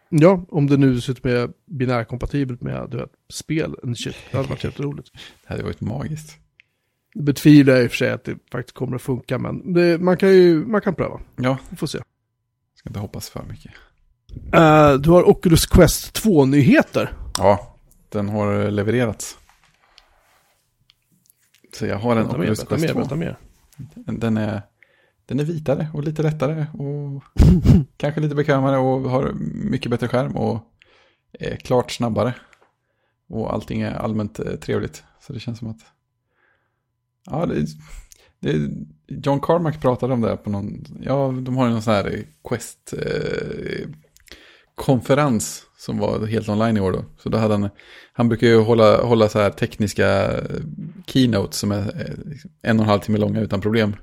Ja, 0.10 0.46
om 0.50 0.68
det 0.68 0.78
nu 0.78 0.94
dessutom 0.94 1.32
är 1.32 1.50
binärkompatibelt 1.66 2.62
med 2.62 2.90
du 2.90 2.98
vet, 2.98 3.12
spel. 3.30 3.76
En 3.84 3.96
shit, 3.96 4.16
det 4.32 4.38
hade 4.38 4.50
varit 4.50 4.64
jätteroligt. 4.64 5.10
Det 5.14 5.50
hade 5.54 5.64
varit 5.64 5.82
magiskt. 5.82 6.38
Det 7.14 7.22
betvivlar 7.24 7.74
jag 7.74 7.84
i 7.84 7.88
och 7.88 7.92
för 7.92 7.98
sig 7.98 8.10
att 8.12 8.24
det 8.24 8.38
faktiskt 8.52 8.76
kommer 8.76 8.96
att 8.96 9.02
funka, 9.02 9.38
men 9.38 9.74
det, 9.74 9.98
man 10.02 10.18
kan 10.18 10.30
ju 10.30 10.66
man 10.66 10.82
kan 10.82 10.96
pröva. 10.96 11.20
Ja, 11.36 11.58
Vi 11.70 11.76
får 11.78 11.88
se. 11.88 12.00
ska 12.76 12.90
inte 12.90 13.00
hoppas 13.00 13.30
för 13.30 13.44
mycket. 13.44 13.72
Eh, 14.54 14.94
du 14.94 15.10
har 15.10 15.30
Oculus 15.30 15.66
Quest 15.66 16.24
2-nyheter. 16.26 17.14
Ja, 17.38 17.78
den 18.10 18.30
har 18.30 18.72
levererats. 18.72 19.38
Så 21.74 21.86
jag 21.86 21.98
har 22.00 22.16
en 22.16 22.28
mer, 22.28 22.34
Oculus 22.34 22.58
berätta 22.60 22.76
Quest 22.76 22.82
mer, 22.82 22.90
2. 22.94 23.00
berätta 23.00 23.16
mer. 23.16 23.38
Den 24.18 24.38
är, 24.38 24.62
den 25.28 25.40
är 25.40 25.44
vitare 25.44 25.90
och 25.94 26.04
lite 26.04 26.24
lättare 26.24 26.66
och 26.74 27.24
kanske 27.98 28.22
lite 28.22 28.36
bekvämare 28.36 28.78
och 28.78 29.10
har 29.10 29.34
mycket 29.54 29.92
bättre 29.92 30.08
skärm 30.08 30.36
och 30.36 30.60
är 31.40 31.56
klart 31.56 31.92
snabbare. 31.92 32.34
Och 33.30 33.54
allting 33.54 33.82
är 33.82 33.94
allmänt 33.94 34.40
eh, 34.40 34.56
trevligt. 34.56 35.04
Så 35.22 35.34
det 35.34 35.40
känns 35.40 35.60
som 35.60 35.68
att... 35.68 35.82
Ja, 37.26 37.46
det, 37.46 37.66
det, 38.40 38.72
John 39.08 39.40
Carmack 39.40 39.82
pratade 39.82 40.14
om 40.14 40.22
det 40.22 40.38
på 40.38 40.50
någon... 40.50 40.86
Ja, 41.02 41.34
de 41.42 41.58
har 41.58 41.66
ju 41.66 41.72
någon 41.72 41.82
sån 41.82 41.94
här 41.94 42.24
Quest... 42.50 42.94
Eh, 42.94 43.90
konferens 44.76 45.64
som 45.78 45.98
var 45.98 46.26
helt 46.26 46.50
online 46.50 46.78
i 46.78 46.80
år 46.80 46.92
då. 46.92 47.06
Så 47.18 47.30
då 47.30 47.38
hade 47.38 47.54
han, 47.54 47.70
han 48.14 48.30
brukar 48.30 48.48
ju 48.48 48.60
hålla, 48.60 49.02
hålla 49.02 49.30
så 49.30 49.40
här 49.40 49.50
tekniska 49.50 50.32
keynotes 51.06 51.60
som 51.60 51.72
är 51.72 51.80
eh, 51.80 52.30
liksom 52.32 52.52
en 52.62 52.80
och 52.80 52.84
en 52.84 52.90
halv 52.90 53.00
timme 53.00 53.18
långa 53.18 53.42
utan 53.42 53.62
problem. 53.62 53.96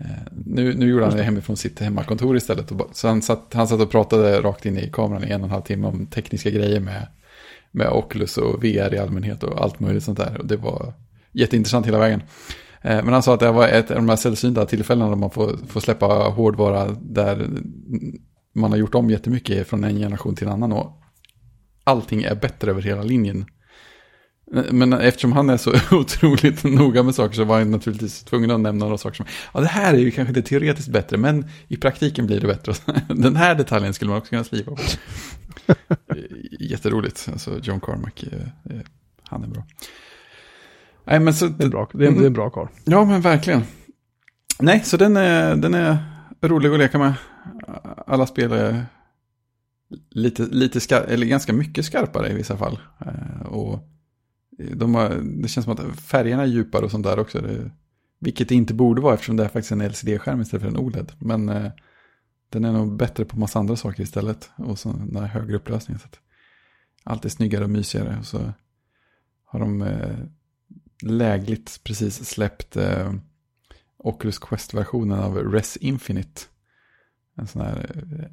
Eh, 0.00 0.06
nu, 0.46 0.74
nu 0.74 0.88
gjorde 0.90 1.04
han 1.04 1.16
det 1.16 1.22
hemifrån 1.22 1.56
sitt 1.56 1.78
hemmakontor 1.80 2.36
istället. 2.36 2.70
och 2.70 2.76
bara- 2.76 2.88
Så 2.92 3.08
han 3.08 3.22
satt, 3.22 3.54
han 3.54 3.68
satt 3.68 3.80
och 3.80 3.90
pratade 3.90 4.40
rakt 4.40 4.66
in 4.66 4.78
i 4.78 4.90
kameran 4.92 5.24
i 5.24 5.30
en 5.30 5.40
och 5.40 5.44
en 5.46 5.50
halv 5.50 5.62
timme 5.62 5.86
om 5.86 6.06
tekniska 6.06 6.50
grejer 6.50 6.80
med, 6.80 7.06
med 7.70 7.88
Oculus 7.88 8.36
och 8.38 8.64
VR 8.64 8.94
i 8.94 8.98
allmänhet 8.98 9.42
och 9.42 9.62
allt 9.62 9.80
möjligt 9.80 10.02
sånt 10.04 10.18
där. 10.18 10.38
Och 10.38 10.46
det 10.46 10.56
var 10.56 10.92
jätteintressant 11.32 11.86
hela 11.86 11.98
vägen. 11.98 12.22
Eh, 12.82 13.04
men 13.04 13.12
han 13.12 13.22
sa 13.22 13.34
att 13.34 13.40
det 13.40 13.52
var 13.52 13.68
ett 13.68 13.90
av 13.90 13.96
de 13.96 14.08
här 14.08 14.16
sällsynta 14.16 14.66
tillfällena 14.66 15.08
där 15.10 15.16
man 15.16 15.30
får, 15.30 15.56
får 15.68 15.80
släppa 15.80 16.06
hårdvara 16.06 16.96
där 17.00 17.48
man 18.54 18.70
har 18.70 18.78
gjort 18.78 18.94
om 18.94 19.10
jättemycket 19.10 19.66
från 19.68 19.84
en 19.84 19.96
generation 19.98 20.34
till 20.36 20.46
en 20.46 20.52
annan 20.52 20.72
och 20.72 21.02
allting 21.84 22.22
är 22.22 22.34
bättre 22.34 22.70
över 22.70 22.82
hela 22.82 23.02
linjen. 23.02 23.44
Men 24.52 24.92
eftersom 24.92 25.32
han 25.32 25.50
är 25.50 25.56
så 25.56 25.74
otroligt 25.96 26.64
noga 26.64 27.02
med 27.02 27.14
saker 27.14 27.34
så 27.34 27.44
var 27.44 27.58
han 27.58 27.70
naturligtvis 27.70 28.22
tvungen 28.22 28.50
att 28.50 28.60
nämna 28.60 28.84
några 28.84 28.98
saker 28.98 29.16
som, 29.16 29.26
ja 29.54 29.60
det 29.60 29.66
här 29.66 29.94
är 29.94 29.98
ju 29.98 30.10
kanske 30.10 30.30
inte 30.30 30.48
teoretiskt 30.48 30.88
bättre, 30.88 31.16
men 31.16 31.44
i 31.68 31.76
praktiken 31.76 32.26
blir 32.26 32.40
det 32.40 32.46
bättre. 32.46 32.74
Den 33.14 33.36
här 33.36 33.54
detaljen 33.54 33.94
skulle 33.94 34.08
man 34.08 34.18
också 34.18 34.30
kunna 34.30 34.44
slipa 34.44 34.70
på. 34.70 34.82
Jätteroligt, 36.60 37.28
alltså 37.32 37.58
John 37.62 37.80
Carmack, 37.80 38.22
eh, 38.22 38.38
eh, 38.74 38.82
han 39.22 39.44
är 39.44 39.48
bra. 39.48 39.66
Nej, 41.04 41.20
men 41.20 41.34
så, 41.34 41.46
det, 41.46 41.64
är 41.64 41.68
bra, 41.68 41.88
det, 41.92 42.06
är, 42.06 42.10
det 42.10 42.22
är 42.22 42.26
en 42.26 42.32
bra 42.32 42.50
karl. 42.50 42.68
Ja, 42.84 43.04
men 43.04 43.20
verkligen. 43.20 43.62
Nej, 44.58 44.82
så 44.84 44.96
den 44.96 45.16
är, 45.16 45.56
den 45.56 45.74
är 45.74 45.98
rolig 46.40 46.72
att 46.72 46.78
leka 46.78 46.98
med. 46.98 47.14
Alla 48.06 48.26
spel 48.26 48.52
är 48.52 48.86
lite, 50.10 50.42
lite 50.42 50.80
skar, 50.80 51.00
eller 51.00 51.26
ganska 51.26 51.52
mycket 51.52 51.84
skarpare 51.84 52.30
i 52.30 52.34
vissa 52.34 52.56
fall. 52.56 52.78
Eh, 52.98 53.46
och 53.46 53.86
de 54.74 54.94
har, 54.94 55.08
det 55.42 55.48
känns 55.48 55.64
som 55.64 55.72
att 55.72 56.00
färgerna 56.00 56.42
är 56.42 56.46
djupare 56.46 56.84
och 56.84 56.90
sånt 56.90 57.06
där 57.06 57.18
också. 57.18 57.40
Det, 57.40 57.70
vilket 58.18 58.48
det 58.48 58.54
inte 58.54 58.74
borde 58.74 59.00
vara 59.00 59.14
eftersom 59.14 59.36
det 59.36 59.44
är 59.44 59.48
faktiskt 59.48 59.72
en 59.72 59.88
LCD-skärm 59.88 60.40
istället 60.40 60.62
för 60.62 60.68
en 60.68 60.76
OLED. 60.76 61.12
Men 61.18 61.48
eh, 61.48 61.70
den 62.48 62.64
är 62.64 62.72
nog 62.72 62.96
bättre 62.96 63.24
på 63.24 63.38
massa 63.38 63.58
andra 63.58 63.76
saker 63.76 64.02
istället. 64.02 64.50
Och 64.56 64.78
så 64.78 64.92
den 64.92 65.16
här 65.16 65.26
högre 65.26 65.56
upplösningen. 65.56 65.98
Så 65.98 66.06
att 66.06 66.20
allt 67.04 67.24
är 67.24 67.28
snyggare 67.28 67.64
och 67.64 67.70
mysigare. 67.70 68.18
Och 68.18 68.26
så 68.26 68.52
har 69.44 69.60
de 69.60 69.82
eh, 69.82 70.18
lägligt 71.02 71.80
precis 71.84 72.24
släppt 72.24 72.76
eh, 72.76 73.14
Oculus 73.96 74.38
Quest-versionen 74.38 75.18
av 75.18 75.36
Res 75.36 75.76
Infinite. 75.76 76.42
En 77.36 77.46
sån 77.46 77.62
här 77.62 78.04
eh, 78.12 78.28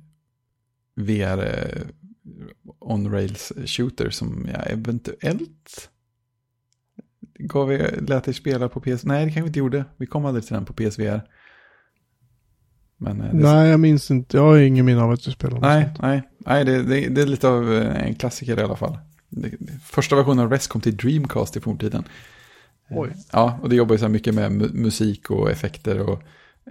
VR 1.03 1.43
eh, 1.43 1.87
on-rails 2.79 3.53
shooter 3.65 4.09
som 4.09 4.47
jag 4.53 4.71
eventuellt 4.71 5.89
gav 7.39 7.71
er, 7.71 8.01
lät 8.01 8.27
er 8.27 8.33
spela 8.33 8.69
på 8.69 8.79
PS... 8.79 9.05
Nej, 9.05 9.25
det 9.25 9.31
kanske 9.31 9.41
vi 9.41 9.47
inte 9.47 9.59
gjorde. 9.59 9.85
Vi 9.97 10.05
kom 10.05 10.25
aldrig 10.25 10.45
till 10.45 10.53
den 10.53 10.65
på 10.65 10.73
PSVR. 10.73 11.21
Men, 12.97 13.21
eh, 13.21 13.33
nej, 13.33 13.69
jag 13.69 13.79
minns 13.79 14.11
inte. 14.11 14.37
Jag 14.37 14.43
har 14.43 14.57
ingen 14.57 14.85
minne 14.85 15.01
av 15.01 15.11
att 15.11 15.23
du 15.23 15.31
spelade. 15.31 15.67
Nej, 15.67 15.89
nej, 15.99 16.21
nej 16.37 16.65
det, 16.65 16.83
det, 16.83 17.07
det, 17.07 17.21
är 17.21 17.25
lite 17.25 17.47
av 17.47 17.73
eh, 17.73 18.07
en 18.07 18.15
klassiker 18.15 18.59
i 18.59 18.63
alla 18.63 18.75
fall. 18.75 18.97
Det, 19.29 19.51
första 19.83 20.15
versionen 20.15 20.45
av 20.45 20.51
Rest 20.51 20.67
kom 20.67 20.81
till 20.81 20.97
Dreamcast 20.97 21.57
i 21.57 21.59
forntiden. 21.59 22.03
Oj. 22.89 23.09
Ja, 23.31 23.59
och 23.61 23.69
det 23.69 23.75
jobbar 23.75 23.95
ju 23.95 23.99
så 23.99 24.09
mycket 24.09 24.33
med 24.33 24.51
musik 24.75 25.31
och 25.31 25.51
effekter 25.51 25.99
och 25.99 26.21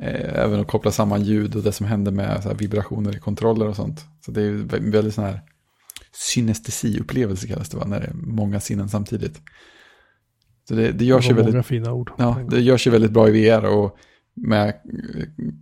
eh, 0.02 0.44
även 0.44 0.60
att 0.60 0.66
koppla 0.66 0.90
samman 0.90 1.22
ljud 1.22 1.56
och 1.56 1.62
det 1.62 1.72
som 1.72 1.86
händer 1.86 2.12
med 2.12 2.56
vibrationer 2.58 3.16
i 3.16 3.20
kontroller 3.20 3.68
och 3.68 3.76
sånt. 3.76 4.04
Så 4.24 4.30
det 4.30 4.42
är 4.42 4.52
väldigt 4.90 5.14
sån 5.14 5.24
här 5.24 5.40
synestesiupplevelse 6.12 7.46
kallas 7.46 7.68
det 7.68 7.76
va, 7.76 7.84
när 7.86 8.00
det 8.00 8.06
är 8.06 8.14
många 8.14 8.60
sinnen 8.60 8.88
samtidigt. 8.88 9.40
Så 10.68 10.74
det, 10.74 10.92
det 10.92 11.04
görs 11.04 11.24
det 11.24 11.28
ju 11.28 11.34
väldigt... 11.34 11.54
många 11.54 11.62
fina 11.62 11.92
ord. 11.92 12.12
Ja, 12.18 12.40
det 12.50 12.60
görs 12.60 12.86
ju 12.86 12.90
väldigt 12.90 13.10
bra 13.10 13.28
i 13.28 13.32
VR 13.32 13.64
och 13.64 13.98
med 14.36 14.74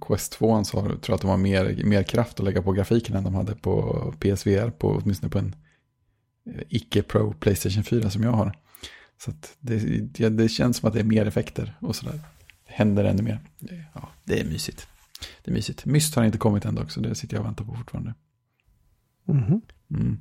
Quest 0.01 0.33
2 0.33 0.65
så 0.65 0.81
tror 0.81 1.01
jag 1.07 1.15
att 1.15 1.21
de 1.21 1.31
har 1.31 1.37
mer, 1.37 1.85
mer 1.85 2.03
kraft 2.03 2.41
att 2.41 2.45
lägga 2.45 2.63
på 2.63 2.73
grafiken 2.73 3.17
än 3.17 3.25
de 3.25 3.35
hade 3.35 3.55
på 3.55 4.15
PSVR, 4.19 4.71
på, 4.71 5.01
åtminstone 5.03 5.31
på 5.31 5.39
en 5.39 5.55
eh, 6.51 6.63
icke-pro 6.69 7.33
Playstation 7.33 7.85
4 7.85 8.11
som 8.11 8.23
jag 8.23 8.33
har. 8.33 8.57
Så 9.19 9.33
det, 9.61 9.79
det, 9.79 10.29
det, 10.29 10.49
känns 10.49 10.77
som 10.77 10.89
att 10.89 10.95
det 10.95 11.01
är 11.01 11.05
mer 11.05 11.27
effekter 11.27 11.77
och 11.81 11.97
sådär. 11.97 12.21
Det 12.67 12.73
händer 12.73 13.05
ännu 13.05 13.23
mer. 13.23 13.41
Ja, 13.95 14.09
det 14.25 14.41
är 14.41 14.45
mysigt. 14.45 14.89
Det 15.45 15.51
är 15.51 15.55
mysigt. 15.55 15.85
Myst 15.85 16.15
har 16.15 16.25
inte 16.25 16.39
kommit 16.39 16.65
än 16.65 16.75
dock, 16.75 16.91
så 16.91 17.01
det 17.01 17.15
sitter 17.15 17.35
jag 17.35 17.41
och 17.41 17.47
väntar 17.47 17.65
på 17.65 17.75
fortfarande. 17.75 18.15
Mm. 19.29 19.61
Mm. 19.91 20.19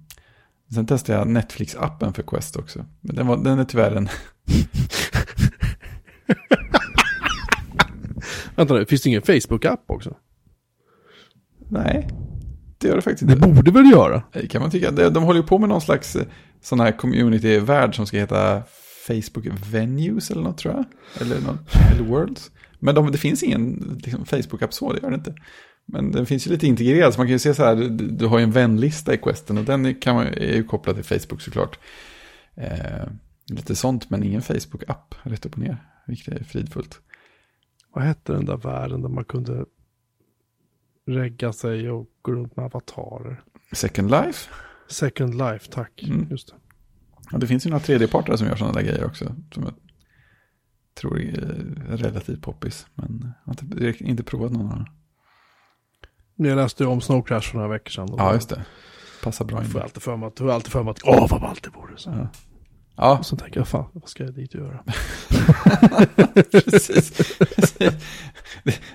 Sen 0.74 0.86
testade 0.86 1.20
jag 1.20 1.28
Netflix-appen 1.28 2.14
för 2.14 2.24
Quest 2.24 2.56
också. 2.56 2.86
Men 3.02 3.16
den, 3.16 3.28
var, 3.28 3.38
den 3.38 3.60
är 3.60 3.66
tyvärr 3.66 3.96
en... 3.96 4.10
Vänta 8.56 8.74
nu, 8.74 8.86
finns 8.86 9.02
det 9.02 9.10
ingen 9.10 9.22
Facebook-app 9.22 9.84
också? 9.88 10.18
Nej, 11.70 12.08
det 12.78 12.88
gör 12.88 12.96
det 12.96 13.02
faktiskt 13.02 13.22
inte. 13.22 13.36
Det 13.36 13.54
borde 13.54 13.72
väl 13.72 13.92
göra? 13.92 14.24
Det 14.34 14.48
kan 14.48 14.62
man 14.62 14.72
tycka. 14.72 14.92
De, 14.92 15.24
håller 15.24 15.40
ju 15.40 15.48
på 15.48 15.58
med 15.58 15.70
någon 15.70 15.82
slags 15.82 16.16
eh, 16.16 16.26
sån 16.62 16.80
här 16.80 16.92
community-värld 16.92 17.96
som 17.96 18.06
ska 18.06 18.18
heta 18.18 18.64
Facebook 19.08 19.46
Venues 19.72 20.32
eller 20.32 20.42
något 20.42 20.58
tror 20.58 20.74
jag. 20.74 20.86
Eller, 21.22 21.42
något, 21.42 21.76
eller 21.92 22.04
Worlds. 22.04 22.52
Men 22.80 22.96
de, 22.96 23.12
det 23.12 23.18
finns 23.18 23.44
ingen 23.44 23.98
liksom, 24.04 24.26
Facebook-app 24.26 24.74
så, 24.74 24.94
det 24.94 25.00
gör 25.04 25.10
det 25.10 25.16
inte. 25.16 25.36
Men 25.86 26.12
den 26.12 26.26
finns 26.26 26.48
ju 26.48 26.52
lite 26.52 26.68
integrerad, 26.68 27.14
så 27.14 27.20
man 27.20 27.28
kan 27.28 27.34
ju 27.34 27.40
se 27.40 27.54
så 27.54 27.64
här, 27.64 27.76
du, 27.76 27.90
du 27.90 28.26
har 28.26 28.38
ju 28.38 28.44
en 28.44 28.52
vänlista 28.52 29.14
i 29.14 29.18
Questen 29.18 29.58
och 29.58 29.64
den 29.64 29.96
kan 29.96 30.16
man, 30.16 30.28
är 30.28 30.56
ju 30.56 30.64
kopplad 30.64 30.96
till 30.96 31.20
Facebook 31.20 31.42
såklart. 31.42 31.80
Eh, 32.56 33.08
lite 33.46 33.76
sånt, 33.76 34.10
men 34.10 34.24
ingen 34.24 34.42
Facebook-app 34.42 35.16
rätt 35.24 35.46
upp 35.46 35.54
och 35.54 35.60
ner, 35.60 35.78
vilket 36.08 36.34
är 36.34 36.44
fridfullt. 36.44 37.02
Vad 37.94 38.04
hette 38.04 38.34
den 38.34 38.46
där 38.46 38.58
världen 38.58 39.02
där 39.02 39.10
man 39.10 39.26
kunde 39.26 39.66
regga 41.06 41.54
sig 41.54 41.90
och 41.90 42.10
gå 42.22 42.32
runt 42.32 42.56
med 42.56 42.66
avatarer? 42.66 43.44
Second 43.72 44.12
Life? 44.12 44.50
Second 44.88 45.38
Life, 45.38 45.72
tack. 45.72 46.04
Mm. 46.04 46.28
Just 46.30 46.48
det. 46.48 46.56
Ja, 47.32 47.38
det 47.38 47.48
finns 47.48 47.66
ju 47.66 47.70
några 47.70 47.84
3D-partare 47.84 48.38
som 48.38 48.48
gör 48.48 48.56
sådana 48.56 48.74
där 48.74 48.82
grejer 48.82 49.06
också. 49.06 49.36
Som 49.54 49.64
jag 49.64 49.74
tror 50.94 51.20
är 51.20 51.98
relativt 51.98 52.42
poppis. 52.42 52.88
Men 52.94 53.34
jag 53.46 53.54
har 53.54 53.88
inte, 53.88 54.04
inte 54.04 54.24
provat 54.24 54.52
någon 54.52 54.72
av 54.72 54.76
dem. 54.76 54.86
Jag 56.36 56.56
läste 56.56 56.86
om 56.86 57.02
Snow 57.02 57.22
Crash 57.22 57.42
för 57.42 57.56
några 57.56 57.70
veckor 57.70 57.90
sedan. 57.90 58.14
Ja, 58.18 58.34
just 58.34 58.50
det. 58.50 58.66
Passar 59.24 59.46
bra 59.46 59.64
in. 59.64 59.70
Får 59.70 59.80
alltid 59.80 60.04
för 60.04 60.18
mig 60.18 60.28
att, 60.28 60.42
alltid 60.42 60.72
för 60.72 60.84
mig 60.84 60.92
att, 60.92 61.02
åh 61.04 61.28
vad 61.32 61.42
ballt 61.42 61.64
det 61.64 61.70
vore. 61.70 61.98
Så. 61.98 62.10
Ja. 62.10 62.28
Ja. 62.96 63.18
Och 63.18 63.26
så 63.26 63.36
tänker 63.36 63.60
jag, 63.60 63.68
fan, 63.68 63.86
vad 63.94 64.10
ska 64.10 64.24
jag 64.24 64.34
dit 64.34 64.56
och 64.56 64.62
göra? 64.62 64.84
precis. 66.52 67.38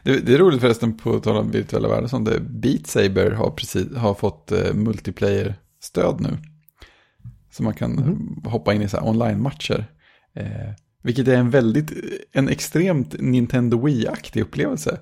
Det, 0.02 0.20
det, 0.20 0.34
är 0.34 0.38
roligt 0.38 0.60
förresten 0.60 0.96
på 0.96 1.20
tal 1.20 1.36
om 1.36 1.50
virtuella 1.50 1.88
världar 1.88 2.08
som 2.08 2.24
det. 2.24 2.40
Beat 2.40 2.86
Saber 2.86 3.30
har, 3.30 3.50
precis, 3.50 3.96
har 3.96 4.14
fått 4.14 4.52
uh, 4.52 4.74
multiplayer-stöd 4.74 6.20
nu. 6.20 6.38
Så 7.50 7.62
man 7.62 7.74
kan 7.74 7.98
mm. 7.98 8.42
hoppa 8.44 8.74
in 8.74 8.82
i 8.82 8.88
så 8.88 9.00
online-matcher. 9.00 9.86
Eh, 10.34 10.70
vilket 11.02 11.28
är 11.28 11.36
en 11.36 11.50
väldigt, 11.50 11.92
en 12.32 12.48
extremt 12.48 13.14
Nintendo 13.18 13.86
Wii-aktig 13.86 14.42
upplevelse. 14.42 14.98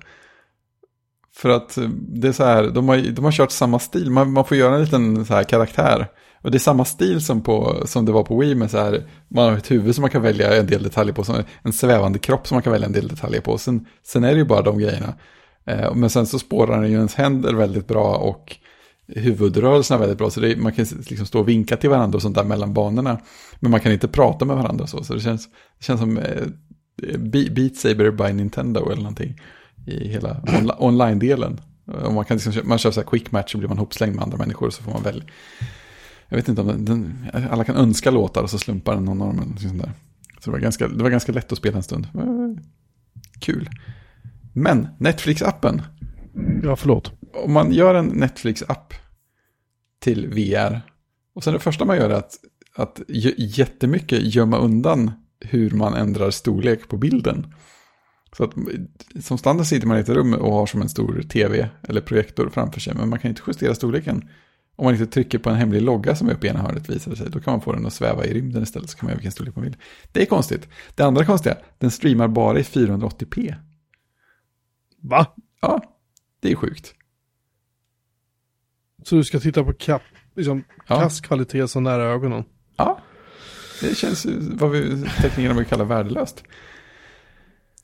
För 1.35 1.49
att 1.49 1.77
eh, 1.77 1.89
det 1.89 2.27
är 2.27 2.31
så 2.31 2.43
här, 2.43 2.63
de 2.63 2.89
har, 2.89 2.97
de 2.97 3.25
har 3.25 3.31
kört 3.31 3.51
samma 3.51 3.79
stil, 3.79 4.11
man, 4.11 4.31
man 4.31 4.45
får 4.45 4.57
göra 4.57 4.75
en 4.75 4.81
liten 4.81 5.25
så 5.25 5.33
här 5.33 5.43
karaktär. 5.43 6.07
Och 6.41 6.51
det 6.51 6.57
är 6.57 6.59
samma 6.59 6.85
stil 6.85 7.25
som, 7.25 7.41
på, 7.41 7.83
som 7.85 8.05
det 8.05 8.11
var 8.11 8.23
på 8.23 8.39
Wii 8.39 8.55
med 8.55 8.71
så 8.71 8.77
här, 8.77 9.03
man 9.27 9.45
har 9.45 9.57
ett 9.57 9.71
huvud 9.71 9.95
som 9.95 10.01
man 10.01 10.11
kan 10.11 10.21
välja 10.21 10.55
en 10.55 10.67
del 10.67 10.83
detaljer 10.83 11.13
på, 11.13 11.43
en 11.63 11.73
svävande 11.73 12.19
kropp 12.19 12.47
som 12.47 12.55
man 12.55 12.63
kan 12.63 12.73
välja 12.73 12.87
en 12.87 12.93
del 12.93 13.07
detaljer 13.07 13.41
på. 13.41 13.57
Sen, 13.57 13.85
sen 14.03 14.23
är 14.23 14.31
det 14.31 14.37
ju 14.37 14.45
bara 14.45 14.61
de 14.61 14.79
grejerna. 14.79 15.13
Eh, 15.65 15.95
men 15.95 16.09
sen 16.09 16.25
så 16.25 16.39
spårar 16.39 16.81
den 16.81 16.91
ju 16.91 16.97
ens 16.97 17.15
händer 17.15 17.53
väldigt 17.53 17.87
bra 17.87 18.15
och 18.15 18.57
huvudrörelserna 19.07 19.99
väldigt 19.99 20.17
bra. 20.17 20.29
Så 20.29 20.39
det, 20.39 20.57
man 20.57 20.73
kan 20.73 20.85
liksom 21.09 21.25
stå 21.25 21.39
och 21.39 21.49
vinka 21.49 21.77
till 21.77 21.89
varandra 21.89 22.15
och 22.15 22.21
sånt 22.21 22.35
där 22.35 22.43
mellan 22.43 22.73
banorna. 22.73 23.19
Men 23.59 23.71
man 23.71 23.79
kan 23.79 23.91
inte 23.91 24.07
prata 24.07 24.45
med 24.45 24.55
varandra 24.55 24.87
så. 24.87 25.03
Så 25.03 25.13
det 25.13 25.19
känns, 25.19 25.47
det 25.79 25.85
känns 25.85 25.99
som 25.99 26.17
eh, 26.17 26.47
Beat 27.49 27.75
Saber 27.75 28.11
by 28.11 28.33
Nintendo 28.33 28.85
eller 28.85 29.01
någonting. 29.01 29.41
I 29.85 30.07
hela 30.07 30.41
on 30.47 30.71
online-delen. 30.79 31.61
Man, 31.85 32.25
kan 32.25 32.37
liksom, 32.37 32.53
man 32.63 32.77
kör 32.77 32.91
så 32.91 32.99
här 33.01 33.07
quick 33.07 33.31
match 33.31 33.53
och 33.53 33.59
blir 33.59 33.69
man 33.69 33.77
hopslängd 33.77 34.15
med 34.15 34.23
andra 34.23 34.37
människor 34.37 34.69
så 34.69 34.83
får 34.83 34.91
man 34.91 35.03
väl. 35.03 35.23
Jag 36.29 36.37
vet 36.37 36.47
inte 36.47 36.61
om 36.61 36.85
den, 36.85 37.27
alla 37.51 37.63
kan 37.63 37.75
önska 37.75 38.11
låtar 38.11 38.43
och 38.43 38.49
så 38.49 38.59
slumpar 38.59 38.95
den 38.95 39.05
någon 39.05 39.21
av 39.21 39.35
dem. 39.35 39.57
Sånt 39.57 39.81
där. 39.81 39.91
Så 40.39 40.49
det 40.49 40.51
var, 40.51 40.59
ganska, 40.59 40.87
det 40.87 41.03
var 41.03 41.09
ganska 41.09 41.31
lätt 41.31 41.51
att 41.51 41.57
spela 41.57 41.77
en 41.77 41.83
stund. 41.83 42.07
Kul. 43.39 43.69
Men 44.53 44.87
Netflix-appen. 44.99 45.81
Ja, 46.63 46.75
förlåt 46.75 47.17
om 47.43 47.53
man 47.53 47.71
gör 47.71 47.95
en 47.95 48.07
Netflix-app 48.07 48.93
till 49.99 50.27
VR. 50.27 50.81
Och 51.33 51.43
sen 51.43 51.53
det 51.53 51.59
första 51.59 51.85
man 51.85 51.97
gör 51.97 52.09
är 52.09 52.13
att, 52.13 52.35
att 52.75 53.01
jättemycket 53.37 54.35
gömma 54.35 54.57
undan 54.57 55.11
hur 55.39 55.71
man 55.71 55.93
ändrar 55.93 56.31
storlek 56.31 56.87
på 56.87 56.97
bilden. 56.97 57.53
Så 58.37 58.43
att 58.43 58.53
som 59.21 59.37
standard 59.37 59.65
sitter 59.65 59.87
man 59.87 59.97
i 59.97 59.99
ett 59.99 60.09
rum 60.09 60.33
och 60.33 60.53
har 60.53 60.65
som 60.65 60.81
en 60.81 60.89
stor 60.89 61.21
tv 61.21 61.69
eller 61.81 62.01
projektor 62.01 62.49
framför 62.49 62.79
sig. 62.79 62.93
Men 62.95 63.09
man 63.09 63.19
kan 63.19 63.29
inte 63.29 63.41
justera 63.47 63.75
storleken. 63.75 64.29
Om 64.79 64.85
man 64.85 64.93
inte 64.93 65.07
trycker 65.07 65.37
på 65.37 65.49
en 65.49 65.55
hemlig 65.55 65.81
logga 65.81 66.15
som 66.15 66.29
är 66.29 66.33
uppe 66.33 66.47
i 66.47 66.49
ena 66.49 66.59
hörnet 66.59 66.89
visar 66.89 67.11
det 67.11 67.17
sig. 67.17 67.29
Då 67.29 67.39
kan 67.39 67.53
man 67.53 67.61
få 67.61 67.73
den 67.73 67.85
att 67.85 67.93
sväva 67.93 68.25
i 68.25 68.33
rymden 68.33 68.63
istället. 68.63 68.89
Så 68.89 68.97
kan 68.97 69.05
man 69.05 69.11
göra 69.11 69.17
vilken 69.17 69.31
storlek 69.31 69.55
man 69.55 69.63
vill. 69.63 69.75
Det 70.11 70.21
är 70.21 70.25
konstigt. 70.25 70.67
Det 70.95 71.03
andra 71.03 71.25
konstiga, 71.25 71.57
den 71.77 71.91
streamar 71.91 72.27
bara 72.27 72.59
i 72.59 72.61
480p. 72.61 73.55
Va? 75.01 75.25
Ja, 75.61 75.81
det 76.39 76.51
är 76.51 76.55
sjukt. 76.55 76.93
Så 79.03 79.15
du 79.15 79.23
ska 79.23 79.39
titta 79.39 79.63
på 79.63 79.73
kapp, 79.73 80.01
liksom, 80.35 80.63
ja. 80.87 80.99
kasskvalitet 80.99 81.71
så 81.71 81.79
nära 81.79 82.03
ögonen? 82.03 82.43
Ja, 82.75 82.99
det 83.81 83.97
känns 83.97 84.25
vad 84.39 84.71
vi 84.71 85.05
teknikerna 85.21 85.53
vill 85.53 85.65
kalla 85.65 85.83
värdelöst. 85.83 86.43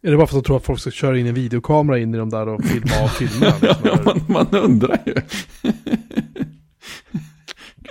Är 0.02 0.12
det 0.12 0.18
bara 0.18 0.28
för 0.28 0.38
att 0.38 0.44
de 0.44 0.48
tror 0.48 0.58
att 0.58 0.66
folk 0.66 0.80
ska 0.80 0.92
köra 0.92 1.20
in 1.20 1.28
en 1.28 1.34
videokamera 1.34 2.00
in 2.00 2.16
i 2.16 2.18
de 2.18 2.30
där 2.30 2.48
och 2.48 2.64
filma 2.64 3.04
av 3.04 3.08
filmerna? 3.08 3.56
Liksom, 3.62 3.82
ja, 3.90 4.00
man, 4.06 4.22
man 4.28 4.64
undrar 4.64 5.04
ju. 5.06 5.16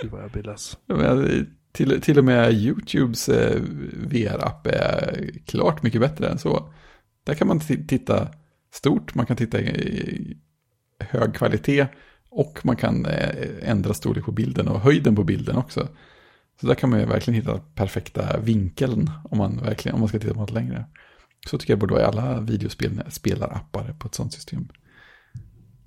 Gud 0.03 0.11
vad 0.11 0.21
jag. 0.21 0.57
Jag 0.85 0.97
menar, 0.97 1.45
till, 1.71 2.01
till 2.01 2.17
och 2.17 2.25
med 2.25 2.53
YouTubes 2.53 3.29
eh, 3.29 3.61
VR-app 3.93 4.67
är 4.67 5.29
klart 5.45 5.83
mycket 5.83 6.01
bättre 6.01 6.27
än 6.27 6.39
så. 6.39 6.73
Där 7.25 7.33
kan 7.33 7.47
man 7.47 7.59
titta 7.59 8.27
stort, 8.73 9.15
man 9.15 9.25
kan 9.25 9.37
titta 9.37 9.61
i 9.61 10.37
hög 10.99 11.33
kvalitet 11.35 11.87
och 12.29 12.59
man 12.63 12.75
kan 12.75 13.05
eh, 13.05 13.69
ändra 13.69 13.93
storlek 13.93 14.25
på 14.25 14.31
bilden 14.31 14.67
och 14.67 14.79
höjden 14.79 15.15
på 15.15 15.23
bilden 15.23 15.55
också. 15.55 15.87
Så 16.61 16.67
där 16.67 16.75
kan 16.75 16.89
man 16.89 16.99
ju 16.99 17.05
verkligen 17.05 17.41
hitta 17.41 17.59
perfekta 17.75 18.39
vinkeln 18.39 19.11
om 19.23 19.37
man, 19.37 19.57
verkligen, 19.63 19.93
om 19.93 19.99
man 19.99 20.09
ska 20.09 20.19
titta 20.19 20.33
på 20.33 20.39
något 20.39 20.51
längre. 20.51 20.85
Så 21.49 21.57
tycker 21.57 21.73
jag 21.73 21.79
borde 21.79 21.93
vara 21.93 22.03
i 22.03 22.05
alla 22.05 22.39
videospelarappar 22.39 23.95
på 23.99 24.07
ett 24.07 24.15
sånt 24.15 24.33
system. 24.33 24.67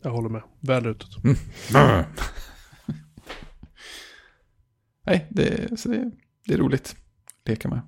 Jag 0.02 0.10
håller 0.10 0.28
med. 0.28 0.42
Väl 0.60 0.86
utåt. 0.86 1.16
Nej, 5.06 5.26
det, 5.30 5.80
så 5.80 5.88
det, 5.88 6.10
det 6.46 6.54
är 6.54 6.58
roligt 6.58 6.96
att 7.42 7.48
leka 7.48 7.68
med. 7.68 7.80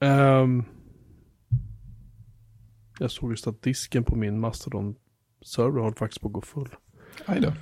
Ehm, 0.00 0.64
jag 2.98 3.10
såg 3.10 3.30
just 3.32 3.46
att 3.46 3.62
disken 3.62 4.04
på 4.04 4.16
min 4.16 4.40
Mastodon-server 4.44 5.80
håller 5.80 5.96
faktiskt 5.96 6.20
på 6.20 6.28
att 6.28 6.32
gå 6.34 6.40
full. 6.40 6.74
Aj 7.26 7.40
då. 7.40 7.52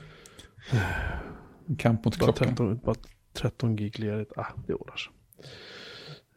En 1.69 1.77
kamp 1.77 2.05
mot 2.05 2.19
Bara 2.19 2.25
klockan. 2.33 2.49
13, 2.49 2.79
bara 2.85 2.97
13 3.33 3.77
gig 3.77 3.99
ledigt. 3.99 4.33
Ah, 4.37 4.47
det 4.67 4.75
ordnar 4.75 4.97
sig. 4.97 5.13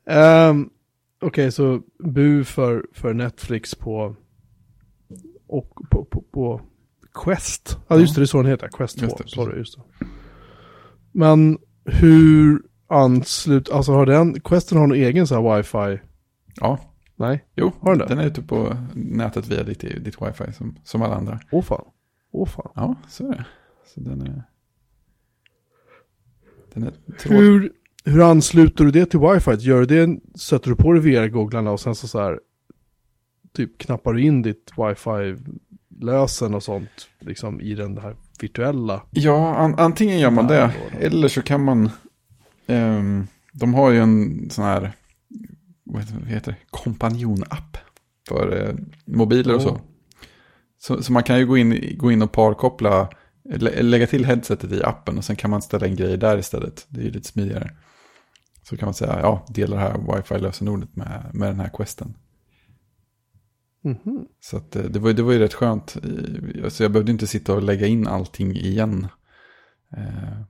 Ehm, 0.05 0.69
Okej, 1.21 1.51
så 1.51 1.81
bu 1.99 2.43
för, 2.43 2.85
för 2.93 3.13
Netflix 3.13 3.75
på, 3.75 4.15
och 5.47 5.73
på, 5.91 6.05
på, 6.05 6.21
på 6.21 6.61
Quest. 7.13 7.77
Ja, 7.87 7.95
Ja. 7.95 8.01
just 8.01 8.15
det, 8.15 8.21
det 8.21 8.23
är 8.23 8.25
så 8.25 8.37
den 8.41 8.51
heter. 8.51 8.67
Quest 8.67 8.99
2. 8.99 9.05
Just 9.05 9.17
det, 9.17 9.27
Sorry, 9.27 9.57
just 9.57 9.75
det. 9.77 10.05
Men 11.11 11.57
hur 11.85 12.61
anslut, 12.87 13.69
alltså 13.69 13.91
har 13.91 14.05
den, 14.05 14.39
Questen 14.41 14.77
har 14.77 14.87
någon 14.87 14.97
egen 14.97 15.27
så 15.27 15.35
här 15.41 15.57
wifi? 15.57 16.01
Ja, 16.55 16.79
Nej? 17.15 17.45
jo, 17.55 17.71
Har 17.79 17.89
den 17.95 17.99
det? 17.99 18.05
den 18.05 18.19
är 18.19 18.27
ute 18.27 18.41
på 18.41 18.77
nätet 18.93 19.47
via 19.47 19.63
ditt, 19.63 19.79
ditt 19.79 20.21
wifi 20.21 20.53
som, 20.53 20.75
som 20.83 21.01
alla 21.01 21.15
andra. 21.15 21.39
Åh 21.51 21.63
fan. 21.63 21.85
Åh 22.31 22.47
fan. 22.47 22.71
Ja, 22.75 22.95
så 23.09 23.27
är 23.27 23.31
det. 23.31 23.45
Så 23.93 23.99
den 23.99 24.21
är... 24.21 24.43
Den 26.73 26.83
är 26.83 26.91
tråd... 27.19 27.37
Hur, 27.37 27.71
hur 28.05 28.21
ansluter 28.29 28.83
du 28.85 28.91
det 28.91 29.05
till 29.05 29.19
wifi? 29.19 29.51
Gör 29.51 29.85
det, 29.85 30.19
sätter 30.39 30.69
du 30.69 30.75
på 30.75 30.93
dig 30.93 31.01
VR-googlarna 31.01 31.69
och 31.71 31.79
sen 31.79 31.95
så, 31.95 32.07
så 32.07 32.19
här, 32.19 32.39
typ 33.53 33.77
knappar 33.77 34.13
du 34.13 34.21
in 34.21 34.41
ditt 34.41 34.71
wifi-lösen 34.77 36.53
och 36.55 36.63
sånt, 36.63 37.09
liksom 37.19 37.61
i 37.61 37.75
den 37.75 37.97
här 37.97 38.15
virtuella? 38.43 39.01
Ja, 39.11 39.55
an, 39.55 39.75
antingen 39.77 40.19
gör 40.19 40.29
man 40.31 40.47
det. 40.47 40.71
Eller 40.99 41.27
så 41.27 41.41
kan 41.41 41.63
man... 41.63 41.89
ehm, 42.67 43.27
de 43.53 43.73
har 43.73 43.89
ju 43.91 43.99
en 43.99 44.49
sån 44.49 44.65
här... 44.65 44.91
Vad 45.85 46.03
heter, 46.27 46.51
det? 46.51 46.57
Kompanjonapp. 46.69 47.77
För 48.27 48.67
eh, 48.67 48.75
mobiler 49.05 49.55
och 49.55 49.61
så. 49.61 49.81
Så. 50.81 51.03
Så 51.03 51.11
man 51.11 51.23
kan 51.23 51.39
ju 51.39 51.45
gå 51.45 51.57
in, 51.57 51.95
gå 51.97 52.11
in 52.11 52.21
och 52.21 52.31
parkoppla... 52.31 53.09
lä- 53.49 53.81
Lägga 53.81 54.07
till 54.07 54.25
headsetet 54.25 54.71
i 54.71 54.83
appen 54.83 55.17
och 55.17 55.25
sen 55.25 55.35
kan 55.35 55.49
man 55.51 55.61
ställa 55.61 55.87
in 55.87 55.95
grejer 55.95 56.17
där 56.17 56.37
istället. 56.37 56.85
Det 56.89 57.01
är 57.01 57.05
ju 57.05 57.11
lite 57.11 57.27
smidigare. 57.27 57.71
Så 58.63 58.77
kan 58.77 58.87
man 58.87 58.93
säga, 58.93 59.19
ja, 59.21 59.45
dela 59.49 59.75
det 59.75 59.81
här 59.81 59.97
wifi-lösenordet 59.97 60.95
med, 60.95 61.29
med 61.33 61.49
den 61.49 61.59
här 61.59 61.69
questen. 61.73 62.13
Mhm. 63.81 64.25
Så 64.39 64.57
att, 64.57 64.75
eh, 64.75 64.83
det, 64.83 64.99
var, 64.99 65.13
det 65.13 65.23
var 65.23 65.33
ju 65.33 65.39
rätt 65.39 65.53
skönt. 65.53 65.97
Alltså 66.63 66.83
jag 66.83 66.91
behövde 66.91 67.11
inte 67.11 67.27
sitta 67.27 67.53
och 67.53 67.63
lägga 67.63 67.87
in 67.87 68.07
allting 68.07 68.55
igen. 68.55 69.07
Eh, 69.97 70.41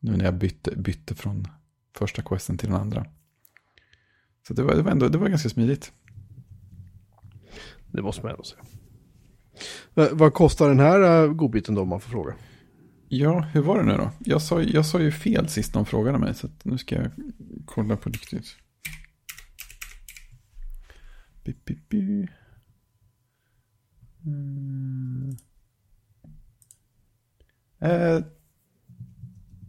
nu 0.00 0.16
när 0.16 0.24
jag 0.24 0.34
bytte, 0.34 0.76
bytte 0.76 1.14
från 1.14 1.44
första 1.98 2.22
questen 2.22 2.58
till 2.58 2.68
den 2.68 2.80
andra. 2.80 3.06
Så 4.48 4.54
det 4.54 4.62
var, 4.62 4.74
det 4.74 4.82
var 4.82 4.90
ändå 4.90 5.08
det 5.08 5.18
var 5.18 5.28
ganska 5.28 5.48
smidigt. 5.48 5.92
Det 7.92 8.02
måste 8.02 8.22
man 8.22 8.30
ändå 8.30 8.42
säga. 8.44 8.62
Va- 9.94 10.08
Vad 10.12 10.34
kostar 10.34 10.68
den 10.68 10.78
här 10.80 11.24
uh, 11.24 11.32
godbiten 11.32 11.74
då 11.74 11.82
om 11.82 11.88
man 11.88 12.00
får 12.00 12.10
fråga? 12.10 12.34
Ja, 13.08 13.40
hur 13.40 13.62
var 13.62 13.78
det 13.78 13.84
nu 13.84 13.96
då? 13.96 14.10
Jag 14.18 14.42
sa, 14.42 14.62
jag 14.62 14.86
sa 14.86 15.00
ju 15.00 15.12
fel 15.12 15.48
sist 15.48 15.72
de 15.72 15.86
frågade 15.86 16.18
mig. 16.18 16.34
Så 16.34 16.46
att 16.46 16.64
nu 16.64 16.78
ska 16.78 16.94
jag 16.94 17.10
kolla 17.64 17.96
på 17.96 18.08
riktigt. 18.10 18.56
Mm. 24.24 25.36
Eh, 27.78 28.24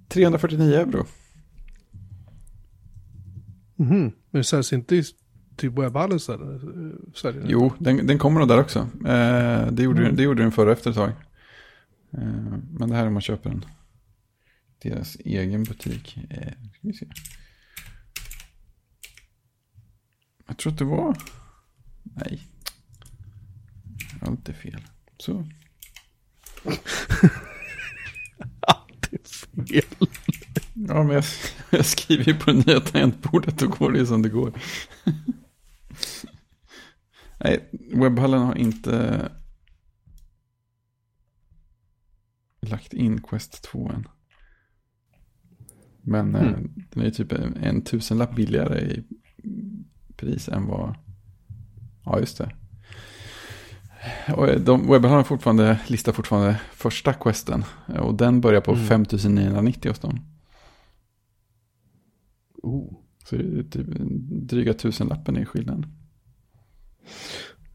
349 0.07 0.73
euro. 0.73 1.05
Mhm. 3.75 3.99
Men 3.99 4.11
det 4.32 4.43
säljs 4.43 4.73
inte 4.73 4.95
i 4.95 5.03
typ 5.55 5.73
eller? 6.34 6.55
eh? 7.39 7.45
Jo, 7.49 7.73
den, 7.80 8.07
den 8.07 8.17
kommer 8.19 8.39
nog 8.39 8.49
där 8.49 8.59
också. 8.59 8.80
Eh, 9.07 9.71
det, 9.71 9.84
gjorde, 9.84 10.01
Mm. 10.01 10.15
det 10.15 10.23
gjorde 10.23 10.41
den 10.43 10.51
förra 10.51 10.71
efter 10.71 10.89
ett 10.89 10.95
tag. 10.95 11.09
Eh, 12.11 12.57
men 12.71 12.89
det 12.89 12.95
här 12.95 13.03
är 13.03 13.07
om 13.07 13.13
man 13.13 13.21
köper 13.21 13.49
den. 13.49 13.65
Deras 14.82 15.15
egen 15.15 15.63
butik. 15.63 16.17
Eh, 16.30 16.47
ska 16.51 16.80
vi 16.88 16.93
se. 16.93 17.07
Jag 20.47 20.57
tror 20.57 20.73
att 20.73 20.80
det 20.80 20.86
var... 20.86 21.17
Nej. 22.16 22.41
Allt 24.22 24.49
är 24.49 24.53
fel. 24.53 24.82
Så. 25.18 25.47
Det 29.01 29.78
är 29.78 29.82
fel. 29.82 30.08
Ja, 30.74 31.03
men 31.03 31.16
jag, 31.16 31.24
jag 31.70 31.86
skriver 31.86 32.24
ju 32.26 32.34
på 32.36 32.51
det 32.51 32.68
nya 32.68 32.80
tangentbordet. 32.80 33.60
Då 33.60 33.68
går 33.68 33.91
det 33.91 34.05
som 34.05 34.22
det 34.22 34.30
går. 34.30 34.53
Nej, 37.39 37.70
webbhallen 37.93 38.41
har 38.41 38.55
inte 38.55 39.32
lagt 42.62 42.93
in 42.93 43.22
Quest 43.22 43.64
2 43.64 43.89
än. 43.91 44.08
Men 46.01 46.36
eh, 46.36 46.41
Mm. 46.47 46.74
den 46.91 47.01
är 47.01 47.05
ju 47.05 47.12
typ 47.12 47.32
en, 47.32 47.58
en 47.58 47.82
tusenlapp 47.82 48.36
billigare 48.36 48.80
i 48.82 49.03
pris 50.16 50.49
än 50.49 50.66
vad... 50.66 50.95
Ja, 52.08 52.20
just 52.20 52.38
det. 52.38 52.51
Och 54.36 54.49
eh, 54.49 54.60
de, 54.60 54.82
webbhallen 54.91 55.18
har 55.18 55.24
fortfarande, 55.24 55.80
listar 55.88 56.12
fortfarande 56.12 56.62
första 56.72 57.14
questen. 57.14 57.64
Och 57.99 58.16
den 58.16 58.41
börjar 58.41 58.62
på 58.62 58.72
Mm. 58.72 58.86
5990 58.86 59.91
hos 59.91 59.99
dem. 59.99 60.20
Oh. 62.64 62.93
Så 63.24 63.36
det 63.36 63.60
är 63.60 63.64
typ 63.64 63.88
dryga 64.49 64.74
tusenlappen 64.74 65.38
i 65.38 65.45
skillnaden. 65.45 65.86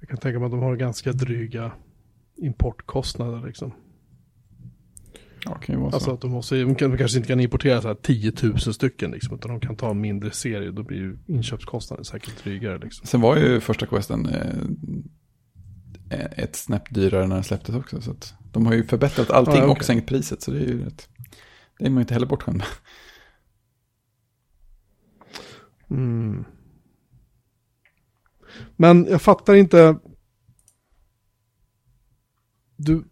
Jag 0.00 0.08
kan 0.08 0.18
tänka 0.18 0.38
mig 0.38 0.46
att 0.46 0.52
de 0.52 0.60
har 0.60 0.76
ganska 0.76 1.12
dryga 1.12 1.72
importkostnader 2.36 3.46
liksom. 3.46 3.72
Ja, 5.44 5.54
kan 5.54 5.74
ju 5.74 5.80
vara 5.80 5.90
så. 5.90 5.96
Alltså 5.96 6.10
att 6.14 6.20
de, 6.20 6.30
måste, 6.30 6.62
de, 6.62 6.74
kan, 6.74 6.90
de 6.90 6.98
kanske 6.98 7.18
inte 7.18 7.28
kan 7.28 7.40
importera 7.40 7.82
så 7.82 7.88
här 7.88 7.94
10 7.94 8.32
000 8.42 8.58
stycken 8.58 9.10
liksom, 9.10 9.34
utan 9.34 9.50
de 9.50 9.60
kan 9.60 9.76
ta 9.76 9.90
en 9.90 10.00
mindre 10.00 10.30
serie. 10.30 10.70
Då 10.70 10.82
blir 10.82 10.98
ju 10.98 11.18
inköpskostnaden 11.26 12.04
säkert 12.04 12.44
drygare 12.44 12.78
liksom. 12.78 13.06
Sen 13.06 13.20
var 13.20 13.36
ju 13.36 13.60
första 13.60 13.86
questen 13.86 14.26
eh, 14.26 16.24
ett 16.36 16.56
snäpp 16.56 16.94
dyrare 16.94 17.26
när 17.26 17.34
den 17.34 17.44
släpptes 17.44 17.74
också. 17.74 18.00
Så 18.00 18.10
att 18.10 18.34
de 18.52 18.66
har 18.66 18.72
ju 18.74 18.84
förbättrat 18.84 19.30
allting 19.30 19.54
Ah, 19.54 19.56
ja, 19.56 19.62
okej. 19.64 19.76
och 19.76 19.84
sänkt 19.84 20.08
priset. 20.08 20.42
Så 20.42 20.50
det 20.50 20.58
är 20.58 20.68
ju 20.68 20.84
rätt. 20.84 21.08
Det 21.78 21.86
är 21.86 21.90
man 21.90 21.98
ju 21.98 22.02
inte 22.02 22.14
heller 22.14 22.26
bortskämd 22.26 22.56
med. 22.58 22.66
Mm. 25.90 26.44
Men 28.76 29.06
jag 29.10 29.22
fattar 29.22 29.54
inte. 29.54 29.96
Du, 32.76 33.04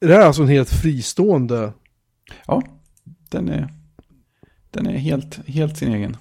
är 0.00 0.08
det 0.08 0.14
här 0.14 0.26
alltså 0.26 0.42
en 0.42 0.48
helt 0.48 0.70
fristående? 0.70 1.72
Ja, 2.46 2.62
den 3.30 3.48
är, 3.48 3.74
den 4.70 4.86
är 4.86 4.96
helt, 4.96 5.48
helt 5.48 5.76
sin 5.76 5.92
egen. 5.94 6.16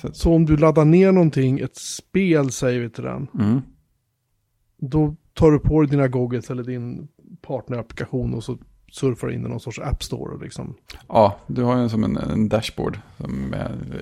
Så 0.00 0.12
Så 0.12 0.34
om 0.34 0.46
du 0.46 0.56
laddar 0.56 0.84
ner 0.84 1.12
någonting, 1.12 1.58
ett 1.60 1.76
spel 1.76 2.52
säger 2.52 2.80
vi 2.80 2.90
till 2.90 3.04
den. 3.04 3.28
mm. 3.34 3.62
Då 4.78 5.16
tar 5.34 5.50
du 5.50 5.58
på 5.58 5.80
dig 5.80 5.90
dina 5.90 6.08
goggles 6.08 6.50
eller 6.50 6.62
din 6.62 7.08
partnerapplikation 7.42 8.34
och 8.34 8.44
så 8.44 8.58
surfar 8.92 9.26
du 9.26 9.34
in 9.34 9.46
i 9.46 9.48
någon 9.48 9.60
sorts 9.60 9.78
app 9.78 10.02
store 10.02 10.44
liksom. 10.44 10.74
Ja, 11.08 11.38
du 11.46 11.62
har 11.62 11.82
ju 11.82 11.88
som 11.88 12.04
en, 12.04 12.16
en 12.16 12.48
dashboard 12.48 12.98
som 13.16 13.54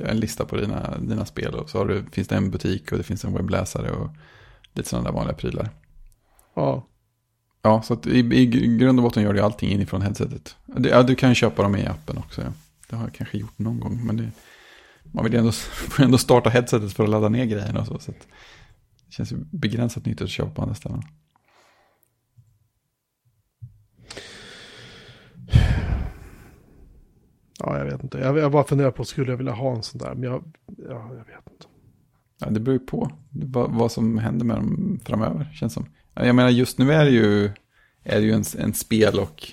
en 0.04 0.20
lista 0.20 0.44
på 0.44 0.56
dina, 0.56 0.98
dina 0.98 1.26
spel. 1.26 1.54
Och 1.54 1.70
så 1.70 1.78
har 1.78 1.86
du, 1.86 2.04
finns 2.12 2.28
det 2.28 2.36
en 2.36 2.50
butik 2.50 2.92
och 2.92 2.98
det 2.98 3.04
finns 3.04 3.24
en 3.24 3.32
webbläsare 3.34 3.90
och 3.90 4.10
lite 4.74 4.88
sådana 4.88 5.08
där 5.08 5.14
vanliga 5.16 5.36
prylar. 5.36 5.68
Ja, 6.54 6.86
Ja, 7.62 7.82
så 7.82 7.94
att 7.94 8.06
i, 8.06 8.18
i 8.18 8.46
grund 8.76 8.98
och 8.98 9.02
botten 9.02 9.22
gör 9.22 9.32
du 9.32 9.40
allting 9.40 9.70
inifrån 9.70 10.02
headsetet. 10.02 10.56
Det, 10.66 10.88
ja, 10.88 11.02
du 11.02 11.14
kan 11.14 11.34
köpa 11.34 11.62
dem 11.62 11.76
i 11.76 11.86
appen 11.86 12.18
också. 12.18 12.42
Ja. 12.42 12.52
Det 12.88 12.96
har 12.96 13.02
jag 13.02 13.14
kanske 13.14 13.38
gjort 13.38 13.58
någon 13.58 13.80
gång, 13.80 14.06
men 14.06 14.16
det, 14.16 14.30
man 15.02 15.24
vill 15.24 15.32
ju 15.32 15.38
ändå, 15.38 15.52
får 15.92 16.02
ändå 16.02 16.18
starta 16.18 16.50
headsetet 16.50 16.92
för 16.92 17.04
att 17.04 17.10
ladda 17.10 17.28
ner 17.28 17.44
grejerna 17.44 17.80
och 17.80 17.86
så. 17.86 17.98
så 17.98 18.10
att 18.10 18.26
det 19.06 19.12
känns 19.12 19.32
ju 19.32 19.36
begränsat 19.36 20.06
nyttigt 20.06 20.22
att 20.22 20.30
köpa 20.30 20.50
på 20.50 20.62
andra 20.62 20.74
ställen. 20.74 21.02
Ja, 27.58 27.78
jag 27.78 27.84
vet 27.84 28.02
inte. 28.02 28.18
Jag, 28.18 28.38
jag 28.38 28.52
bara 28.52 28.64
funderar 28.64 28.90
på, 28.90 29.04
skulle 29.04 29.32
jag 29.32 29.36
vilja 29.36 29.52
ha 29.52 29.76
en 29.76 29.82
sån 29.82 29.98
där? 29.98 30.14
Men 30.14 30.22
jag, 30.22 30.52
ja, 30.66 31.08
jag 31.08 31.24
vet 31.24 31.50
inte. 31.50 31.66
Ja, 32.40 32.50
det 32.50 32.60
beror 32.60 32.78
ju 32.80 32.86
på 32.86 33.10
vad, 33.30 33.70
vad 33.70 33.92
som 33.92 34.18
händer 34.18 34.44
med 34.46 34.56
dem 34.56 35.00
framöver, 35.04 35.50
känns 35.54 35.72
som. 35.72 35.86
Jag 36.14 36.34
menar, 36.34 36.50
just 36.50 36.78
nu 36.78 36.92
är 36.92 37.04
det 37.04 37.10
ju, 37.10 37.44
är 38.04 38.20
det 38.20 38.26
ju 38.26 38.32
en, 38.32 38.44
en 38.58 38.74
spel 38.74 39.18
och 39.18 39.52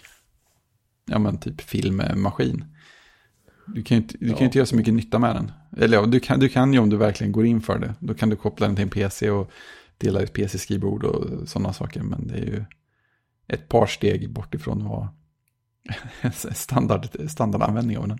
ja, 1.06 1.20
men 1.20 1.38
typ 1.38 1.62
filmmaskin. 1.62 2.66
Du 3.68 3.84
kan 3.84 3.98
ju 3.98 4.04
inte, 4.04 4.18
du 4.20 4.30
kan 4.30 4.38
Ja. 4.38 4.46
inte 4.46 4.58
göra 4.58 4.66
så 4.66 4.76
mycket 4.76 4.94
nytta 4.94 5.20
med 5.20 5.36
den. 5.36 5.52
Eller 5.78 5.98
ja, 5.98 6.06
du 6.06 6.20
kan, 6.20 6.40
du 6.40 6.50
kan 6.50 6.74
ju 6.74 6.80
om 6.80 6.90
du 6.90 6.98
verkligen 6.98 7.32
går 7.32 7.46
in 7.46 7.62
för 7.62 7.80
det. 7.80 7.94
Då 8.00 8.14
kan 8.14 8.30
du 8.30 8.36
koppla 8.36 8.68
den 8.68 8.76
till 8.76 8.84
en 8.84 8.90
PC 8.90 9.30
och 9.30 9.52
dela 9.98 10.22
ett 10.22 10.34
PC-skrivbord 10.34 11.04
och 11.04 11.50
sådana 11.50 11.74
saker. 11.74 12.02
Men 12.04 12.28
det 12.28 12.34
är 12.34 12.46
ju 12.46 12.66
ett 13.48 13.70
par 13.70 13.86
steg 13.86 14.30
bort 14.34 14.56
ifrån 14.56 14.86
vad 14.90 15.08
standard, 16.56 17.08
standardanvändning 17.30 17.98
av 17.98 18.08
den. 18.08 18.20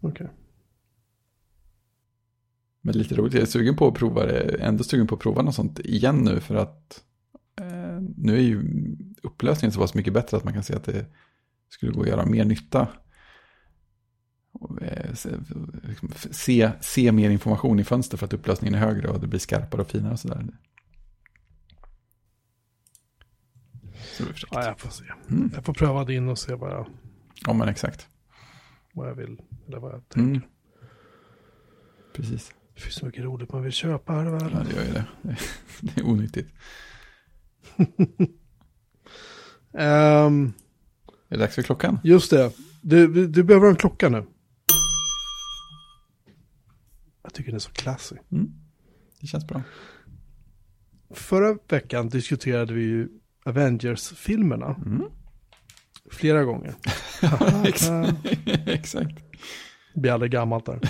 Okej. 0.00 0.28
Men 2.80 2.98
lite 2.98 3.14
roligt, 3.14 3.34
jag 3.34 3.42
är 3.42 3.46
sugen 3.46 3.76
på 3.76 3.88
att 3.88 3.94
prova 3.94 4.26
det, 4.26 4.56
ändå 4.60 4.84
sugen 4.84 5.06
på 5.06 5.14
att 5.14 5.20
prova 5.20 5.42
något 5.42 5.54
sånt 5.54 5.78
igen 5.78 6.16
nu 6.16 6.40
för 6.40 6.54
att 6.54 7.04
eh, 7.60 8.00
nu 8.16 8.36
är 8.36 8.40
ju 8.42 8.62
upplösningen 9.22 9.72
så 9.72 9.80
pass 9.80 9.94
mycket 9.94 10.12
bättre 10.12 10.36
att 10.36 10.44
man 10.44 10.54
kan 10.54 10.62
se 10.62 10.74
att 10.74 10.84
det 10.84 11.06
skulle 11.68 11.92
gå 11.92 12.02
att 12.02 12.08
göra 12.08 12.26
mer 12.26 12.44
nytta. 12.44 12.88
Och, 14.52 14.82
eh, 14.82 15.14
se, 15.14 15.28
liksom, 15.82 16.10
se, 16.30 16.70
se 16.80 17.12
mer 17.12 17.30
information 17.30 17.80
i 17.80 17.84
fönster 17.84 18.16
för 18.16 18.26
att 18.26 18.32
upplösningen 18.32 18.74
är 18.74 18.78
högre 18.78 19.08
och 19.08 19.20
det 19.20 19.26
blir 19.26 19.40
skarpare 19.40 19.82
och 19.82 19.90
finare 19.90 20.12
och 20.12 20.20
sådär. 20.20 20.46
Så 24.16 24.24
det. 24.24 24.32
Ja, 24.50 24.64
jag 24.64 24.80
får 24.80 24.90
se. 24.90 25.04
Mm. 25.30 25.50
Jag 25.54 25.64
får 25.64 25.74
pröva 25.74 26.04
det 26.04 26.14
in 26.14 26.28
och 26.28 26.38
se 26.38 26.54
vad 26.54 26.70
jag, 26.70 26.86
Ja 27.46 27.52
men 27.52 27.68
exakt. 27.68 28.08
vad 28.92 29.08
jag 29.08 29.14
vill. 29.14 29.42
Eller 29.68 29.78
vad 29.78 29.92
jag 29.92 30.08
tänker. 30.08 30.30
Mm. 30.30 30.42
Precis. 32.14 32.54
Det 32.80 32.84
finns 32.84 32.94
så 32.96 33.06
mycket 33.06 33.24
roligt 33.24 33.52
man 33.52 33.62
vill 33.62 33.72
köpa 33.72 34.12
här 34.12 34.26
i 34.26 34.30
världen. 34.30 34.50
Ja 34.52 34.60
det 34.70 34.76
gör 34.76 34.84
ju 34.84 34.92
det. 34.92 35.04
Det 35.80 36.00
är 36.00 36.04
onyttigt. 36.06 36.48
Ehm, 39.78 40.52
Är 41.28 41.36
det 41.36 41.36
dags 41.36 41.54
för 41.54 41.62
klockan? 41.62 41.98
just 42.04 42.30
det. 42.30 42.52
Du, 42.82 43.26
du 43.26 43.42
behöver 43.42 43.68
en 43.68 43.76
klocka 43.76 44.08
nu. 44.08 44.26
Jag 47.22 47.34
tycker 47.34 47.50
den 47.50 47.54
är 47.56 47.58
så 47.60 47.70
classy. 47.70 48.16
Mm. 48.32 48.50
Det 49.20 49.26
känns 49.26 49.46
bra. 49.46 49.62
Förra 51.14 51.58
veckan 51.68 52.08
diskuterade 52.08 52.74
vi 52.74 52.82
ju 52.82 53.08
Avengers-filmerna 53.44 54.74
Mm. 54.86 55.02
flera 56.10 56.44
gånger. 56.44 56.74
Ex- 57.66 57.88
Exakt. 58.66 59.14
Det 59.94 60.00
blir 60.00 60.12
aldrig 60.12 60.32
gammalt 60.32 60.66
där. 60.66 60.80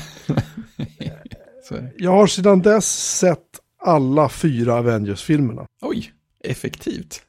Jag 1.99 2.11
har 2.11 2.27
sedan 2.27 2.61
dess 2.63 3.17
sett 3.19 3.61
alla 3.79 4.29
fyra 4.29 4.75
Avengers-filmerna. 4.75 5.67
Oj, 5.81 6.13
effektivt. 6.45 7.23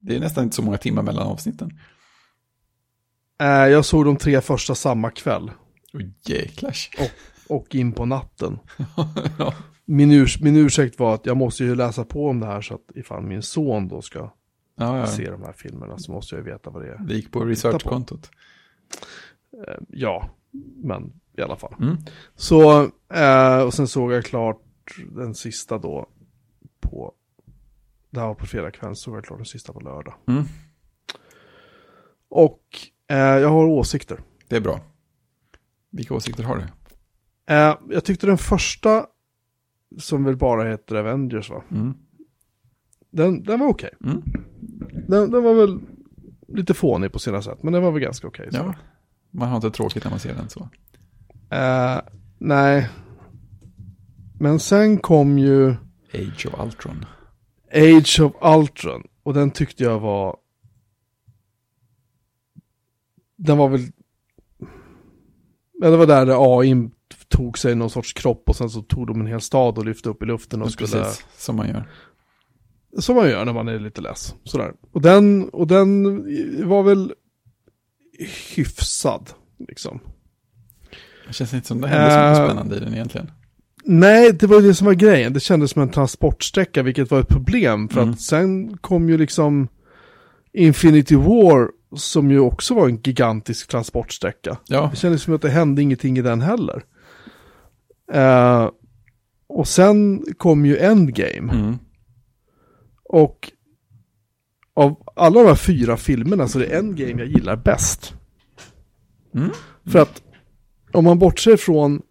Det 0.00 0.16
är 0.16 0.20
nästan 0.20 0.44
inte 0.44 0.56
så 0.56 0.62
många 0.62 0.78
timmar 0.78 1.02
mellan 1.02 1.26
avsnitten. 1.26 1.78
Eh, 3.40 3.46
Jag 3.48 3.84
såg 3.84 4.04
de 4.04 4.16
tre 4.16 4.40
första 4.40 4.74
samma 4.74 5.10
kväll 5.10 5.50
Oj, 5.92 6.12
jäklars. 6.26 6.90
och 7.48 7.74
in 7.74 7.92
på 7.92 8.04
natten. 8.04 8.58
ja. 9.38 9.54
Min, 9.84 10.10
urs 10.12 10.40
min 10.40 10.56
ursäkt 10.56 10.98
var 10.98 11.14
att 11.14 11.26
jag 11.26 11.36
måste 11.36 11.64
ju 11.64 11.74
läsa 11.74 12.04
på 12.04 12.26
om 12.28 12.40
det 12.40 12.46
här 12.46 12.60
så 12.60 12.74
att 12.74 12.96
ifall 12.96 13.22
min 13.22 13.42
son 13.42 13.88
då 13.88 14.02
ska 14.02 14.18
Ja, 14.76 14.98
ja. 14.98 15.06
se 15.06 15.30
de 15.30 15.42
här 15.42 15.52
filmerna 15.52 15.98
så 15.98 16.12
måste 16.12 16.34
jag 16.36 16.46
ju 16.46 16.52
veta 16.52 16.70
vad 16.70 16.82
det 16.82 16.88
är. 16.92 16.98
Det 16.98 17.14
gick 17.14 17.32
på 17.32 17.44
researchkontot. 17.44 18.30
Eh, 19.68 19.74
Ja, 19.88 20.30
men 20.84 21.19
i 21.38 21.42
alla 21.42 21.56
fall. 21.56 21.74
Mm. 21.80 21.96
Så, 22.34 22.82
eh, 23.14 23.62
och 23.62 23.74
sen 23.74 23.88
såg 23.88 24.12
jag 24.12 24.24
klart 24.24 24.60
den 25.16 25.34
sista 25.34 25.78
då 25.78 26.06
på, 26.80 27.12
det 28.10 28.20
här 28.20 28.26
var 28.26 28.34
på 28.34 28.46
fredagskvällen, 28.46 28.96
så 28.96 29.02
såg 29.02 29.16
jag 29.16 29.24
klart 29.24 29.38
den 29.38 29.46
sista 29.46 29.72
på 29.72 29.80
lördag. 29.80 30.14
Mm. 30.28 30.44
Och 32.28 32.62
eh, 33.08 33.16
jag 33.18 33.48
har 33.48 33.66
åsikter. 33.66 34.20
Det 34.48 34.56
är 34.56 34.60
bra. 34.60 34.80
Vilka 35.90 36.14
åsikter 36.14 36.42
har 36.44 36.56
du? 36.56 36.62
Eh, 37.54 37.76
jag 37.90 38.04
tyckte 38.04 38.26
den 38.26 38.38
första, 38.38 39.06
som 39.98 40.24
väl 40.24 40.36
bara 40.36 40.68
heter 40.70 40.94
Avengers 40.94 41.50
va, 41.50 41.62
Mm. 41.70 41.94
den, 43.10 43.42
den 43.42 43.60
var 43.60 43.66
okej. 43.66 43.90
Mm. 44.04 44.22
Den, 45.08 45.30
den 45.30 45.42
var 45.42 45.54
väl 45.54 45.80
lite 46.48 46.74
fånig 46.74 47.12
på 47.12 47.18
sina 47.18 47.42
sätt, 47.42 47.62
men 47.62 47.72
den 47.72 47.82
var 47.82 47.90
väl 47.90 48.02
ganska 48.02 48.26
okej. 48.28 48.48
så. 48.52 48.56
Ja, 48.56 48.74
man 49.30 49.48
har 49.48 49.56
inte 49.56 49.70
tråkigt 49.70 50.04
när 50.04 50.10
man 50.10 50.20
ser 50.20 50.34
den 50.34 50.48
så. 50.48 50.68
Eh, 51.50 52.00
nej. 52.38 52.88
Men 54.40 54.60
sen 54.60 54.98
kom 54.98 55.38
ju 55.38 55.74
Age 56.14 56.46
of 56.46 56.60
Ultron. 56.60 57.04
Age 57.72 58.20
of 58.20 58.32
Ultron. 58.42 59.02
Och 59.22 59.34
den 59.34 59.50
tyckte 59.50 59.84
jag 59.84 60.00
var... 60.00 60.36
Den 63.36 63.58
var 63.58 63.68
väl... 63.68 63.80
Ja, 65.80 65.90
det 65.90 65.96
var 65.96 66.06
där, 66.06 66.26
där 66.26 66.58
AI 66.58 66.90
tog 67.28 67.58
sig 67.58 67.74
någon 67.74 67.90
sorts 67.90 68.12
kropp 68.12 68.48
och 68.48 68.56
sen 68.56 68.70
så 68.70 68.82
tog 68.82 69.06
de 69.06 69.20
en 69.20 69.26
hel 69.26 69.40
stad 69.40 69.78
och 69.78 69.84
lyfte 69.84 70.08
upp 70.08 70.22
i 70.22 70.26
luften 70.26 70.62
och 70.62 70.72
skulle... 70.72 70.88
Precis, 70.88 71.26
som 71.36 71.56
man 71.56 71.68
gör. 71.68 71.90
Som 72.98 73.16
man 73.16 73.28
gör 73.28 73.44
när 73.44 73.52
man 73.52 73.68
är 73.68 73.78
lite 73.78 74.00
less. 74.00 74.34
Sådär. 74.44 74.74
Och 74.92 75.02
den, 75.02 75.48
och 75.48 75.66
den 75.66 76.14
var 76.68 76.82
väl 76.82 77.14
hyfsad, 78.56 79.30
liksom. 79.68 80.00
Det 81.26 81.32
känns 81.32 81.54
inte 81.54 81.66
som 81.68 81.80
det 81.80 81.88
hände 81.88 82.10
så 82.10 82.18
mycket 82.18 82.38
Eh. 82.38 82.44
spännande 82.46 82.76
i 82.76 82.80
den 82.80 82.94
egentligen. 82.94 83.30
Nej, 83.84 84.32
det 84.32 84.46
var 84.46 84.60
ju 84.60 84.66
det 84.68 84.74
som 84.74 84.86
var 84.86 84.94
grejen. 84.94 85.32
Det 85.32 85.40
kändes 85.40 85.70
som 85.70 85.82
en 85.82 85.88
transportsträcka, 85.88 86.82
vilket 86.82 87.10
var 87.10 87.20
ett 87.20 87.28
problem. 87.28 87.88
För 87.88 88.00
Mm. 88.00 88.10
att 88.12 88.20
sen 88.20 88.76
kom 88.78 89.08
ju 89.08 89.18
liksom 89.18 89.68
Infinity 90.52 91.16
War, 91.16 91.70
som 91.96 92.30
ju 92.30 92.40
också 92.40 92.74
var 92.74 92.88
en 92.88 92.96
gigantisk 93.02 93.68
transportsträcka. 93.68 94.58
Ja, 94.68 94.88
Det 94.90 94.96
kändes 94.96 95.22
som 95.22 95.34
att 95.34 95.42
det 95.42 95.50
hände 95.50 95.82
ingenting 95.82 96.18
i 96.18 96.22
den 96.22 96.40
heller. 96.40 96.82
Eh, 98.12 98.70
och 99.46 99.68
sen 99.68 100.24
kom 100.38 100.66
ju 100.66 100.76
Endgame. 100.78 101.52
mm. 101.52 101.78
Och 103.04 103.52
av 104.74 105.02
alla 105.16 105.40
de 105.40 105.46
här 105.48 105.54
fyra 105.54 105.96
filmerna 105.96 106.48
så 106.48 106.58
är 106.58 106.66
det 106.66 106.76
Endgame 106.78 107.10
jag 107.22 107.26
gillar 107.28 107.56
bäst. 107.56 108.14
Mm. 109.34 109.50
För 109.86 109.98
att 109.98 110.22
om 110.92 111.04
man 111.04 111.18
bortser 111.18 111.56
från 111.56 112.02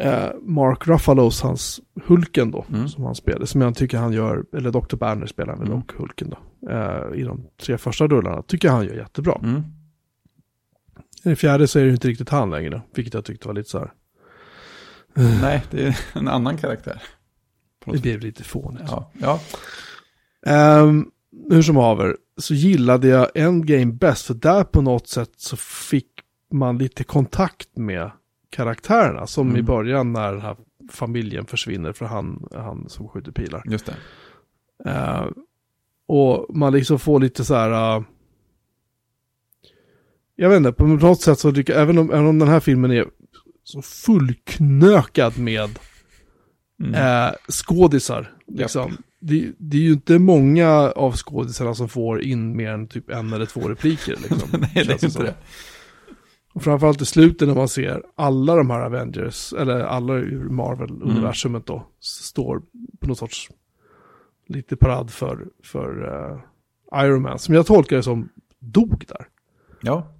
eh, 0.00 0.28
Mark 0.42 0.86
Ruffalos, 0.86 1.42
hans 1.42 1.80
Hulken 2.06 2.50
då, 2.50 2.64
Mm. 2.68 2.88
som 2.88 3.04
han 3.04 3.14
spelar, 3.14 3.46
som 3.46 3.60
jag 3.60 3.74
tycker 3.74 3.98
han 3.98 4.12
gör, 4.12 4.44
eller 4.56 4.70
Dr. 4.70 4.96
Banner 4.96 5.26
spelar 5.26 5.56
väl 5.56 5.66
Mm. 5.66 5.78
och 5.78 5.92
Hulken 5.92 6.30
då, 6.30 6.70
eh, 6.70 7.20
i 7.20 7.22
de 7.22 7.46
tre 7.62 7.78
första 7.78 8.06
rullarna, 8.06 8.42
tycker 8.42 8.68
han 8.68 8.84
gör 8.84 8.94
jättebra. 8.94 9.40
Mm. 9.42 9.60
I 11.24 11.28
den 11.28 11.36
fjärde 11.36 11.66
så 11.68 11.78
är 11.78 11.84
det 11.84 11.90
inte 11.90 12.08
riktigt 12.08 12.28
han 12.28 12.50
längre, 12.50 12.82
vilket 12.94 13.14
jag 13.14 13.24
tyckte 13.24 13.48
var 13.48 13.54
lite 13.54 13.70
så 13.70 13.78
här, 13.78 13.92
Nej, 15.42 15.62
det 15.70 15.86
är 15.86 15.98
en 16.14 16.28
annan 16.28 16.56
karaktär. 16.56 17.02
Det 17.84 18.02
blev 18.02 18.20
lite 18.20 18.44
fånigt. 18.44 18.84
Ja, 18.88 19.10
ja. 19.20 19.40
Ehm, 20.46 21.06
hur 21.50 21.62
som 21.62 21.76
haver, 21.76 22.16
så 22.38 22.54
gillade 22.54 23.08
jag 23.08 23.28
Endgame 23.34 23.92
bäst, 23.92 24.26
för 24.26 24.34
där 24.34 24.64
på 24.64 24.82
något 24.82 25.08
sätt 25.08 25.30
så 25.36 25.56
fick 25.56 26.15
man 26.52 26.78
lite 26.78 27.04
kontakt 27.04 27.76
med 27.76 28.10
karaktärerna, 28.50 29.26
som 29.26 29.46
Mm. 29.48 29.60
i 29.60 29.62
början 29.62 30.12
när 30.12 30.32
den 30.32 30.40
här 30.40 30.56
familjen 30.90 31.46
försvinner 31.46 31.92
för 31.92 32.04
han, 32.06 32.48
han 32.54 32.88
som 32.88 33.08
skjuter 33.08 33.32
pilar. 33.32 33.62
just 33.66 33.86
det. 33.86 33.96
Eh, 34.90 35.26
och 36.08 36.56
man 36.56 36.72
liksom 36.72 36.98
får 36.98 37.20
lite 37.20 37.44
så 37.44 37.54
här... 37.54 37.96
eh, 37.96 38.02
jag 40.36 40.48
vet 40.48 40.56
inte, 40.56 40.72
på 40.72 40.86
något 40.86 41.20
sätt 41.20 41.38
så 41.38 41.52
tycker 41.52 41.72
jag, 41.72 41.82
även 41.82 41.98
om, 41.98 42.10
även 42.10 42.26
om 42.26 42.38
den 42.38 42.48
här 42.48 42.60
filmen 42.60 42.90
är 42.90 43.06
så 43.64 43.82
fullknökad 43.82 45.38
med 45.38 45.78
Mm. 46.82 46.94
eh, 46.94 47.32
skådisar. 47.48 48.32
Liksom. 48.46 48.96
Det, 49.20 49.52
det 49.58 49.76
är 49.76 49.80
ju 49.80 49.92
inte 49.92 50.18
många 50.18 50.68
av 50.96 51.16
skådisarna 51.16 51.74
som 51.74 51.88
får 51.88 52.22
in 52.22 52.56
mer 52.56 52.70
än 52.70 52.88
typ 52.88 53.10
en 53.10 53.32
eller 53.32 53.46
två 53.46 53.60
repliker. 53.68 54.16
Liksom, 54.30 54.48
Nej, 54.60 54.70
det 54.74 54.80
är 54.80 54.92
inte 54.92 55.10
som. 55.10 55.24
det. 55.24 55.34
Och 56.56 56.62
framförallt 56.62 57.02
i 57.02 57.04
slutet 57.04 57.48
när 57.48 57.54
man 57.54 57.68
ser 57.68 58.02
alla 58.14 58.56
de 58.56 58.70
här 58.70 58.80
Avengers, 58.80 59.52
eller 59.52 59.80
alla 59.80 60.14
ur 60.14 60.48
Marvel-universumet 60.48 61.66
då, 61.66 61.86
står 62.00 62.62
på 63.00 63.08
något 63.08 63.18
sorts 63.18 63.50
lite 64.46 64.76
parad 64.76 65.10
för, 65.10 65.46
för 65.62 66.04
eh, 66.92 67.04
Iron 67.04 67.22
Man, 67.22 67.38
som 67.38 67.54
jag 67.54 67.66
tolkar 67.66 67.96
det 67.96 68.02
som 68.02 68.28
dog 68.58 69.04
där. 69.08 69.28
Ja. 69.80 70.12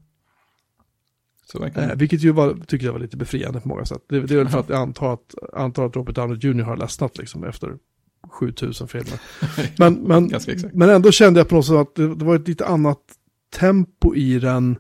Så 1.45 1.65
Eh, 1.65 1.95
vilket 1.97 2.23
ju 2.23 2.33
var, 2.33 2.55
tycker 2.67 2.87
jag 2.87 2.93
var 2.93 3.01
lite 3.01 3.17
befriande 3.17 3.61
på 3.61 3.69
många 3.69 3.85
sätt. 3.85 4.03
Det, 4.09 4.21
det 4.21 4.35
är 4.35 4.39
väl 4.39 4.49
för 4.49 4.61
att 4.61 4.69
jag 4.69 4.79
antar 4.79 5.13
att, 5.13 5.35
antar 5.53 5.87
att 5.87 5.97
Robert 5.97 6.15
Downey 6.15 6.39
Jr. 6.39 6.63
har 6.63 6.77
ledsnat 6.77 7.19
liksom 7.19 7.45
efter 7.45 7.77
7000 8.31 8.89
filmer. 8.89 9.21
Men, 9.79 9.95
men, 9.95 10.31
men 10.73 10.89
ändå 10.89 11.11
kände 11.11 11.41
jag 11.41 11.49
på 11.49 11.55
något 11.55 11.67
sätt 11.67 11.77
att 11.77 11.95
det, 11.95 12.15
det 12.15 12.25
var 12.25 12.37
ett 12.37 12.49
lite 12.49 12.67
annat 12.67 13.01
tempo 13.59 14.15
i 14.15 14.39
den. 14.39 14.79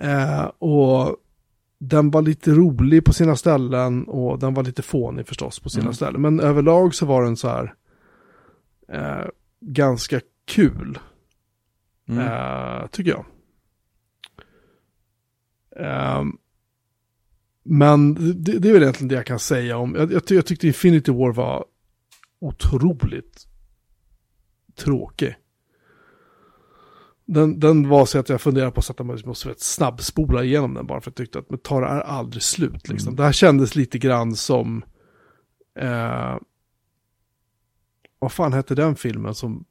Eh, 0.00 0.44
och 0.44 1.16
den 1.78 2.10
var 2.10 2.22
lite 2.22 2.50
rolig 2.50 3.04
på 3.04 3.12
sina 3.12 3.36
ställen 3.36 4.04
och 4.04 4.38
den 4.38 4.54
var 4.54 4.62
lite 4.62 4.82
fånig 4.82 5.26
förstås 5.26 5.58
på 5.60 5.70
sina 5.70 5.82
Mm. 5.82 5.94
ställen. 5.94 6.20
Men 6.22 6.40
överlag 6.40 6.94
så 6.94 7.06
var 7.06 7.22
den 7.24 7.36
så 7.36 7.48
här 7.48 7.74
eh, 8.88 9.26
ganska 9.60 10.20
kul, 10.44 10.98
Mm. 12.08 12.26
eh, 12.26 12.86
tycker 12.86 13.10
jag. 13.10 13.24
Ehm, 15.76 16.36
men 17.62 18.14
det, 18.44 18.58
det 18.58 18.68
är 18.68 18.72
väl 18.72 18.82
egentligen 18.82 19.08
det 19.08 19.14
jag 19.14 19.26
kan 19.26 19.38
säga 19.38 19.76
om, 19.76 19.94
jag, 19.94 20.12
jag, 20.12 20.22
jag 20.28 20.46
tyckte 20.46 20.66
Infinity 20.66 21.12
War 21.12 21.32
var 21.32 21.64
otroligt 22.38 23.46
tråkig. 24.74 25.34
Den, 27.34 27.60
den 27.60 27.88
var 27.88 28.06
så 28.06 28.18
att 28.18 28.28
jag 28.28 28.40
funderade 28.40 28.70
på 28.72 28.78
att 28.78 28.84
sätta 28.84 29.04
mig 29.04 29.22
måste 29.24 29.48
vet, 29.48 29.60
snabbspola 29.60 30.44
igenom 30.44 30.74
den 30.74 30.86
bara 30.86 31.00
för 31.00 31.10
att 31.10 31.18
jag 31.18 31.26
tyckte 31.26 31.38
att 31.38 31.50
men 31.50 31.58
tar 31.58 31.80
det 31.80 31.88
här 31.88 32.00
aldrig 32.00 32.42
slut 32.42 32.88
liksom. 32.88 33.08
Mm. 33.08 33.16
Det 33.16 33.22
här 33.22 33.32
kändes 33.32 33.74
lite 33.74 33.98
grann 33.98 34.36
som, 34.36 34.84
eh, 35.78 36.36
vad 38.18 38.32
fan 38.32 38.52
hette 38.52 38.74
den 38.74 38.96
filmen 38.96 39.34
som, 39.34 39.64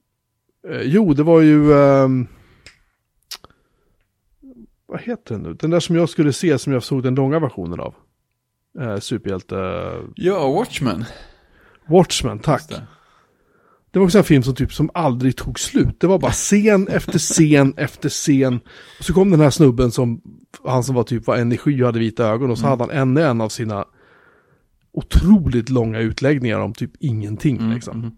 eh, 0.70 0.82
jo 0.82 1.14
det 1.14 1.24
var 1.24 1.42
ju, 1.42 1.74
ehm, 1.74 2.28
vad 4.86 5.02
heter 5.02 5.36
den 5.36 5.44
nu? 5.44 5.54
Den 5.54 5.70
där 5.70 5.80
som 5.80 5.96
jag 5.96 6.10
skulle 6.10 6.34
se 6.34 6.60
som 6.60 6.74
jag 6.74 6.84
såg 6.84 7.04
den 7.04 7.16
långa 7.16 7.40
versionen 7.40 7.80
av. 7.80 7.96
Eh, 8.80 8.98
superhjälte, 8.98 9.56
Ja, 10.16 10.52
Watchmen. 10.52 11.06
Watchmen, 11.88 12.40
tack. 12.40 12.72
Det. 13.92 14.00
Var 14.00 14.06
också 14.06 14.18
en 14.18 14.24
film 14.24 14.44
som 14.44 14.56
typ 14.56 14.74
som 14.74 14.90
aldrig 14.94 15.36
tog 15.38 15.60
slut. 15.60 16.00
Det 16.00 16.08
var 16.08 16.20
bara 16.20 16.32
scen 16.50 16.88
efter 16.88 17.20
scen 17.20 17.74
efter 17.78 18.10
scen. 18.10 18.60
Och 19.00 19.06
så 19.06 19.14
kom 19.14 19.32
den 19.32 19.40
här 19.40 19.50
snubben 19.50 19.92
som, 19.92 20.22
han 20.66 20.84
som 20.84 20.96
var 20.96 21.04
typ 21.04 21.28
var 21.28 21.38
energi 21.38 21.82
och 21.82 21.86
hade 21.86 22.00
vita 22.00 22.28
ögon. 22.28 22.52
Och 22.52 22.58
så 22.58 22.68
hade 22.68 22.84
han 22.84 22.92
ännu 22.92 23.22
en 23.22 23.42
av 23.42 23.50
sina 23.50 23.86
otroligt 24.92 25.70
långa 25.70 26.00
utläggningar 26.00 26.60
om 26.60 26.74
typ 26.74 26.92
ingenting 27.00 27.58
Mm, 27.58 27.72
liksom. 27.74 28.00
mm. 28.00 28.12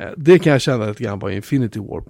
Eh, 0.00 0.14
Det 0.16 0.38
kan 0.38 0.52
jag 0.52 0.60
känna 0.60 0.86
lite 0.86 1.04
grann 1.04 1.18
var 1.18 1.30
Infinity 1.30 1.80
War. 1.80 2.02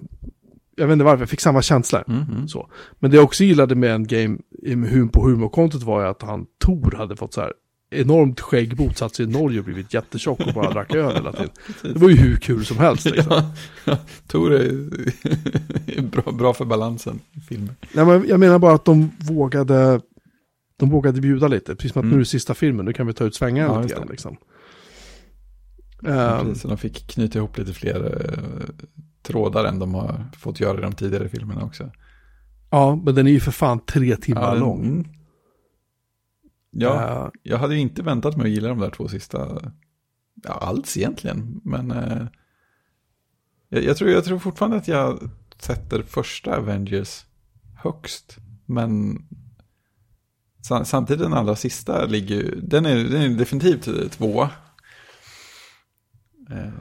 Jag 0.75 0.87
vet 0.87 0.93
inte 0.93 1.05
varför, 1.05 1.21
jag 1.21 1.29
fick 1.29 1.39
samma 1.41 1.61
känsla. 1.61 2.03
Mm, 2.07 2.21
mm. 2.31 2.47
Så. 2.47 2.69
Men 2.99 3.11
det 3.11 3.17
jag 3.17 3.23
också 3.23 3.43
gillade 3.43 3.75
med 3.75 3.91
en 3.95 4.07
game 4.07 5.07
på 5.13 5.27
humorkontot 5.27 5.83
var 5.83 6.01
ju 6.01 6.07
att 6.07 6.21
han, 6.21 6.45
Tor, 6.59 6.91
hade 6.97 7.15
fått 7.15 7.33
så 7.33 7.41
här 7.41 7.53
enormt 7.91 8.39
skägg, 8.39 8.75
bosatt 8.77 9.15
sig 9.15 9.25
i 9.25 9.29
Norge 9.29 9.59
och 9.59 9.65
blivit 9.65 9.93
jättetjock 9.93 10.39
och 10.39 10.53
bara 10.53 10.71
drack 10.71 10.95
öl 10.95 11.15
hela 11.15 11.31
tiden. 11.31 11.49
Det 11.81 11.99
var 11.99 12.09
ju 12.09 12.15
hur 12.15 12.35
kul 12.37 12.65
som 12.65 12.77
helst. 12.77 13.05
Liksom. 13.05 13.31
Ja, 13.31 13.51
ja, 13.85 13.97
Tor 14.27 14.53
är 14.53 16.01
bra, 16.11 16.31
bra 16.31 16.53
för 16.53 16.65
balansen 16.65 17.19
i 17.31 17.39
filmen. 17.39 17.75
Nej, 17.93 18.05
men 18.05 18.25
jag 18.27 18.39
menar 18.39 18.59
bara 18.59 18.73
att 18.75 18.85
de 18.85 19.11
vågade, 19.19 20.01
de 20.77 20.89
vågade 20.89 21.21
bjuda 21.21 21.47
lite. 21.47 21.75
Precis 21.75 21.91
som 21.93 21.99
att 21.99 22.03
Mm. 22.03 22.09
nu 22.11 22.15
är 22.15 22.19
det 22.19 22.25
sista 22.25 22.53
filmen, 22.53 22.85
nu 22.85 22.93
kan 22.93 23.07
vi 23.07 23.13
ta 23.13 23.23
ut 23.23 23.35
svängarna 23.35 23.73
Ja, 23.73 23.81
lite 23.81 23.93
grann. 23.95 24.07
Liksom. 24.11 24.37
Ehm, 26.07 26.45
Precis, 26.45 26.61
så 26.61 26.67
de 26.67 26.77
fick 26.77 27.07
knyta 27.07 27.39
ihop 27.39 27.57
lite 27.57 27.73
fler 27.73 28.25
eh, 28.29 28.85
trådar 29.23 29.65
än 29.65 29.79
de 29.79 29.93
har 29.93 30.25
fått 30.39 30.59
göra 30.59 30.77
i 30.77 30.81
de 30.81 30.93
tidigare 30.93 31.29
filmerna 31.29 31.63
också. 31.63 31.91
ja, 32.69 33.01
men 33.05 33.15
den 33.15 33.27
är 33.27 33.31
ju 33.31 33.39
för 33.39 33.51
fan 33.51 33.79
tre 33.85 34.15
timmar 34.15 34.41
Ja, 34.41 34.59
lång. 34.59 35.17
Ja, 36.71 37.25
Ehm, 37.25 37.31
jag 37.43 37.57
hade 37.57 37.73
ju 37.75 37.79
inte 37.81 38.03
väntat 38.03 38.37
mig 38.37 38.43
att 38.45 38.51
gilla 38.51 38.69
de 38.69 38.79
där 38.79 38.89
två 38.89 39.07
sista, 39.07 39.61
ja, 40.43 40.53
alls 40.53 40.97
egentligen, 40.97 41.61
men 41.63 41.91
eh, 41.91 42.27
jag, 43.69 43.83
jag, 43.83 43.97
tror, 43.97 44.09
jag 44.09 44.25
tror 44.25 44.39
fortfarande 44.39 44.77
att 44.77 44.87
jag 44.87 45.29
sätter 45.59 46.03
första 46.03 46.57
Avengers 46.57 47.25
högst, 47.83 48.37
men 48.65 49.17
sa- 50.61 50.85
samtidigt 50.85 51.21
den 51.21 51.33
allra 51.33 51.55
sista 51.55 52.05
ligger 52.05 52.55
den 52.63 52.85
är, 52.85 52.95
den 52.95 53.21
är 53.21 53.29
definitivt 53.37 54.11
tvåa. 54.11 54.49
Eh, 56.51 56.71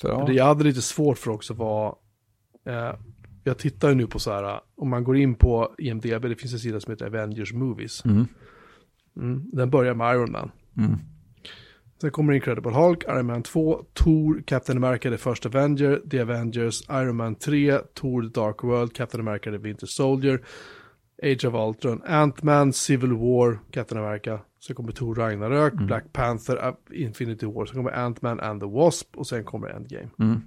för, 0.00 0.08
ja. 0.08 0.24
Det 0.26 0.32
jag 0.32 0.44
hade 0.44 0.64
lite 0.64 0.82
svårt 0.82 1.18
för 1.18 1.30
också 1.30 1.54
var, 1.54 1.96
eh, 2.66 2.94
jag 3.44 3.58
tittar 3.58 3.88
ju 3.88 3.94
nu 3.94 4.06
på 4.06 4.18
så 4.18 4.32
här, 4.32 4.60
om 4.76 4.88
man 4.90 5.04
går 5.04 5.16
in 5.16 5.34
på 5.34 5.74
IMDB, 5.78 6.22
det 6.22 6.36
finns 6.36 6.52
en 6.52 6.58
sida 6.58 6.80
som 6.80 6.90
heter 6.90 7.06
Avengers 7.06 7.52
Movies. 7.52 8.04
Mm, 8.04 8.26
Mm, 9.16 9.50
den 9.52 9.70
börjar 9.70 9.94
med 9.94 10.14
Iron 10.14 10.32
Man. 10.32 10.50
mm, 10.76 10.98
Sen 12.00 12.10
kommer 12.10 12.32
Incredible 12.32 12.72
Hulk, 12.72 13.04
Iron 13.08 13.26
Man 13.26 13.42
2, 13.42 13.84
Thor, 13.94 14.42
Captain 14.46 14.76
America 14.84 15.10
The 15.10 15.18
First 15.18 15.46
Avenger, 15.46 16.00
The 16.10 16.20
Avengers, 16.20 16.82
Iron 16.90 17.16
Man 17.16 17.34
3, 17.34 17.78
Thor 17.94 18.22
The 18.22 18.28
Dark 18.40 18.62
World, 18.64 18.94
Captain 18.96 19.20
America 19.20 19.50
The 19.50 19.58
Winter 19.58 19.86
Soldier, 19.86 20.40
Age 21.22 21.44
of 21.48 21.54
Ultron, 21.54 22.02
Ant-Man, 22.06 22.72
Civil 22.72 23.12
War, 23.12 23.58
Captain 23.72 23.98
America. 23.98 24.40
Sen 24.66 24.76
kommer 24.76 24.92
Thor 24.92 25.14
Ragnarök, 25.14 25.72
Black 25.74 26.12
Panther, 26.12 26.74
Infinity 26.92 27.46
War. 27.46 27.66
Sen 27.66 27.76
kommer 27.76 27.90
Ant-Man 27.98 28.40
and 28.40 28.60
the 28.60 28.66
Wasp 28.66 29.16
och 29.16 29.26
sen 29.26 29.44
kommer 29.44 29.68
Endgame. 29.68 30.08
mm, 30.18 30.42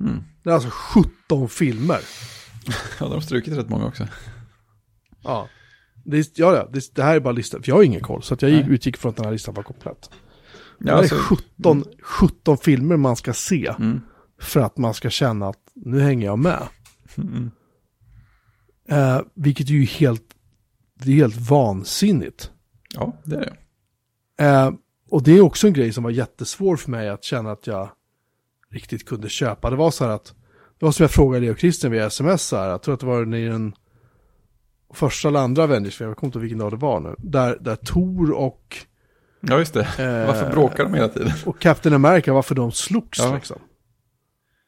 mm. 0.00 0.22
Det 0.42 0.50
är 0.50 0.54
alltså 0.54 0.70
17 1.28 1.48
filmer. 1.48 2.00
Ja, 3.00 3.06
de 3.06 3.12
har 3.12 3.20
strukit 3.20 3.56
rätt 3.56 3.68
många 3.68 3.86
också. 3.86 4.06
Ja. 5.22 5.48
Det, 6.04 6.38
ja, 6.38 6.56
ja 6.56 6.68
det, 6.72 6.94
det 6.94 7.02
här 7.02 7.16
är 7.16 7.20
bara 7.20 7.32
listan, 7.32 7.62
för 7.62 7.68
jag 7.70 7.76
har 7.76 7.82
ingen 7.82 8.00
koll. 8.00 8.22
Så 8.22 8.36
jag 8.40 8.50
Nej. 8.52 8.66
utgick 8.68 8.96
från 8.96 9.10
att 9.10 9.16
den 9.16 9.24
här 9.24 9.32
listan 9.32 9.54
var 9.54 9.62
komplett. 9.62 10.10
Ja, 10.78 10.86
det 10.86 10.92
alltså, 10.98 11.14
är 11.14 11.18
17, 11.18 11.84
17 12.02 12.58
filmer 12.58 12.96
man 12.96 13.16
ska 13.16 13.32
se. 13.32 13.74
mm, 13.78 14.00
för 14.40 14.60
att 14.60 14.78
man 14.78 14.94
ska 14.94 15.10
känna 15.10 15.48
att 15.48 15.58
nu 15.74 16.00
hänger 16.00 16.26
jag 16.26 16.38
med. 16.38 16.62
mm, 17.16 17.50
Eh, 18.88 19.20
vilket 19.34 19.68
är 19.68 19.72
ju 19.72 19.84
helt, 19.84 20.22
det 21.02 21.10
är 21.12 21.16
helt 21.16 21.50
vansinnigt. 21.50 22.50
ja, 22.94 23.20
det 23.24 23.36
är 23.36 23.40
det. 23.40 24.44
Eh, 24.44 24.72
och 25.10 25.22
det 25.22 25.32
är 25.32 25.40
också 25.40 25.66
en 25.66 25.72
grej 25.72 25.92
som 25.92 26.04
var 26.04 26.10
jättesvår 26.10 26.76
för 26.76 26.90
mig 26.90 27.08
att 27.08 27.24
känna 27.24 27.50
att 27.52 27.66
jag 27.66 27.88
riktigt 28.70 29.06
kunde 29.08 29.28
köpa. 29.28 29.70
Det 29.70 29.76
var 29.76 29.90
så 29.90 30.04
här 30.04 30.12
att, 30.12 30.34
det 30.78 30.84
var 30.84 30.92
som 30.92 31.04
jag 31.04 31.10
frågade 31.10 31.50
och 31.50 31.58
Christian 31.58 31.92
via 31.92 32.06
sms 32.06 32.42
så 32.42 32.56
här, 32.56 32.68
jag 32.68 32.82
tror 32.82 32.94
att 32.94 33.00
det 33.00 33.06
var 33.06 33.34
i 33.34 33.44
den 33.44 33.74
första 34.92 35.28
eller 35.28 35.40
andra 35.40 35.62
Avengers, 35.64 36.00
jag 36.00 36.16
kommer 36.16 36.28
inte 36.28 36.38
ihåg 36.38 36.42
vilken 36.42 36.58
dag 36.58 36.70
det 36.72 36.76
var 36.76 37.00
nu, 37.00 37.14
där, 37.18 37.58
där 37.60 37.76
Thor 37.76 38.30
och, 38.32 38.76
Ja, 39.40 39.58
just 39.58 39.74
det. 39.74 39.80
eh, 39.80 40.26
Varför 40.26 40.50
bråkar 40.50 40.84
de 40.84 40.94
hela 40.94 41.08
tiden? 41.08 41.32
och 41.46 41.58
Captain 41.60 41.94
America, 41.94 42.32
varför 42.32 42.54
de 42.54 42.72
slogs 42.72 43.18
Ja. 43.18 43.34
liksom. 43.34 43.58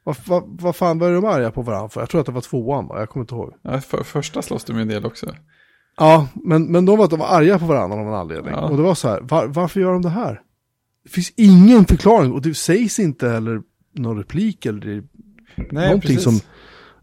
Vad, 0.05 0.17
vad, 0.27 0.43
vad 0.61 0.77
fan 0.77 0.99
var 0.99 1.11
de 1.11 1.25
arga 1.25 1.51
på 1.51 1.63
varandra 1.63 1.89
för? 1.89 2.01
Jag 2.01 2.09
tror 2.11 2.21
att 2.21 2.27
det 2.27 2.33
var 2.33 2.41
tvåan 2.41 2.87
va? 2.87 2.99
Jag 2.99 3.09
kommer 3.09 3.25
inte 3.25 3.35
ihåg. 3.35 3.53
Ja, 3.63 3.81
för, 3.81 4.03
första 4.03 4.43
slåss 4.43 4.65
de 4.65 4.77
ju 4.77 4.83
en 4.83 4.89
del 4.89 5.07
också. 5.07 5.27
Ja, 5.97 6.29
men, 6.35 6.73
men 6.73 6.85
de 6.87 6.99
var, 6.99 7.09
de 7.09 7.19
var 7.19 7.27
arga 7.27 7.59
på 7.59 7.65
varandra 7.67 7.99
av 7.99 8.05
någon 8.05 8.15
anledning. 8.15 8.53
Ja. 8.55 8.61
Och 8.69 8.77
det 8.77 8.83
var 8.83 8.95
så 8.95 9.09
här, 9.09 9.21
var, 9.21 9.47
varför 9.47 9.81
gör 9.81 9.93
de 9.93 10.03
det 10.03 10.09
här? 10.09 10.41
Det 11.05 11.11
finns 11.11 11.33
ingen 11.37 11.85
förklaring 11.85 12.33
och 12.33 12.43
det 12.43 12.55
sägs 12.55 12.99
inte 12.99 13.29
heller 13.29 13.61
någon 13.95 14.19
replik 14.19 14.67
eller 14.67 14.87
Nej, 15.57 15.87
någonting 15.87 16.01
precis. 16.17 16.23
som... 16.25 16.41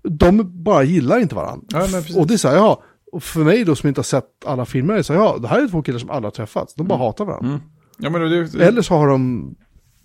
De 0.03 0.63
bara 0.63 0.83
gillar 0.83 1.19
inte 1.19 1.35
varandra. 1.35 1.65
Ja, 1.71 2.03
och 2.19 2.27
det 2.27 2.33
är 2.33 2.37
så 2.37 2.47
här, 2.47 2.55
ja, 2.55 2.83
och 3.11 3.23
för 3.23 3.43
mig 3.43 3.63
då 3.63 3.75
som 3.75 3.87
inte 3.87 3.99
har 3.99 4.03
sett 4.03 4.45
alla 4.45 4.65
filmer, 4.65 4.93
är 4.93 5.01
så 5.01 5.13
ja, 5.13 5.37
det 5.41 5.47
här 5.47 5.63
är 5.63 5.67
två 5.67 5.81
killar 5.81 5.99
som 5.99 6.09
alla 6.09 6.31
träffats. 6.31 6.73
De 6.73 6.87
bara 6.87 6.99
hatar 6.99 7.25
varandra. 7.25 7.49
Mm. 7.49 7.61
Ja, 7.97 8.09
men 8.09 8.21
det, 8.21 8.47
det, 8.47 8.65
Eller 8.65 8.81
så 8.81 8.93
har 8.95 9.07
de 9.07 9.55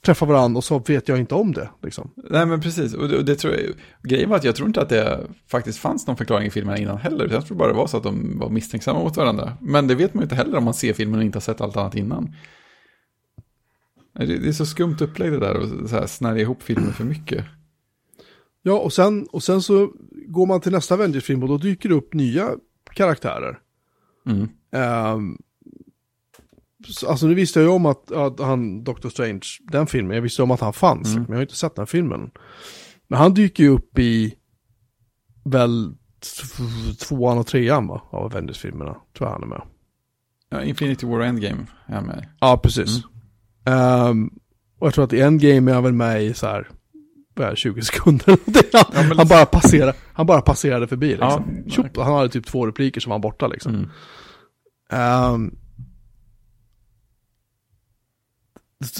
träffat 0.06 0.28
varandra 0.28 0.58
och 0.58 0.64
så 0.64 0.78
vet 0.78 1.08
jag 1.08 1.18
inte 1.18 1.34
om 1.34 1.52
det. 1.52 1.68
Liksom. 1.82 2.10
Nej, 2.30 2.46
men 2.46 2.60
precis. 2.60 2.94
Och 2.94 3.08
det, 3.08 3.16
och 3.16 3.24
det 3.24 3.34
tror 3.34 3.54
jag, 3.54 3.62
grejen 4.02 4.30
var 4.30 4.36
att 4.36 4.44
jag 4.44 4.56
tror 4.56 4.68
inte 4.68 4.82
att 4.82 4.88
det 4.88 5.20
faktiskt 5.50 5.78
fanns 5.78 6.06
någon 6.06 6.16
förklaring 6.16 6.46
i 6.46 6.50
filmen 6.50 6.78
innan 6.78 6.98
heller. 6.98 7.24
utan 7.24 7.34
Jag 7.34 7.46
tror 7.46 7.56
bara 7.56 7.68
det 7.68 7.74
var 7.74 7.86
så 7.86 7.96
att 7.96 8.02
de 8.02 8.38
var 8.38 8.50
misstänksamma 8.50 8.98
mot 8.98 9.16
varandra. 9.16 9.56
Men 9.60 9.86
det 9.86 9.94
vet 9.94 10.14
man 10.14 10.20
ju 10.20 10.24
inte 10.24 10.34
heller 10.34 10.58
om 10.58 10.64
man 10.64 10.74
ser 10.74 10.92
filmen 10.92 11.18
och 11.18 11.24
inte 11.24 11.36
har 11.36 11.40
sett 11.40 11.60
allt 11.60 11.76
annat 11.76 11.94
innan. 11.94 12.34
Det, 14.18 14.26
det 14.26 14.48
är 14.48 14.52
så 14.52 14.66
skumt 14.66 14.96
upplägg 15.00 15.32
det 15.32 15.38
där 15.38 15.56
och 15.56 15.88
så 15.88 15.96
här 15.96 16.06
snärja 16.06 16.42
ihop 16.42 16.62
filmen 16.62 16.92
för 16.92 17.04
mycket. 17.04 17.44
Ja, 18.62 18.78
och 18.78 18.92
sen, 18.92 19.26
och 19.26 19.42
sen 19.42 19.62
så 19.62 19.92
går 20.26 20.46
man 20.46 20.60
till 20.60 20.72
nästa 20.72 20.94
Avengers-film 20.94 21.42
och 21.42 21.48
då 21.48 21.58
dyker 21.58 21.88
det 21.88 21.94
upp 21.94 22.14
nya 22.14 22.50
karaktärer. 22.96 23.58
Mm. 24.26 24.48
Så- 26.88 27.08
alltså 27.08 27.26
nu 27.26 27.34
visste 27.34 27.58
jag 27.60 27.64
ju 27.66 27.72
om 27.72 27.86
att, 27.86 28.12
att 28.12 28.40
han, 28.40 28.84
Doctor 28.84 29.08
Strange, 29.10 29.40
den 29.60 29.86
filmen, 29.86 30.14
jag 30.14 30.22
visste 30.22 30.42
om 30.42 30.50
att 30.50 30.60
han 30.60 30.72
fanns, 30.72 31.08
Mm. 31.08 31.22
men 31.22 31.30
jag 31.30 31.36
har 31.36 31.42
inte 31.42 31.56
sett 31.56 31.74
den 31.76 31.86
filmen. 31.86 32.30
Men 33.08 33.18
han 33.18 33.34
dyker 33.34 33.62
ju 33.64 33.70
upp 33.70 33.98
i 33.98 34.34
väl 35.44 35.94
tvåan 37.08 37.38
och 37.38 37.46
trean 37.46 37.86
va, 37.86 38.02
av 38.10 38.24
Avengers-filmerna, 38.24 38.92
tror 39.16 39.28
jag 39.28 39.30
han 39.32 39.42
är 39.42 39.46
med. 39.46 39.62
Ja, 40.48 40.62
Infinity 40.62 41.06
War 41.06 41.18
och 41.18 41.24
Endgame 41.26 41.66
är 41.86 41.94
jag 41.94 42.04
med. 42.06 42.28
Ja, 42.40 42.60
precis. 42.62 43.00
Ehm, 43.64 44.30
och 44.78 44.86
jag 44.86 44.94
tror 44.94 45.04
att 45.04 45.12
i 45.12 45.20
Endgame 45.20 45.70
är 45.70 45.74
han 45.74 45.84
väl 45.84 45.92
med 45.92 46.24
i 46.24 46.34
så 46.34 46.46
här 46.46 46.68
20 47.54 47.82
sekunder. 47.82 48.38
han, 48.94 49.16
han, 49.16 49.28
bara 49.28 49.46
passerade, 49.46 49.94
han 50.12 50.26
bara 50.26 50.40
passerade 50.42 50.88
förbi 50.88 51.08
liksom. 51.08 51.62
Ja, 51.64 51.70
Tjup, 51.70 51.96
han 51.96 52.14
hade 52.14 52.28
typ 52.28 52.46
två 52.46 52.66
repliker 52.66 53.00
som 53.00 53.10
var 53.10 53.18
borta 53.18 53.46
liksom. 53.46 53.74
Mm. 53.74 53.90
Ehm, 54.90 55.56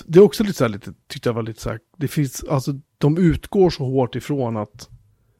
det 0.07 0.19
är 0.19 0.23
också 0.23 0.43
lite 0.45 0.59
så 0.59 0.65
här, 0.65 0.69
lite, 0.69 0.95
tyckte 1.09 1.29
jag 1.29 1.35
var 1.35 1.43
lite 1.43 1.63
så 1.63 1.71
här, 1.71 1.81
det 1.97 2.09
finns, 2.09 2.45
alltså 2.45 2.73
de 2.99 3.19
utgår 3.19 3.71
så 3.71 3.85
hårt 3.85 4.15
ifrån 4.15 4.57
att 4.57 4.89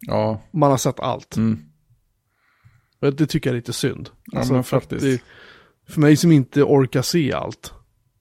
Ja, 0.01 0.43
man 0.53 0.71
har 0.71 0.79
sett 0.79 1.01
allt. 1.01 1.37
mm. 1.37 1.63
Det 3.01 3.27
tycker 3.27 3.51
jag 3.51 3.55
är 3.55 3.59
lite 3.59 3.73
synd. 3.73 4.11
Ja, 4.25 4.39
Alltså, 4.39 4.63
för, 4.63 4.83
det, 4.89 5.23
för 5.89 6.01
mig 6.01 6.17
som 6.17 6.33
inte 6.33 6.63
orkar 6.63 7.03
se 7.03 7.33
allt, 7.33 7.73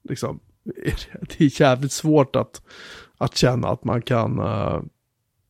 liksom, 0.08 0.40
det 1.20 1.40
är 1.40 1.60
jävligt 1.60 1.92
svårt 1.92 2.36
att, 2.36 2.62
att 3.18 3.36
känna 3.36 3.68
att 3.68 3.84
man 3.84 4.02
kan 4.02 4.38
eh, 4.38 4.80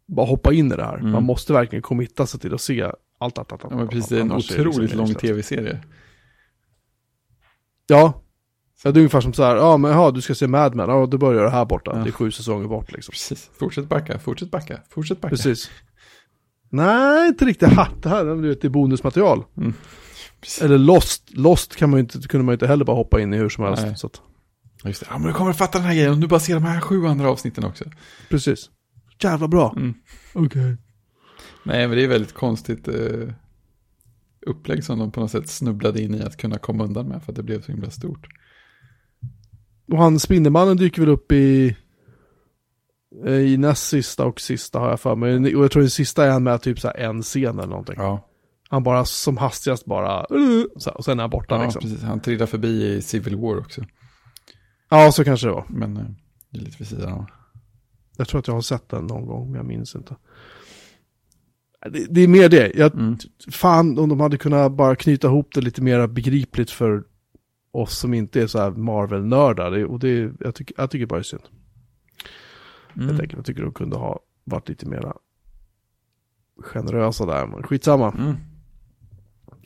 bara 0.06 0.26
hoppa 0.26 0.52
in 0.52 0.72
i 0.72 0.76
det 0.76 0.84
här. 0.84 0.98
Mm. 0.98 1.10
Man 1.10 1.22
måste 1.22 1.52
verkligen 1.52 1.82
committa 1.82 2.26
sig 2.26 2.40
till 2.40 2.54
att 2.54 2.60
se 2.60 2.82
allt, 2.82 3.38
allt, 3.38 3.52
allt. 3.52 3.52
allt 3.52 3.72
ja 3.72 3.76
men 3.76 3.88
precis. 3.88 4.08
Det 4.08 4.16
är 4.16 4.20
en 4.20 4.32
otroligt 4.32 4.76
liksom 4.76 4.98
lång 4.98 5.14
tv-serie. 5.14 5.80
Ja. 7.86 8.22
ja, 8.84 8.92
det 8.92 8.98
är 8.98 9.00
ungefär 9.00 9.20
som 9.20 9.32
så 9.32 9.42
här, 9.42 9.56
ja 9.56 9.76
men 9.76 9.90
jaha, 9.90 10.10
du 10.10 10.20
ska 10.20 10.34
se 10.34 10.46
Mad 10.46 10.74
Men, 10.74 10.88
ja 10.88 11.06
då 11.06 11.18
börjar 11.18 11.42
det 11.42 11.50
här 11.50 11.64
borta. 11.64 11.90
Ja. 11.94 12.02
Det 12.02 12.10
är 12.10 12.12
sju 12.12 12.30
säsonger 12.30 12.68
bort 12.68 12.92
liksom. 12.92 13.12
Precis. 13.12 13.50
Fortsätt 13.58 13.88
backa, 13.88 14.18
fortsätt 14.18 14.50
backa, 14.50 14.80
fortsätt 14.88 15.20
backa. 15.20 15.36
Precis. 15.36 15.70
Nej, 16.68 17.28
inte 17.28 17.44
riktigt. 17.44 17.72
Ha, 17.72 17.88
det 18.02 18.08
här 18.08 18.24
du 18.24 18.48
vet, 18.48 18.60
det 18.60 18.68
är 18.68 18.70
bonusmaterial. 18.70 19.44
Mm. 19.56 19.74
Eller 20.62 20.78
Lost, 20.78 21.30
Lost 21.30 21.76
kan 21.76 21.90
man 21.90 22.00
inte, 22.00 22.18
kunde 22.18 22.44
man 22.44 22.52
ju 22.52 22.54
inte 22.54 22.66
heller 22.66 22.84
bara 22.84 22.96
hoppa 22.96 23.20
in 23.20 23.34
i 23.34 23.36
hur 23.36 23.48
som 23.48 23.64
helst. 23.64 23.82
Nej. 23.82 23.96
Så 23.96 24.06
att, 24.06 24.20
Ja, 24.20 24.35
Just 24.86 25.00
det. 25.00 25.06
Ja, 25.10 25.18
men 25.18 25.28
du 25.28 25.34
kommer 25.34 25.50
att 25.50 25.58
fatta 25.58 25.78
den 25.78 25.86
här 25.86 25.94
grejen 25.94 26.12
om 26.12 26.20
du 26.20 26.26
bara 26.26 26.40
ser 26.40 26.54
de 26.54 26.64
här 26.64 26.80
sju 26.80 27.06
andra 27.06 27.30
avsnitten 27.30 27.64
också. 27.64 27.84
precis. 28.28 28.70
Jävla 29.22 29.48
bra. 29.48 29.74
Mm. 29.76 29.94
Okej. 30.34 30.76
Nej, 31.64 31.88
men 31.88 31.96
det 31.96 32.04
är 32.04 32.08
väldigt 32.08 32.34
konstigt 32.34 32.88
eh, 32.88 33.28
upplägg 34.46 34.84
som 34.84 34.98
de 34.98 35.12
på 35.12 35.20
något 35.20 35.30
sätt 35.30 35.48
snubblade 35.48 36.02
in 36.02 36.14
i 36.14 36.22
att 36.22 36.36
kunna 36.36 36.58
komma 36.58 36.84
undan 36.84 37.08
med 37.08 37.22
för 37.22 37.32
att 37.32 37.36
det 37.36 37.42
blev 37.42 37.62
så 37.62 37.72
himla 37.72 37.90
stort. 37.90 38.26
Och 39.92 39.98
han 39.98 40.18
Spindelmannen 40.20 40.76
dyker 40.76 41.02
väl 41.02 41.08
upp 41.10 41.32
i 41.32 41.76
eh, 43.26 43.32
i 43.32 43.56
näst 43.56 43.88
sista 43.88 44.24
och 44.24 44.40
sista 44.40 44.78
har 44.78 44.90
jag 44.90 45.00
för 45.00 45.16
mig. 45.16 45.56
Och 45.56 45.64
jag 45.64 45.70
tror 45.70 45.82
den 45.82 45.90
sista 45.90 46.26
är 46.26 46.30
han 46.30 46.42
med 46.42 46.62
typ 46.62 46.80
så 46.80 46.88
här 46.88 46.96
en 46.96 47.22
scen 47.22 47.58
eller 47.58 47.68
någonting. 47.68 47.94
Ja, 47.98 48.28
Han 48.68 48.82
bara 48.82 49.04
som 49.04 49.36
hastigast 49.36 49.84
bara, 49.84 50.24
och 50.94 51.04
sen 51.04 51.18
är 51.18 51.22
han 51.22 51.30
borta 51.30 51.54
ja 51.54 51.62
liksom. 51.64 51.80
precis. 51.82 52.02
Han 52.02 52.20
trillar 52.20 52.46
förbi 52.46 52.86
i 52.86 53.02
Civil 53.02 53.36
War 53.36 53.58
också. 53.58 53.84
Ja, 54.88 55.12
så 55.12 55.24
kanske 55.24 55.46
det 55.46 55.52
var. 55.52 55.66
Men 55.68 55.96
eh, 55.96 56.04
det 56.50 56.58
är 56.58 56.62
lite 56.62 56.76
vid 56.78 56.88
sidan 56.88 57.12
av. 57.12 57.26
Jag 58.16 58.28
tror 58.28 58.38
att 58.38 58.46
jag 58.46 58.54
har 58.54 58.60
sett 58.60 58.88
den 58.88 59.06
någon 59.06 59.26
gång, 59.26 59.46
men 59.46 59.56
jag 59.56 59.66
minns 59.66 59.94
inte. 59.94 60.16
Det, 61.90 62.06
det 62.10 62.20
är 62.20 62.28
mer 62.28 62.48
det. 62.48 62.72
Jag, 62.74 62.94
Mm. 62.94 63.16
Fan, 63.50 63.98
om 63.98 64.08
de 64.08 64.20
hade 64.20 64.38
kunnat 64.38 64.72
bara 64.72 64.96
knyta 64.96 65.26
ihop 65.26 65.54
det 65.54 65.60
lite 65.60 65.82
mer 65.82 66.06
begripligt 66.06 66.70
för 66.70 67.04
oss 67.70 67.98
som 67.98 68.14
inte 68.14 68.42
är 68.42 68.46
så 68.46 68.58
här 68.58 68.70
Marvel-nördar. 68.70 69.84
Och 69.84 69.98
det, 69.98 70.32
jag, 70.40 70.54
tycker, 70.54 70.74
jag 70.78 70.90
tycker 70.90 71.06
bara 71.06 71.16
det 71.16 71.20
är 71.20 71.24
synd. 71.24 71.42
Mm. 72.96 73.08
Jag, 73.08 73.18
tänker, 73.18 73.36
jag 73.36 73.44
tycker 73.44 73.62
de 73.62 73.72
kunde 73.72 73.96
ha 73.96 74.20
varit 74.44 74.68
lite 74.68 74.86
mer 74.86 75.12
generösa 76.58 77.26
där, 77.26 77.46
men 77.46 77.62
skitsamma. 77.62 78.12
Mm. 78.12 78.36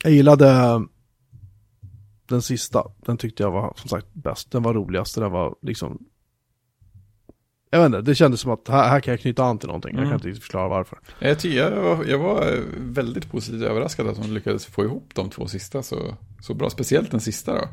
Jag 0.03 0.13
gillade 0.13 0.47
den 2.31 2.41
sista. 2.41 2.83
Den 3.05 3.17
tyckte 3.17 3.43
jag 3.43 3.51
var 3.51 3.73
som 3.77 3.89
sagt 3.89 4.07
bäst. 4.13 4.51
Den 4.51 4.63
var 4.63 4.73
roligast. 4.73 5.15
Den 5.15 5.31
var 5.31 5.55
liksom... 5.61 5.99
Jag 7.73 7.79
vet 7.79 7.85
inte, 7.85 8.01
det 8.01 8.15
kändes 8.15 8.41
som 8.41 8.51
att 8.51 8.67
här, 8.67 8.89
här 8.89 8.99
kan 8.99 9.11
jag 9.11 9.21
knyta 9.21 9.43
an 9.43 9.57
till 9.59 9.67
någonting. 9.67 9.91
Jag 9.91 9.97
Mm. 9.99 10.09
kan 10.09 10.15
inte 10.17 10.27
riktigt 10.27 10.43
förklara 10.43 10.67
varför. 10.67 10.99
Jag, 11.19 11.45
jag, 11.45 11.71
var, 11.71 12.05
jag 12.05 12.17
var 12.19 12.59
väldigt 12.77 13.31
positivt 13.31 13.61
överraskad 13.63 14.07
att 14.07 14.21
de 14.21 14.33
lyckades 14.33 14.65
få 14.65 14.83
ihop 14.83 15.09
de 15.15 15.29
två 15.29 15.47
sista 15.47 15.83
så, 15.83 16.15
så 16.41 16.53
bra. 16.53 16.69
Speciellt 16.69 17.11
den 17.11 17.19
sista 17.19 17.53
då. 17.53 17.67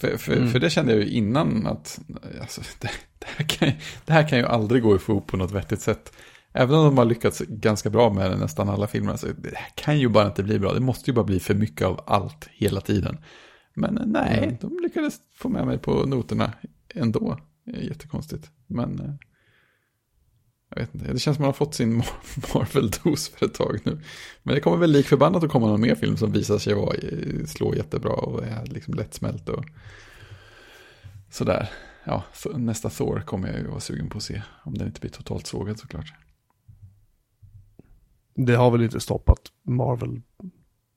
För, 0.00 0.16
för, 0.16 0.32
Mm. 0.36 0.48
för 0.50 0.58
det 0.58 0.70
kände 0.70 0.92
jag 0.92 1.02
ju 1.02 1.08
innan 1.10 1.66
att 1.66 2.00
alltså, 2.40 2.60
det, 2.80 2.90
det, 3.18 3.26
här 3.36 3.44
kan, 3.48 3.72
det 4.04 4.12
här 4.12 4.28
kan 4.28 4.38
ju 4.38 4.44
aldrig 4.46 4.82
gå 4.82 4.94
ihop 4.94 5.26
på 5.26 5.36
något 5.36 5.50
vettigt 5.52 5.80
sätt. 5.80 6.12
Även 6.52 6.76
om 6.78 6.84
de 6.84 6.98
har 6.98 7.04
lyckats 7.04 7.40
ganska 7.48 7.90
bra 7.90 8.10
med 8.12 8.38
nästan 8.38 8.68
alla 8.68 8.86
filmer. 8.86 9.16
Så 9.16 9.26
det 9.26 9.56
kan 9.74 9.98
ju 9.98 10.08
bara 10.08 10.26
inte 10.26 10.42
bli 10.42 10.58
bra. 10.58 10.72
Det 10.72 10.80
måste 10.80 11.10
ju 11.10 11.14
bara 11.14 11.24
bli 11.24 11.40
för 11.40 11.54
mycket 11.54 11.86
av 11.86 12.00
allt 12.06 12.48
hela 12.52 12.80
tiden. 12.80 13.18
Men 13.74 13.98
eh, 13.98 14.06
nej, 14.06 14.38
Mm. 14.44 14.56
de 14.60 14.78
lyckades 14.82 15.20
få 15.34 15.48
med 15.48 15.66
mig 15.66 15.78
på 15.78 16.06
noterna 16.06 16.52
ändå. 16.94 17.38
Jättekonstigt. 17.66 18.50
Men 18.66 19.00
eh, 19.00 19.14
jag 20.68 20.76
vet 20.76 20.94
inte, 20.94 21.12
det 21.12 21.18
känns 21.18 21.36
som 21.36 21.42
man 21.42 21.48
har 21.48 21.52
fått 21.52 21.74
sin 21.74 22.02
Mar- 22.02 22.54
Marvel-dos 22.54 23.28
för 23.28 23.46
ett 23.46 23.54
tag 23.54 23.78
nu. 23.84 24.00
Men 24.42 24.54
det 24.54 24.60
kommer 24.60 24.76
väl 24.76 24.90
lik 24.92 25.06
förbannat 25.06 25.44
att 25.44 25.50
komma 25.50 25.66
någon 25.66 25.80
mer 25.80 25.94
film 25.94 26.16
som 26.16 26.32
visar 26.32 26.58
sig 26.58 26.74
vara, 26.74 26.96
slå 27.46 27.74
jättebra 27.74 28.12
och 28.12 28.44
är 28.44 28.66
liksom 28.66 28.94
lättsmält 28.94 29.48
och 29.48 29.64
sådär. 31.30 31.70
Ja, 32.04 32.22
nästa 32.54 32.90
Thor 32.90 33.20
kommer 33.26 33.48
jag 33.48 33.58
ju 33.58 33.66
vara 33.66 33.80
sugen 33.80 34.08
på 34.10 34.18
att 34.18 34.24
se. 34.24 34.42
Om 34.64 34.74
den 34.78 34.86
inte 34.86 35.00
blir 35.00 35.10
totalt 35.10 35.46
sågad 35.46 35.78
såklart. 35.78 36.12
Det 38.34 38.54
har 38.54 38.70
väl 38.70 38.82
inte 38.82 39.00
stoppat 39.00 39.40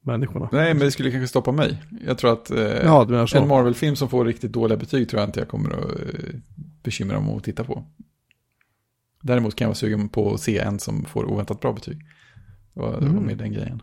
Marvel-människorna. 0.07 0.49
Nej, 0.51 0.73
men 0.73 0.79
det 0.85 0.91
skulle 0.91 1.11
kanske 1.11 1.27
stoppa 1.27 1.51
mig. 1.51 1.83
Jag 2.05 2.17
tror 2.17 2.33
att 2.33 2.51
eh, 2.51 2.57
Ja, 2.61 3.25
en 3.35 3.47
Marvel-film 3.47 3.95
som 3.95 4.09
får 4.09 4.25
riktigt 4.25 4.51
dåliga 4.51 4.77
betyg 4.77 5.09
tror 5.09 5.19
jag 5.21 5.29
inte 5.29 5.39
jag 5.39 5.47
kommer 5.49 5.69
att 5.69 5.91
eh, 5.99 6.35
bekymra 6.83 7.19
mig 7.19 7.29
om 7.31 7.37
att 7.37 7.43
titta 7.43 7.63
på. 7.63 7.83
Däremot 9.21 9.55
kan 9.55 9.65
jag 9.65 9.69
vara 9.69 9.75
sugen 9.75 10.09
på 10.09 10.33
att 10.33 10.39
se 10.41 10.57
en 10.59 10.79
som 10.79 11.05
får 11.05 11.25
oväntat 11.25 11.59
bra 11.61 11.73
betyg. 11.73 11.97
Det 12.73 12.79
var, 12.79 12.97
Mm. 12.97 13.13
med 13.13 13.37
den 13.37 13.53
grejen. 13.53 13.81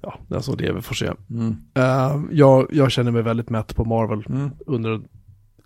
Ja, 0.00 0.18
det 0.28 0.34
är 0.36 0.40
så 0.40 0.54
det 0.54 0.72
vi 0.72 0.82
får 0.82 0.94
se. 0.94 1.10
Mm. 1.30 1.56
Eh, 1.74 2.20
jag, 2.30 2.66
jag 2.72 2.90
känner 2.92 3.10
mig 3.10 3.22
väldigt 3.22 3.50
mätt 3.50 3.76
på 3.76 3.84
Marvel 3.84 4.24
Mm. 4.28 4.50
under 4.66 4.90
en 4.90 5.08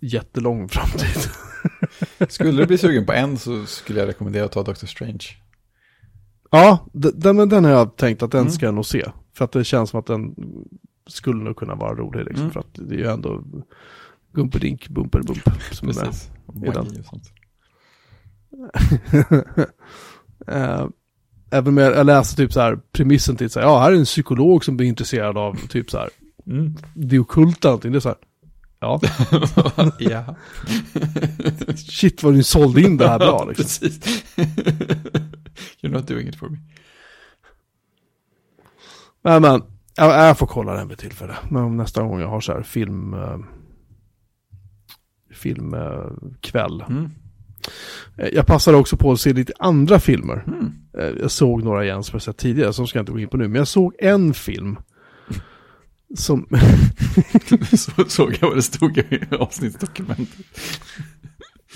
jättelång 0.01 0.69
framtid. 0.69 1.31
Skulle 2.29 2.61
du 2.61 2.67
bli 2.67 2.77
sugen 2.77 3.05
på 3.05 3.13
en 3.13 3.37
så 3.37 3.65
skulle 3.65 3.99
jag 3.99 4.07
rekommendera 4.09 4.45
att 4.45 4.51
ta 4.51 4.63
Doctor 4.63 4.87
Strange. 4.87 5.25
Ja, 6.51 6.85
den, 6.93 7.49
den 7.49 7.63
har 7.63 7.71
jag 7.71 7.95
tänkt 7.95 8.23
att 8.23 8.31
den 8.31 8.41
Mm. 8.41 8.51
ska 8.53 8.65
jag 8.65 8.75
nog 8.75 8.85
se. 8.85 9.05
För 9.33 9.45
att 9.45 9.51
det 9.51 9.63
känns 9.63 9.89
som 9.89 9.99
att 9.99 10.05
den 10.05 10.35
skulle 11.07 11.43
nog 11.43 11.55
kunna 11.55 11.75
vara 11.75 11.95
rolig 11.95 12.25
liksom. 12.25 12.41
Mm. 12.41 12.51
För 12.51 12.59
att 12.59 12.73
det 12.73 12.95
är 12.95 12.99
ju 12.99 13.07
ändå 13.07 13.43
Gumperdink, 14.33 14.89
Bumperbump 14.89 15.49
som 15.71 15.89
är 15.89 15.93
med. 15.93 16.13
I 16.67 16.71
den. 16.71 16.87
Eh, 20.47 20.85
Även 21.53 21.73
med, 21.73 21.91
jag 21.91 22.05
läste 22.05 22.35
typ 22.35 22.53
så 22.53 22.59
här 22.59 22.79
premissen 22.91 23.35
till 23.35 23.49
så 23.49 23.59
här, 23.59 23.67
ja 23.67 23.79
här 23.79 23.91
är 23.91 23.95
en 23.95 24.05
psykolog 24.05 24.65
som 24.65 24.77
blir 24.77 24.87
intresserad 24.87 25.37
av 25.37 25.57
typ 25.69 25.91
så 25.91 25.97
här, 25.97 26.09
Mm. 26.47 26.75
det 26.93 27.19
ockulta 27.19 27.67
någonting. 27.67 27.91
Det 27.91 27.97
är 27.97 27.99
så 27.99 28.09
här, 28.09 28.17
ja, 28.79 29.01
ja. 29.99 30.35
shit 31.75 32.23
vad 32.23 32.33
ni 32.33 32.43
sålde 32.43 32.81
in 32.81 32.97
det 32.97 33.07
här 33.07 33.19
bra 33.19 33.45
liksom. 33.45 33.63
Precis. 33.65 34.23
You're 35.81 35.91
not 35.91 36.07
doing 36.07 36.27
it 36.27 36.35
for 36.35 36.49
me. 36.49 36.57
Men, 39.23 39.41
men 39.41 39.63
jag, 39.95 40.27
jag 40.27 40.37
får 40.37 40.47
kolla 40.47 40.73
den 40.73 40.87
vid 40.87 40.97
tillfälle. 40.97 41.35
Men 41.49 41.77
nästa 41.77 42.03
gång 42.03 42.19
jag 42.19 42.27
har 42.27 42.41
så 42.41 42.53
här 42.53 42.63
film, 42.63 43.13
eh, 43.13 43.37
filmkväll. 45.33 46.83
Mm. 46.89 47.09
Eh, 48.17 48.27
Jag 48.27 48.45
passade 48.45 48.77
också 48.77 48.97
på 48.97 49.11
att 49.11 49.19
se 49.19 49.33
lite 49.33 49.53
andra 49.59 49.99
filmer. 49.99 50.43
Mm. 50.47 50.71
Eh, 50.97 51.21
Jag 51.21 51.31
såg 51.31 51.63
några 51.63 51.83
igen 51.85 52.03
som 52.03 52.15
jag 52.15 52.21
sett 52.21 52.37
tidigare, 52.37 52.73
som 52.73 52.87
ska 52.87 52.99
jag 52.99 53.03
inte 53.03 53.11
gå 53.11 53.19
in 53.19 53.27
på 53.27 53.37
nu. 53.37 53.47
Men 53.47 53.55
jag 53.55 53.67
såg 53.67 53.95
en 53.99 54.33
film. 54.33 54.77
Som, 56.17 56.47
Så 57.77 58.05
såg 58.07 58.37
jag 58.41 58.47
vad 58.47 58.57
det 58.57 58.61
stod 58.61 58.97
i 58.97 59.19
avsnittsdokumentet. 59.39 60.45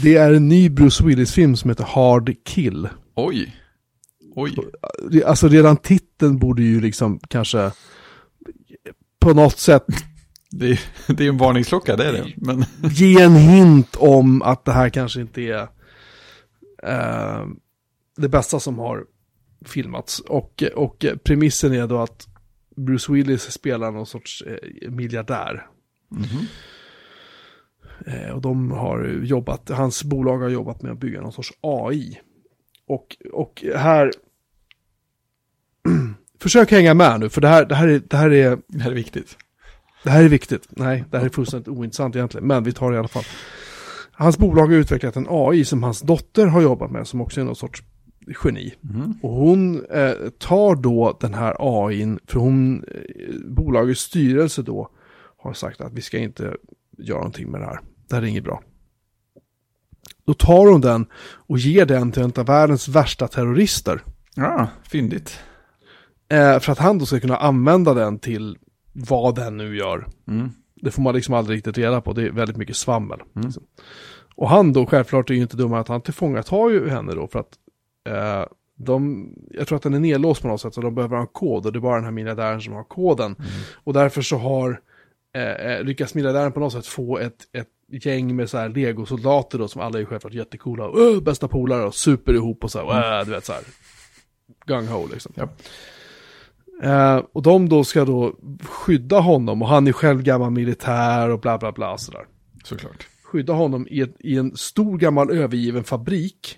det 0.02 0.16
är 0.18 0.34
en 0.34 0.48
ny 0.48 0.70
Bruce 0.70 1.04
Willis-film 1.06 1.56
som 1.56 1.70
heter 1.70 1.84
Hard 1.84 2.36
Kill. 2.46 2.90
Oj. 3.16 3.56
Oj. 4.36 4.56
Alltså 5.26 5.48
redan 5.48 5.78
titeln 5.78 6.38
borde 6.38 6.64
ju 6.64 6.82
liksom 6.82 7.20
kanske 7.28 7.72
på 9.20 9.34
något 9.34 9.60
sätt 9.60 9.86
Det 10.52 10.72
är, 10.72 10.80
det 11.14 11.26
är 11.26 11.30
en 11.30 11.38
varningsklocka, 11.38 11.96
det 11.96 12.06
är 12.06 12.14
det. 12.14 12.34
Men 12.38 12.66
ge 12.92 13.22
en 13.22 13.36
hint 13.36 13.96
om 13.96 14.42
att 14.42 14.66
det 14.66 14.72
här 14.72 14.90
kanske 14.90 15.22
inte 15.22 15.42
är 15.42 15.62
eh, 16.84 17.48
det 18.18 18.30
bästa 18.30 18.60
som 18.60 18.80
har 18.80 19.06
filmats. 19.66 20.20
Och, 20.20 20.64
och 20.76 21.06
premissen 21.24 21.74
är 21.74 21.88
då 21.88 21.98
att 21.98 22.28
Bruce 22.76 23.14
Willis 23.14 23.52
spelar 23.52 23.92
någon 23.92 24.06
sorts 24.06 24.42
eh, 24.42 24.90
miljardär. 24.90 25.68
Mhm. 26.10 26.46
Eh, 28.06 28.30
och 28.30 28.42
de 28.42 28.72
har 28.72 29.22
jobbat, 29.24 29.70
hans 29.70 30.04
bolag 30.04 30.38
har 30.38 30.50
jobbat 30.50 30.82
med 30.82 30.92
att 30.92 31.00
bygga 31.00 31.22
någon 31.22 31.32
sorts 31.32 31.54
AI. 31.62 32.20
Och, 32.88 33.18
och 33.34 33.66
här... 33.76 34.12
Försök 36.40 36.72
hänga 36.72 36.94
med 36.94 37.20
nu, 37.20 37.30
för 37.30 37.42
det 37.42 37.48
här, 37.48 37.66
det 37.66 37.76
här, 37.76 37.88
är, 37.88 38.02
det 38.10 38.18
här 38.18 38.32
är 38.32 38.58
det 38.68 38.84
här 38.84 38.92
är 38.92 38.96
viktigt. 38.96 39.38
det 40.04 40.10
här 40.10 40.24
är 40.24 40.30
viktigt. 40.30 40.68
Nej, 40.70 41.04
det 41.12 41.18
här 41.18 41.26
är 41.26 41.30
fullständigt 41.30 41.68
ointressant 41.68 42.16
egentligen, 42.16 42.48
men 42.48 42.64
vi 42.64 42.72
tar 42.72 42.92
det 42.92 42.96
i 42.96 43.00
alla 43.00 43.08
fall. 43.08 43.24
Hans 44.12 44.38
bolag 44.38 44.68
har 44.68 44.74
utvecklat 44.74 45.16
en 45.16 45.28
AI 45.30 45.66
som 45.66 45.84
hans 45.84 46.02
dotter 46.02 46.46
har 46.46 46.62
jobbat 46.62 46.92
med, 46.92 47.08
som 47.08 47.22
också 47.22 47.42
är 47.42 47.46
någon 47.46 47.56
sorts 47.56 47.84
geni. 48.44 48.74
Mm. 48.84 49.14
Och 49.22 49.32
hon 49.32 49.86
eh, 49.86 50.14
tar 50.40 50.76
då 50.76 51.18
den 51.22 51.34
här 51.34 51.56
AIn, 51.60 52.20
för 52.28 52.40
hon, 52.40 52.84
eh, 52.84 53.36
bolagets 53.48 54.02
styrelse 54.02 54.62
då, 54.62 54.90
har 55.38 55.54
sagt 55.54 55.82
att 55.82 55.94
vi 55.94 56.02
ska 56.02 56.18
inte 56.18 56.56
göra 56.98 57.18
någonting 57.18 57.52
med 57.52 57.62
det 57.62 57.66
här. 57.66 57.80
Det 58.10 58.16
här 58.16 58.22
är 58.22 58.28
inget 58.28 58.44
bra. 58.44 58.62
Då 60.26 60.34
tar 60.34 60.68
hon 60.72 60.82
den 60.82 61.06
och 61.24 61.58
ger 61.58 61.86
den 61.86 62.12
till 62.12 62.24
en 62.24 62.34
av 62.36 62.46
världens 62.46 62.88
värsta 62.88 63.28
terrorister. 63.28 64.02
Ja, 64.36 64.68
fyndigt. 64.92 65.40
Eh, 66.30 66.60
för 66.60 66.72
att 66.72 66.80
han 66.80 66.98
då 66.98 67.06
ska 67.06 67.20
kunna 67.20 67.38
använda 67.38 67.94
den 67.94 68.20
till 68.20 68.58
vad 68.94 69.36
den 69.36 69.58
nu 69.58 69.78
gör. 69.78 70.08
Mm. 70.28 70.50
Det 70.76 70.92
får 70.92 71.02
man 71.02 71.16
liksom 71.16 71.34
aldrig 71.34 71.58
riktigt 71.58 71.78
reda 71.78 72.02
på, 72.02 72.14
det 72.14 72.24
är 72.24 72.32
väldigt 72.32 72.58
mycket 72.58 72.76
svammel. 72.76 73.20
Mm. 73.36 73.46
Liksom. 73.46 73.64
Och 74.36 74.50
han 74.50 74.74
då, 74.74 74.86
självklart 74.86 75.30
är 75.30 75.34
ju 75.34 75.42
inte 75.42 75.58
dummare 75.58 75.80
att 75.82 75.88
han 75.88 76.02
tillfångatar 76.02 76.70
ju 76.70 76.90
henne 76.90 77.14
då 77.16 77.28
för 77.28 77.40
att 77.40 77.54
eh, 78.10 78.46
de, 78.78 79.30
jag 79.52 79.68
tror 79.68 79.76
att 79.76 79.84
den 79.84 79.94
är 79.94 80.00
nedlåst 80.00 80.42
på 80.42 80.48
något 80.48 80.62
sätt 80.62 80.74
så 80.74 80.82
de 80.82 80.96
behöver 80.96 81.16
ha 81.16 81.22
en 81.22 81.28
kod 81.28 81.66
och 81.66 81.72
det 81.72 81.80
är 81.80 81.82
bara 81.82 81.96
den 81.96 82.04
här 82.04 82.12
miljardären 82.12 82.62
som 82.62 82.74
har 82.74 82.84
koden. 82.84 83.36
Och 83.76 83.94
därför 83.94 84.22
så 84.22 84.38
har, 84.38 84.82
eh, 85.36 85.72
eh, 85.72 85.84
lyckas 85.84 86.14
miljardären 86.16 86.52
på 86.52 86.60
något 86.60 86.74
sätt 86.74 86.88
få 86.88 87.18
ett, 87.18 87.38
ett 87.54 88.06
gäng 88.06 88.36
med 88.36 88.50
så 88.50 88.58
här 88.58 88.70
legosoldater 88.70 89.58
då 89.58 89.68
som 89.68 89.82
alla 89.82 90.00
är 90.00 90.06
självklart 90.06 90.34
jättecoola, 90.34 90.86
och, 90.88 90.98
"Åh, 90.98 91.22
bästa 91.22 91.48
polare 91.48 91.84
och 91.84 91.96
super 91.96 92.34
ihop 92.34 92.64
och 92.64 92.72
så 92.72 92.80
här, 92.80 92.86
"Åh", 93.20 93.26
du 93.26 93.32
vet 93.32 93.46
så 93.46 93.54
här, 93.54 93.62
gung 94.66 94.88
ho 94.88 95.08
liksom. 95.08 95.32
Ja. 95.36 95.50
Eh, 96.84 97.18
och 97.32 97.42
de 97.42 97.70
då 97.70 97.84
ska 97.84 98.06
då 98.06 98.36
skydda 98.64 99.20
honom 99.20 99.62
och 99.62 99.68
han 99.68 99.88
är 99.88 99.92
själv 99.92 100.24
gammal 100.24 100.52
militär 100.52 101.30
och 101.30 101.40
bla 101.40 101.58
bla 101.58 101.72
bla 101.72 101.94
och 101.94 102.00
sådär. 102.00 102.26
Såklart. 102.64 103.08
Skydda 103.24 103.54
honom 103.54 103.88
i, 103.90 104.02
ett, 104.02 104.16
i 104.20 104.38
en 104.38 104.58
stor 104.58 104.98
gammal 104.98 105.32
övergiven 105.32 105.84
fabrik. 105.84 106.58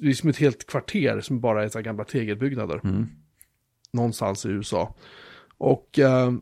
Det 0.00 0.08
är 0.08 0.12
som 0.12 0.30
ett 0.30 0.36
helt 0.36 0.66
kvarter 0.66 1.20
som 1.20 1.40
bara 1.40 1.64
är 1.64 1.68
så 1.68 1.80
gamla 1.80 2.04
tegelbyggnader. 2.04 2.80
Mm. 2.84 3.06
Någonstans 3.92 4.46
i 4.46 4.48
USA. 4.48 4.94
Och 5.58 5.98
eh, 5.98 6.32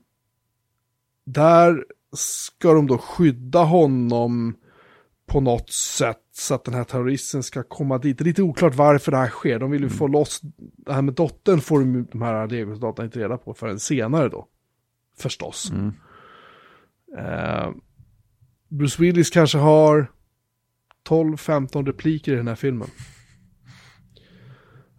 där 1.24 1.84
ska 2.16 2.72
de 2.72 2.86
då 2.86 2.98
skydda 2.98 3.64
honom 3.64 4.57
på 5.26 5.40
något 5.40 5.70
sätt 5.70 6.24
så 6.37 6.55
att 6.55 6.64
den 6.64 6.74
här 6.74 6.85
terroristen 6.85 7.43
ska 7.43 7.62
komma 7.62 7.99
dit. 7.99 8.18
Det 8.18 8.22
är 8.22 8.26
lite 8.26 8.43
oklart 8.43 8.74
varför 8.74 9.12
det 9.12 9.18
här 9.18 9.28
sker. 9.28 9.59
De 9.59 9.70
vill 9.70 9.82
ju 9.82 9.89
få 9.89 10.07
loss, 10.07 10.41
det 10.59 10.93
här 10.93 11.03
med 11.03 11.14
dottern 11.14 11.61
får 11.61 11.80
de, 11.80 12.07
de 12.12 12.22
här 12.22 12.49
legosoldaterna 12.49 13.07
inte 13.07 13.18
reda 13.18 13.37
på 13.37 13.55
förrän 13.55 13.80
senare 13.80 14.28
då. 14.28 14.49
Förstås. 15.18 15.70
Mm. 15.70 15.93
Eh, 17.18 17.70
Bruce 18.68 19.03
Willis 19.03 19.30
kanske 19.30 19.59
har 19.59 20.11
12-15 21.09 21.87
repliker 21.87 22.32
i 22.32 22.37
den 22.37 22.49
här 22.49 22.55
filmen. 22.55 22.89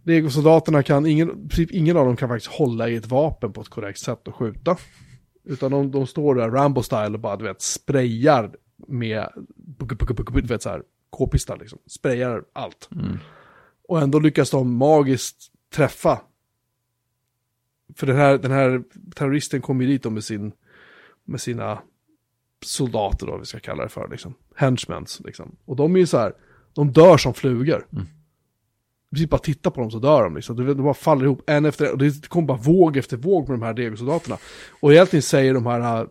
Legosoldaterna 0.04 0.82
kan, 0.82 1.06
ingen, 1.06 1.48
princip 1.48 1.70
ingen 1.70 1.96
av 1.96 2.06
dem 2.06 2.16
kan 2.16 2.28
faktiskt 2.28 2.52
hålla 2.52 2.88
i 2.88 2.96
ett 2.96 3.06
vapen 3.06 3.52
på 3.52 3.60
ett 3.60 3.68
korrekt 3.68 3.98
sätt 3.98 4.28
och 4.28 4.34
skjuta. 4.34 4.76
Utan 5.44 5.70
de, 5.70 5.90
de 5.90 6.06
står 6.06 6.34
där 6.34 6.50
Rambo-style 6.50 7.14
och 7.14 7.20
bara, 7.20 7.36
du 7.36 7.44
vet, 7.44 7.62
sprayar 7.62 8.54
med, 8.88 9.28
du 10.32 10.46
vet 10.46 10.62
så 10.62 10.68
här, 10.68 10.82
k-pistar 11.10 11.56
liksom. 11.56 11.78
Sprayar 11.86 12.44
allt. 12.52 12.88
Mm. 12.92 13.18
Och 13.88 14.00
ändå 14.00 14.18
lyckas 14.18 14.50
de 14.50 14.76
magiskt 14.76 15.52
träffa. 15.74 16.20
För 17.94 18.06
den 18.06 18.16
här, 18.16 18.38
den 18.38 18.50
här 18.50 18.82
terroristen 19.14 19.60
kommer 19.62 19.84
ju 19.84 19.90
dit 19.90 20.12
med, 20.12 20.24
sin, 20.24 20.52
med 21.24 21.40
sina 21.40 21.78
soldater 22.64 23.26
då, 23.26 23.38
vi 23.38 23.46
ska 23.46 23.60
kalla 23.60 23.82
det 23.82 23.88
för, 23.88 24.08
liksom. 24.08 24.34
Henchmens, 24.54 25.20
liksom. 25.24 25.56
Och 25.64 25.76
de 25.76 25.94
är 25.94 26.00
ju 26.00 26.06
så 26.06 26.18
här, 26.18 26.32
de 26.72 26.92
dör 26.92 27.16
som 27.16 27.34
flugor. 27.34 27.86
Mm. 27.92 28.06
Precis 29.10 29.28
bara 29.28 29.38
titta 29.38 29.70
på 29.70 29.80
dem 29.80 29.90
så 29.90 29.98
dör 29.98 30.24
de 30.24 30.34
liksom. 30.34 30.56
De, 30.56 30.82
bara 30.82 30.94
faller 30.94 31.24
ihop 31.24 31.42
en 31.46 31.64
efter 31.64 31.86
en. 31.86 31.92
Och 31.92 31.98
det 31.98 32.28
kommer 32.28 32.46
bara 32.46 32.58
våg 32.58 32.96
efter 32.96 33.16
våg 33.16 33.48
med 33.48 33.58
de 33.58 33.64
här 33.64 33.74
legosoldaterna. 33.74 34.38
Och 34.80 34.92
egentligen 34.92 35.22
säger 35.22 35.54
de 35.54 35.66
här, 35.66 36.08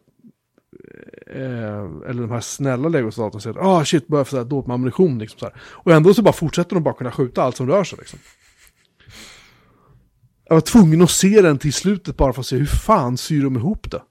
eh, 1.27 2.09
eller 2.09 2.21
de 2.21 2.31
här 2.31 2.41
snälla 2.41 2.89
legosoldaterna 2.89 3.41
säger 3.41 3.57
ah 3.59 3.85
shit, 3.85 4.07
få 4.07 4.25
så 4.25 4.37
här 4.37 4.43
dåligt 4.43 4.67
med 4.67 4.73
ammunition 4.73 5.19
liksom 5.19 5.39
så 5.39 5.45
här. 5.45 5.55
Och 5.61 5.91
ändå 5.91 6.13
så 6.13 6.21
bara 6.21 6.33
fortsätter 6.33 6.75
de 6.75 6.83
bara 6.83 6.93
kunna 6.93 7.11
skjuta 7.11 7.43
allt 7.43 7.57
som 7.57 7.67
rör 7.67 7.83
sig 7.83 7.97
liksom. 7.99 8.19
Jag 10.47 10.55
var 10.55 10.61
tvungen 10.61 11.01
att 11.01 11.11
se 11.11 11.41
den 11.41 11.57
till 11.57 11.73
slutet 11.73 12.17
bara 12.17 12.33
för 12.33 12.39
att 12.39 12.45
se 12.45 12.57
hur 12.57 12.65
fan 12.65 13.17
syr 13.17 13.43
de 13.43 13.55
ihop 13.55 13.91
det. 13.91 14.01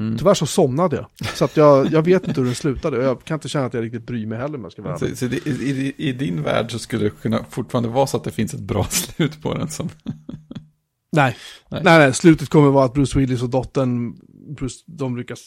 Mm. 0.00 0.18
Tyvärr 0.18 0.34
så 0.34 0.46
somnade 0.46 0.96
jag. 0.96 1.28
Så 1.36 1.44
att 1.44 1.56
jag, 1.56 1.92
jag 1.92 2.02
vet 2.02 2.28
inte 2.28 2.40
hur 2.40 2.46
den 2.46 2.54
slutade. 2.54 2.98
Och 2.98 3.04
jag 3.04 3.24
kan 3.24 3.34
inte 3.34 3.48
känna 3.48 3.66
att 3.66 3.74
jag 3.74 3.84
riktigt 3.84 4.06
bryr 4.06 4.26
mig 4.26 4.38
heller 4.38 4.58
om 4.58 4.62
jag 4.62 4.72
ska 4.72 4.82
vara. 4.82 4.98
Så, 4.98 5.16
så 5.16 5.26
det, 5.26 5.46
i, 5.46 5.94
i, 5.96 6.12
din 6.12 6.42
värld 6.42 6.72
så 6.72 6.78
skulle 6.78 7.04
det 7.04 7.10
kunna 7.10 7.44
fortfarande 7.50 7.88
vara 7.88 8.06
så 8.06 8.16
att 8.16 8.24
det 8.24 8.30
finns 8.30 8.54
ett 8.54 8.60
bra 8.60 8.84
slut 8.90 9.42
på 9.42 9.54
den 9.54 9.68
som... 9.68 9.88
Nej. 11.12 11.36
Nej. 11.70 11.82
nej, 11.84 11.98
nej, 11.98 12.14
slutet 12.14 12.48
kommer 12.48 12.70
vara 12.70 12.84
att 12.84 12.94
Bruce 12.94 13.18
Willis 13.18 13.42
och 13.42 13.50
dottern, 13.50 14.14
Bruce, 14.56 14.84
de 14.86 15.16
lyckas 15.16 15.40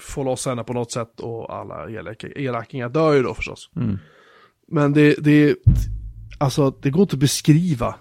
få 0.00 0.24
loss 0.24 0.46
henne 0.46 0.64
på 0.64 0.72
något 0.72 0.92
sätt 0.92 1.20
och 1.20 1.54
alla 1.54 1.88
elaka- 1.88 2.32
elakingar 2.36 2.88
dör 2.88 3.12
ju 3.12 3.22
då 3.22 3.34
förstås. 3.34 3.70
Mm. 3.76 3.98
Men 4.68 4.92
det, 4.92 5.14
det, 5.18 5.56
alltså 6.38 6.70
det 6.70 6.90
går 6.90 7.02
inte 7.02 7.16
att 7.16 7.20
beskriva. 7.20 7.94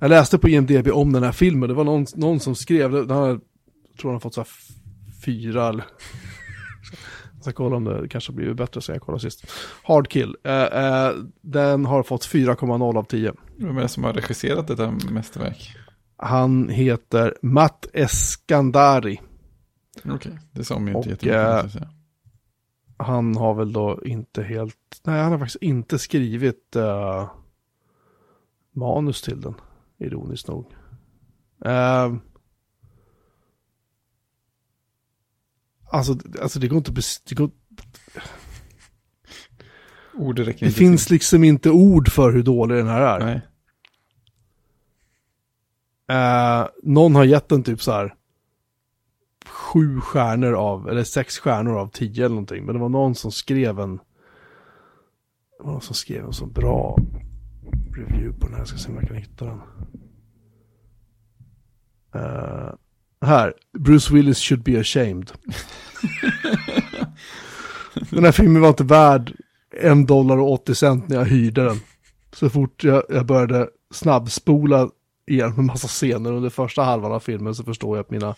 Jag 0.00 0.08
läste 0.08 0.38
på 0.38 0.48
IMDB 0.48 0.88
om 0.88 1.12
den 1.12 1.22
här 1.22 1.32
filmen, 1.32 1.68
det 1.68 1.74
var 1.74 1.84
någon, 1.84 2.06
någon 2.14 2.40
som 2.40 2.54
skrev, 2.54 2.92
den 2.92 3.10
har, 3.10 3.28
jag 3.28 3.40
tror 4.00 4.10
han 4.10 4.14
har 4.14 4.20
fått 4.20 4.34
så 4.34 4.40
här 4.40 4.48
fyra 5.24 5.68
eller... 5.68 5.84
Jag 7.34 7.52
ska 7.52 7.64
kolla 7.64 7.76
om 7.76 7.84
det 7.84 8.08
kanske 8.08 8.32
blir 8.32 8.54
bättre 8.54 8.80
sen 8.80 8.94
jag 8.94 9.02
kollade 9.02 9.22
sist. 9.22 9.46
Hard 9.82 10.08
Kill, 10.08 10.36
eh, 10.44 10.62
eh, 10.62 11.12
den 11.42 11.84
har 11.84 12.02
fått 12.02 12.22
4,0 12.26 12.98
av 12.98 13.04
10. 13.04 13.32
Vem 13.56 13.76
är 13.76 13.82
det 13.82 13.88
som 13.88 14.04
har 14.04 14.12
regisserat 14.12 14.68
detta 14.68 14.90
mästerverk? 15.10 15.76
Han 16.16 16.68
heter 16.68 17.34
Matt 17.42 17.86
Eskandari. 17.92 19.20
Okej, 20.04 20.38
det 20.52 20.64
sa 20.64 20.78
mig 20.78 20.94
Och, 20.94 21.06
inte 21.06 21.26
jättemycket. 21.28 21.82
eh. 21.82 21.88
Han 22.96 23.36
har 23.36 23.54
väl 23.54 23.72
då 23.72 24.00
inte 24.04 24.42
helt, 24.42 25.00
nej 25.02 25.22
han 25.22 25.32
har 25.32 25.38
faktiskt 25.38 25.62
inte 25.62 25.98
skrivit 25.98 26.76
eh, 26.76 27.30
manus 28.72 29.22
till 29.22 29.40
den, 29.40 29.54
ironiskt 29.98 30.48
nog. 30.48 30.72
Eh, 31.64 32.14
alltså, 35.90 36.18
alltså 36.42 36.58
det 36.58 36.68
går 36.68 36.78
inte, 36.78 36.92
det, 37.28 37.34
går, 37.34 37.50
Ord 40.14 40.38
räcker 40.38 40.60
det 40.60 40.66
inte 40.66 40.78
finns 40.78 41.06
till. 41.06 41.14
liksom 41.14 41.44
inte 41.44 41.70
ord 41.70 42.08
för 42.08 42.32
hur 42.32 42.42
dålig 42.42 42.76
den 42.76 42.88
här 42.88 43.00
är. 43.00 43.24
Nej. 43.24 43.40
Eh, 46.08 46.68
någon 46.82 47.14
har 47.14 47.24
gett 47.24 47.48
den 47.48 47.62
typ 47.62 47.82
så 47.82 47.92
här 47.92 48.14
sju 49.74 50.00
stjärnor 50.00 50.52
av, 50.52 50.88
eller 50.88 51.04
sex 51.04 51.38
stjärnor 51.38 51.78
av 51.78 51.88
tio 51.88 52.24
eller 52.24 52.34
någonting. 52.34 52.64
Men 52.64 52.74
det 52.74 52.80
var 52.80 52.88
någon 52.88 53.14
som 53.14 53.32
skrev 53.32 53.80
en, 53.80 53.96
det 55.58 55.64
var 55.64 55.72
någon 55.72 55.80
som 55.80 55.94
skrev 55.94 56.24
en 56.24 56.32
så 56.32 56.46
bra 56.46 56.98
review 57.96 58.40
på 58.40 58.46
den 58.46 58.52
här. 58.52 58.58
Jag 58.58 58.68
ska 58.68 58.78
se 58.78 58.88
om 58.88 58.94
jag 58.94 59.08
kan 59.08 59.16
hitta 59.16 59.44
den. 59.44 59.60
Eh, 62.14 62.72
här, 63.20 63.54
Bruce 63.78 64.14
Willis 64.14 64.38
should 64.38 64.62
be 64.62 64.80
ashamed. 64.80 65.32
den 68.10 68.24
här 68.24 68.32
filmen 68.32 68.62
var 68.62 68.68
inte 68.68 68.84
värd 68.84 69.32
en 69.80 70.06
dollar 70.06 70.38
och 70.38 70.52
80 70.52 70.74
cent 70.74 71.08
när 71.08 71.16
jag 71.16 71.24
hyrde 71.24 71.64
den. 71.64 71.76
Så 72.32 72.50
fort 72.50 72.84
jag, 72.84 73.02
jag 73.08 73.26
började 73.26 73.68
snabbspola 73.90 74.90
igenom 75.26 75.58
en 75.58 75.66
massa 75.66 75.88
scener 75.88 76.32
under 76.32 76.50
första 76.50 76.82
halvan 76.82 77.12
av 77.12 77.20
filmen 77.20 77.54
så 77.54 77.64
förstår 77.64 77.96
jag 77.96 78.04
att 78.04 78.10
mina 78.10 78.34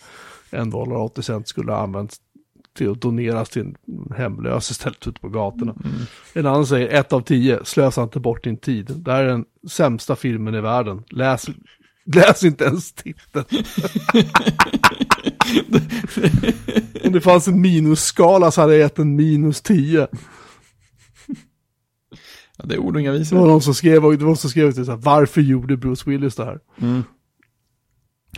en 0.51 0.71
dollar 0.71 0.97
och 0.97 1.05
80 1.05 1.23
cent 1.23 1.49
skulle 1.49 1.73
ha 1.73 1.79
använts 1.83 2.17
till 2.77 2.91
att 2.91 3.01
doneras 3.01 3.51
till 3.51 3.63
en 3.63 3.77
hemlös 4.17 4.71
istället 4.71 5.07
ute 5.07 5.21
på 5.21 5.29
gatorna. 5.29 5.75
En 6.35 6.47
annan 6.47 6.67
säger 6.67 6.89
ett 6.89 7.13
av 7.13 7.21
tio, 7.21 7.61
slösa 7.65 8.03
inte 8.03 8.21
bort 8.21 8.45
din 8.45 8.57
tid. 8.57 8.93
Det 8.97 9.13
här 9.13 9.25
är 9.25 9.29
den 9.29 9.45
sämsta 9.71 10.17
filmen 10.17 10.55
i 10.55 10.61
världen. 10.61 11.03
Läs, 11.11 11.47
läs 12.15 12.45
inte 12.45 12.65
ens 12.65 12.93
titeln. 12.93 13.45
Om 17.05 17.13
det 17.13 17.21
fanns 17.21 17.49
en 17.49 17.61
minusskala 17.61 18.51
så 18.51 18.61
hade 18.61 18.73
jag 18.73 18.81
gett 18.81 18.99
en 18.99 19.17
minus 19.17 19.61
10. 19.63 20.09
Ja, 22.59 22.65
det 22.65 22.75
är 22.75 22.79
ord 22.79 22.95
och 22.95 23.01
inga 23.01 23.13
Det 23.13 23.19
visor. 23.19 23.37
var 23.39 23.47
någon 23.47 23.63
som 23.63 23.75
skrev, 23.75 23.95
det 23.95 24.01
var 24.01 24.17
någon 24.17 24.37
som 24.37 24.51
skrev 24.51 24.73
till 24.73 24.85
så 24.85 24.91
här, 24.91 24.99
varför 24.99 25.41
gjorde 25.41 25.77
Bruce 25.77 26.11
Willis 26.11 26.35
det 26.37 26.45
här? 26.45 26.61
Mm. 26.81 27.03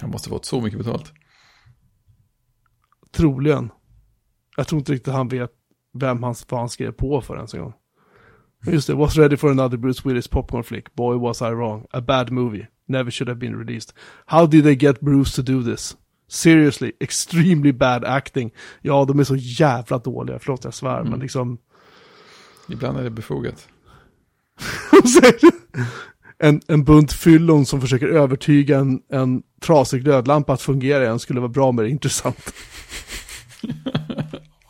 Han 0.00 0.10
måste 0.10 0.28
fått 0.28 0.44
så 0.44 0.60
mycket 0.60 0.78
betalt. 0.78 1.12
Troligen. 3.10 3.70
Jag 4.56 4.68
tror 4.68 4.78
inte 4.78 4.92
riktigt 4.92 5.12
han 5.12 5.28
vet 5.28 5.50
vem 5.92 6.22
han, 6.22 6.34
vad 6.48 6.60
han 6.60 6.68
skrev 6.68 6.92
på 6.92 7.20
för 7.20 7.36
ens 7.36 7.54
en 7.54 7.60
gång. 7.60 7.74
Men 8.64 8.74
Just 8.74 8.86
det, 8.86 8.94
was 8.94 9.16
ready 9.16 9.36
for 9.36 9.50
another 9.50 9.76
Bruce 9.76 10.08
Willis 10.08 10.28
popcorn 10.28 10.64
flick. 10.64 10.94
Boy 10.94 11.18
was 11.18 11.42
I 11.42 11.44
wrong. 11.44 11.86
A 11.90 12.00
bad 12.00 12.30
movie. 12.30 12.66
Never 12.86 13.10
should 13.10 13.28
have 13.28 13.38
been 13.38 13.58
released. 13.58 13.94
How 14.26 14.46
did 14.46 14.64
they 14.64 14.74
get 14.74 15.00
Bruce 15.00 15.36
to 15.36 15.42
do 15.42 15.62
this? 15.62 15.96
Seriously, 16.28 16.92
extremely 17.00 17.72
bad 17.72 18.04
acting. 18.04 18.52
Ja, 18.82 19.04
de 19.04 19.20
är 19.20 19.24
så 19.24 19.36
jävla 19.36 19.98
dåliga, 19.98 20.38
förlåt 20.38 20.64
jag 20.64 20.74
svär, 20.74 21.02
men 21.02 21.20
liksom... 21.20 21.58
Ibland 22.68 22.98
är 22.98 23.04
det 23.04 23.10
befogat. 23.10 23.68
en, 26.38 26.60
en 26.68 26.84
bunt 26.84 27.12
fyllon 27.12 27.66
som 27.66 27.80
försöker 27.80 28.06
övertyga 28.06 28.78
en, 28.78 29.00
en 29.12 29.42
trasig 29.60 30.02
glödlampa 30.02 30.52
att 30.52 30.62
fungera 30.62 31.02
igen 31.02 31.18
skulle 31.18 31.40
vara 31.40 31.48
bra 31.48 31.72
mer 31.72 31.84
intressant. 31.84 32.54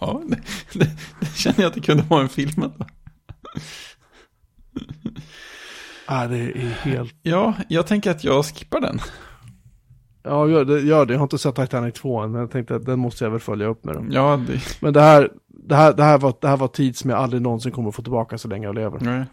ja, 0.01 0.23
det, 0.29 0.41
det, 0.73 0.91
det, 1.21 1.37
känner 1.37 1.61
jag 1.61 1.69
att 1.69 1.75
det 1.75 1.81
kunde 1.81 2.03
vara 2.03 2.23
en 2.23 2.29
film 2.29 2.65
ah, 6.07 6.27
det 6.27 6.39
är 6.39 6.59
helt... 6.83 7.15
Ja, 7.23 7.55
jag 7.69 7.87
tänker 7.87 8.11
att 8.11 8.25
jag 8.25 8.45
skippar 8.45 8.81
den. 8.81 9.01
Ja, 10.23 10.49
gör 10.49 10.65
det, 10.65 10.81
gör 10.81 11.07
det. 11.07 11.13
Jag 11.13 11.21
har 11.21 11.25
inte 11.25 11.39
sett 11.39 11.55
Titanic 11.55 11.95
2 11.95 12.21
än, 12.21 12.33
men 12.33 12.41
jag 12.41 12.51
tänkte 12.51 12.77
att 12.77 12.85
den 12.85 12.99
måste 12.99 13.25
jag 13.25 13.31
väl 13.31 13.41
följa 13.41 13.67
upp 13.67 13.85
med. 13.85 13.95
Dem. 13.95 14.09
Ja, 14.11 14.41
det... 14.47 14.61
Men 14.81 14.93
det 14.93 15.01
här, 15.01 15.31
det, 15.49 15.75
här, 15.75 15.93
det, 15.93 16.03
här 16.03 16.19
var, 16.19 16.35
det 16.41 16.49
här 16.49 16.57
var 16.57 16.69
tid 16.69 16.97
som 16.97 17.11
jag 17.11 17.19
aldrig 17.19 17.43
någonsin 17.43 17.73
kommer 17.73 17.89
att 17.89 17.95
få 17.95 18.03
tillbaka 18.03 18.39
så 18.39 18.49
länge 18.49 18.67
jag 18.67 18.75
lever. 18.75 18.99
Nej. 19.01 19.25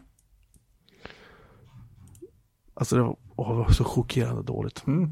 Alltså 2.76 2.96
det 2.96 3.02
var, 3.02 3.16
åh, 3.36 3.50
det 3.50 3.56
var 3.56 3.70
så 3.70 3.84
chockerande 3.84 4.44
dåligt. 4.44 4.88
Mm. 4.88 5.10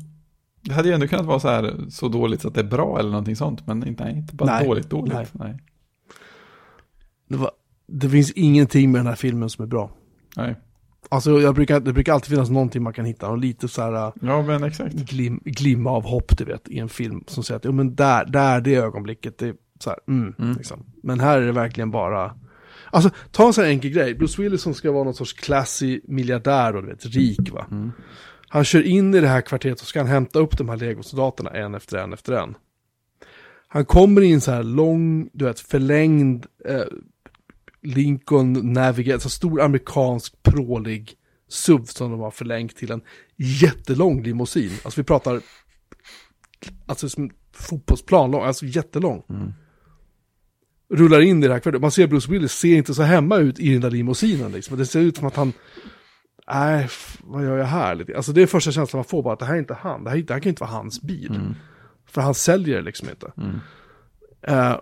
Det 0.62 0.74
hade 0.74 0.88
ju 0.88 0.94
ändå 0.94 1.08
kunnat 1.08 1.26
vara 1.26 1.40
så 1.40 1.48
här 1.48 1.76
så 1.90 2.08
dåligt 2.08 2.42
så 2.42 2.48
att 2.48 2.54
det 2.54 2.62
är 2.62 2.66
bra 2.66 3.00
eller 3.00 3.10
någonting 3.10 3.36
sånt. 3.36 3.68
Men 3.68 3.88
inte, 3.88 4.04
nej, 4.04 4.18
inte 4.18 4.36
bara 4.36 4.46
nej, 4.46 4.68
dåligt 4.68 4.90
dåligt. 4.90 5.14
Nej. 5.14 5.28
nej. 5.34 5.58
Det, 7.28 7.38
var, 7.38 7.52
det 7.88 8.10
finns 8.10 8.32
ingenting 8.32 8.92
med 8.92 9.00
den 9.00 9.08
här 9.08 9.16
filmen 9.16 9.50
som 9.50 9.64
är 9.64 9.68
bra. 9.68 9.92
Nej. 10.36 10.56
Alltså 11.10 11.40
jag 11.40 11.56
brukar, 11.56 11.80
det 11.80 11.94
brukar 11.94 12.14
alltid 12.14 12.30
finnas 12.30 12.50
någonting 12.50 12.84
man 12.84 12.94
kan 12.94 13.06
hitta. 13.06 13.30
Och 13.30 13.38
lite 13.38 13.68
så 13.68 13.82
här 13.82 14.12
ja, 14.22 14.42
men 14.42 14.64
exakt. 14.64 14.96
Glim, 14.96 15.42
glimma 15.46 15.90
av 15.90 16.04
hopp, 16.04 16.38
du 16.38 16.46
vet, 16.46 16.70
i 16.70 16.80
en 16.80 16.90
film. 16.90 17.24
Som 17.28 17.44
säger 17.44 17.58
att, 17.58 17.66
jo 17.66 17.72
men 17.72 17.96
där, 17.96 18.26
där 18.26 18.62
det 18.62 18.76
ögonblicket, 18.76 19.38
det 19.38 19.48
är 19.48 19.56
så 19.80 19.90
här, 19.90 20.00
mm, 20.08 20.36
mm. 20.40 20.58
Liksom. 20.58 20.86
Men 21.04 21.20
här 21.20 21.42
är 21.42 21.46
det 21.46 21.52
verkligen 21.52 21.92
bara, 21.92 22.36
Alltså, 22.94 23.10
ta 23.32 23.48
en 23.48 23.54
sån 23.54 23.64
här 23.64 23.72
enkel 23.72 23.92
grej. 23.92 24.16
Bruce 24.16 24.42
Willis 24.42 24.62
som 24.62 24.74
ska 24.74 24.92
vara 24.92 25.04
någon 25.04 25.14
sorts 25.14 25.34
classy 25.34 26.02
miljardär 26.04 26.76
och 26.76 26.82
du 26.84 26.90
vet, 26.90 27.06
rik 27.06 27.52
va. 27.52 27.68
Mm. 27.72 27.92
Han 28.48 28.64
kör 28.64 28.82
in 28.84 29.14
i 29.14 29.22
det 29.22 29.28
här 29.28 29.42
kvarteret 29.42 29.82
och 29.82 29.88
ska 29.88 30.00
han 30.00 30.08
hämta 30.08 30.40
upp 30.40 30.58
de 30.58 30.70
här 30.70 30.78
legosoldaterna 30.78 31.50
en 31.50 31.76
efter 31.76 31.98
en 31.98 32.14
efter 32.14 32.34
en. 32.34 32.56
Han 33.68 33.86
kommer 33.86 34.22
i 34.22 34.32
en 34.32 34.42
så 34.42 34.52
här 34.52 34.64
lång, 34.64 35.30
du 35.34 35.46
vet, 35.46 35.60
förlängd 35.60 36.46
eh, 36.66 36.84
Lincoln 37.82 38.74
Navigator, 38.74 39.20
så 39.20 39.30
stor 39.30 39.62
amerikansk 39.62 40.44
prålig 40.44 41.14
SUV 41.50 41.84
som 41.86 42.12
de 42.12 42.20
har 42.20 42.32
förlängt 42.32 42.76
till 42.76 42.92
en 42.92 43.02
jättelång 43.38 44.24
limousin. 44.24 44.72
Alltså 44.84 45.02
vi 45.02 45.06
pratar, 45.06 45.42
alltså 46.86 47.10
som 47.10 47.30
fotbollsplan 47.54 48.32
lång, 48.32 48.44
alltså 48.44 48.66
jättelång. 48.66 49.24
Mm 49.30 49.54
rullar 50.94 51.22
in 51.22 51.44
i 51.44 51.48
det 51.48 51.54
här 51.54 51.60
kvarteret. 51.60 51.82
Man 51.82 51.92
ser 51.92 52.08
Bruce 52.08 52.32
Willis 52.32 52.52
ser 52.52 52.76
inte 52.76 52.94
så 52.94 53.04
hemma 53.04 53.38
ut 53.38 53.60
i 53.60 53.72
den 53.72 53.82
där 53.82 53.92
limousinen 53.92 54.52
liksom. 54.52 54.78
Det 54.78 54.86
ser 54.86 55.00
ut 55.00 55.18
som 55.18 55.28
att 55.28 55.36
han, 55.36 55.54
nej, 56.48 56.90
vad 57.24 57.44
gör 57.44 57.58
jag 57.58 57.66
här? 57.66 58.16
Alltså 58.16 58.32
det 58.32 58.42
är 58.42 58.48
första 58.48 58.72
känslan 58.72 58.98
man 58.98 59.06
får 59.06 59.24
bara 59.24 59.34
att 59.34 59.40
det 59.40 59.46
här 59.46 59.54
är 59.54 59.60
inte 59.60 59.78
han. 59.82 60.04
Det 60.04 60.10
här, 60.10 60.18
det 60.18 60.34
här 60.34 60.40
kan 60.40 60.50
inte 60.50 60.64
vara 60.64 60.72
hans 60.72 61.02
bil. 61.02 61.36
Mm. 61.36 61.56
För 62.08 62.22
han 62.22 62.34
säljer 62.34 62.76
det 62.76 62.82
liksom 62.82 63.10
inte. 63.10 63.32
Mm. 63.38 63.60
Uh, 64.50 64.78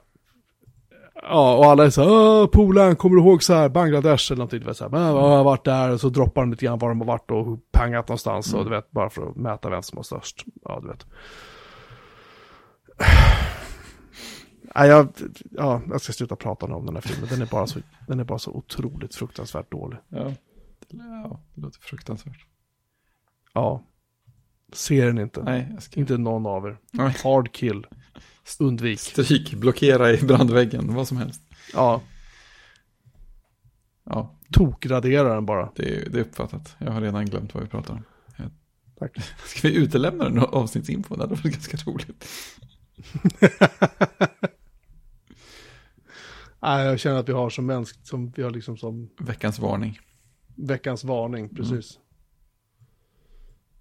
ja, 1.23 1.55
och 1.55 1.65
alla 1.65 1.85
är 1.85 1.89
så 1.89 2.01
här, 2.01 2.47
polaren, 2.47 2.95
kommer 2.95 3.15
du 3.15 3.21
ihåg 3.21 3.43
så 3.43 3.53
här, 3.53 3.69
Bangladesh 3.69 4.31
eller 4.31 4.37
någonting, 4.37 4.59
du 4.59 4.65
vet 4.65 4.77
så 4.77 4.89
här, 4.89 4.97
jag 4.97 5.21
har 5.21 5.43
varit 5.43 5.65
där, 5.65 5.89
och 5.89 5.99
så 5.99 6.09
droppar 6.09 6.41
de 6.41 6.51
lite 6.51 6.65
grann 6.65 6.79
var 6.79 6.89
de 6.89 6.99
har 6.99 7.07
varit 7.07 7.31
och 7.31 7.59
pangat 7.71 8.07
någonstans, 8.07 8.53
mm. 8.53 8.59
och 8.59 8.69
du 8.69 8.75
vet, 8.75 8.91
bara 8.91 9.09
för 9.09 9.29
att 9.29 9.35
mäta 9.35 9.69
vem 9.69 9.83
som 9.83 9.95
var 9.95 10.03
störst. 10.03 10.45
Ja, 10.63 10.79
du 10.81 10.87
vet. 10.87 11.05
Ja, 14.73 14.85
jag, 14.87 15.13
ja, 15.51 15.81
jag 15.89 16.01
ska 16.01 16.13
sluta 16.13 16.35
prata 16.35 16.65
om 16.65 16.85
den 16.85 16.95
här 16.95 17.01
filmen. 17.01 17.29
Den 17.29 17.41
är 17.41 17.45
bara 17.45 17.67
så, 17.67 17.79
den 18.07 18.19
är 18.19 18.23
bara 18.23 18.39
så 18.39 18.51
otroligt 18.51 19.15
fruktansvärt 19.15 19.71
dålig. 19.71 19.99
Ja, 20.09 20.33
ja 20.89 21.41
det 21.53 21.61
låter 21.61 21.79
fruktansvärt. 21.79 22.45
Ja. 23.53 23.83
Ser 24.73 25.05
den 25.05 25.17
inte. 25.17 25.43
Nej, 25.43 25.75
ska... 25.79 25.99
Inte 25.99 26.17
någon 26.17 26.45
av 26.45 26.65
er. 26.65 26.77
Nej. 26.91 27.15
Hard 27.23 27.51
kill. 27.51 27.87
Undvik. 28.59 28.99
Stryk, 28.99 29.53
blockera 29.53 30.11
i 30.11 30.17
brandväggen, 30.17 30.95
vad 30.95 31.07
som 31.07 31.17
helst. 31.17 31.41
Ja. 31.73 32.01
Ja. 34.03 34.35
Tokradera 34.51 35.33
den 35.33 35.45
bara. 35.45 35.71
Det 35.75 35.95
är, 35.95 36.09
det 36.09 36.19
är 36.19 36.21
uppfattat. 36.21 36.75
Jag 36.77 36.91
har 36.91 37.01
redan 37.01 37.25
glömt 37.25 37.53
vad 37.53 37.63
vi 37.63 37.69
pratar 37.69 37.93
om. 37.93 38.03
Tack. 39.01 39.17
Ska 39.45 39.67
vi 39.67 39.75
utelämna 39.75 40.23
den 40.23 40.39
avsnittsinfo? 40.39 41.15
Det 41.15 41.21
hade 41.21 41.35
varit 41.35 41.53
ganska 41.53 41.77
roligt. 41.91 42.25
Nej, 46.61 46.85
jag 46.85 46.99
känner 46.99 47.19
att 47.19 47.29
vi 47.29 47.33
har 47.33 47.49
som 47.49 47.65
mänsk, 47.65 48.07
som 48.07 48.29
vi 48.29 48.43
har 48.43 48.51
liksom 48.51 48.77
som... 48.77 49.09
Veckans 49.19 49.59
varning. 49.59 49.99
Veckans 50.55 51.03
varning, 51.03 51.43
mm. 51.43 51.55
precis. 51.55 51.95
Mm. 51.95 52.07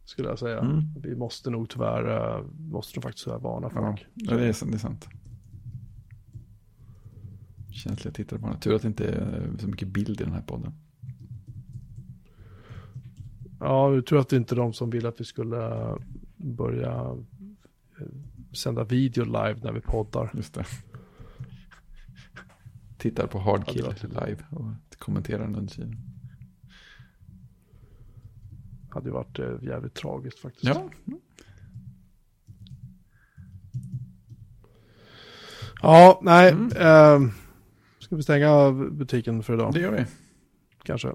Skulle 0.04 0.28
jag 0.28 0.38
säga. 0.38 0.58
Mm. 0.58 0.84
Vi 1.02 1.16
måste 1.16 1.50
nog 1.50 1.68
tyvärr, 1.68 2.38
uh, 2.38 2.46
måste 2.58 2.98
nog 2.98 3.02
faktiskt 3.02 3.26
varna 3.26 3.70
folk. 3.70 4.06
Ja, 4.14 4.36
det 4.36 4.42
är, 4.42 4.66
det 4.66 4.74
är 4.74 4.78
sant. 4.78 5.08
Känsliga 7.70 8.14
tittare 8.14 8.40
på 8.40 8.46
den. 8.46 8.60
Tur 8.60 8.74
att 8.74 8.82
det 8.82 8.88
inte 8.88 9.08
är 9.08 9.50
så 9.58 9.68
mycket 9.68 9.88
bild 9.88 10.20
i 10.20 10.24
den 10.24 10.32
här 10.32 10.42
podden. 10.42 10.72
Ja, 13.60 13.94
jag 13.94 14.06
tror 14.06 14.20
att 14.20 14.28
det 14.28 14.36
inte 14.36 14.54
är 14.54 14.56
de 14.56 14.72
som 14.72 14.90
vill 14.90 15.06
att 15.06 15.20
vi 15.20 15.24
skulle 15.24 15.96
börja 16.36 17.16
eh, 18.00 18.06
sända 18.52 18.84
video 18.84 19.24
live 19.24 19.56
när 19.62 19.72
vi 19.72 19.80
poddar. 19.80 20.30
Just 20.34 20.54
det 20.54 20.64
tittar 23.00 23.26
på 23.26 23.38
Hardkill 23.38 23.94
live 24.02 24.44
och 24.50 24.98
kommenterar 24.98 25.38
den 25.38 25.56
under 25.56 25.74
tiden. 25.74 25.96
Hade 28.90 29.06
ju 29.06 29.12
varit 29.12 29.38
eh, 29.38 29.54
jävligt 29.62 29.94
tragiskt 29.94 30.38
faktiskt. 30.38 30.64
Ja. 30.64 30.90
Ja, 35.82 36.20
nej. 36.22 36.52
Mm. 36.52 36.66
Eh, 36.66 37.32
ska 37.98 38.16
vi 38.16 38.22
stänga 38.22 38.72
butiken 38.72 39.42
för 39.42 39.54
idag? 39.54 39.72
Det 39.72 39.80
gör 39.80 39.92
vi. 39.92 40.06
Kanske. 40.82 41.08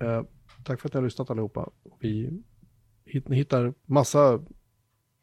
Eh, 0.00 0.22
tack 0.64 0.80
för 0.80 0.88
att 0.88 0.94
ni 0.94 0.98
har 0.98 1.04
lyssnat 1.04 1.30
allihopa. 1.30 1.70
Vi 1.98 2.42
hittar 3.04 3.74
massa 3.86 4.40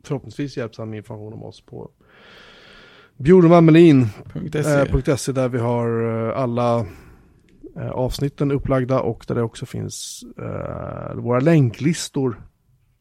förhoppningsvis 0.03 0.57
hjälpsam 0.57 0.93
information 0.93 1.34
om 1.34 1.43
oss 1.43 1.61
på 1.61 1.91
Bjurmanmelin.se 3.19 5.31
där 5.31 5.49
vi 5.49 5.59
har 5.59 6.03
eh, 6.27 6.37
alla 6.37 6.85
eh, 7.75 7.89
avsnitten 7.89 8.51
upplagda 8.51 8.99
och 8.99 9.25
där 9.27 9.35
det 9.35 9.41
också 9.41 9.65
finns 9.65 10.23
våra 11.15 11.39
länklistor 11.39 12.41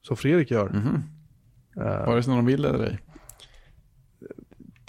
som 0.02 0.16
Fredrik 0.16 0.50
gör. 0.50 0.66
Mm 0.66 0.82
-hmm. 0.82 1.02
Var 2.06 2.16
det 2.16 2.22
så 2.22 2.30
någon 2.30 2.46
bild 2.46 2.66
eller 2.66 2.78
dig? 2.78 2.98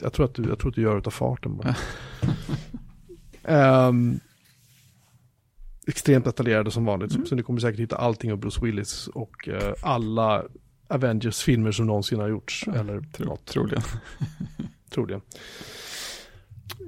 Jag 0.01 0.14
tror 0.14 0.26
att 0.26 0.35
du, 0.35 0.43
jag 0.43 0.60
tror 0.60 0.69
att 0.69 0.76
du 0.76 0.81
gör 0.81 0.95
det 0.95 1.07
av 1.07 1.11
farten 1.11 1.57
bara. 1.57 1.76
um, 3.88 4.19
extremt 5.88 6.26
detaljerade 6.26 6.72
som 6.72 6.85
vanligt. 6.85 7.15
Mm. 7.15 7.26
Så 7.26 7.35
ni 7.35 7.43
kommer 7.43 7.60
säkert 7.60 7.80
hitta 7.80 7.95
allting 7.95 8.31
av 8.31 8.38
Bruce 8.38 8.65
Willis 8.65 9.07
och 9.07 9.47
uh, 9.47 9.73
alla 9.84 10.43
Avengers-filmer 10.88 11.72
som 11.72 11.85
någonsin 11.85 12.19
har 12.19 12.27
gjorts. 12.27 12.64
Ja, 12.68 12.73
eller 12.73 13.01
tro, 13.01 13.26
något. 13.26 13.45
Troligen. 13.45 13.84
troligen. 14.90 15.22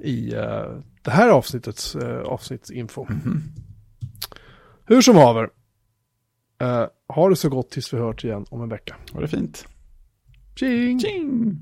I 0.02 0.34
uh, 0.34 0.80
det 1.02 1.10
här 1.10 1.28
avsnittets 1.28 1.96
uh, 1.96 2.18
avsnittsinfo. 2.18 3.06
Mm 3.10 3.20
-hmm. 3.20 3.40
Hur 4.86 5.00
som 5.00 5.16
haver. 5.16 5.50
Uh, 6.62 6.86
ha 7.08 7.28
det 7.28 7.36
så 7.36 7.48
gott 7.48 7.70
tills 7.70 7.92
vi 7.92 7.98
hörs 7.98 8.24
igen 8.24 8.46
om 8.50 8.62
en 8.62 8.68
vecka. 8.68 8.96
Ha 9.12 9.20
det 9.20 9.28
fint. 9.28 9.66
Tjing! 10.54 11.00
Tjing! 11.00 11.56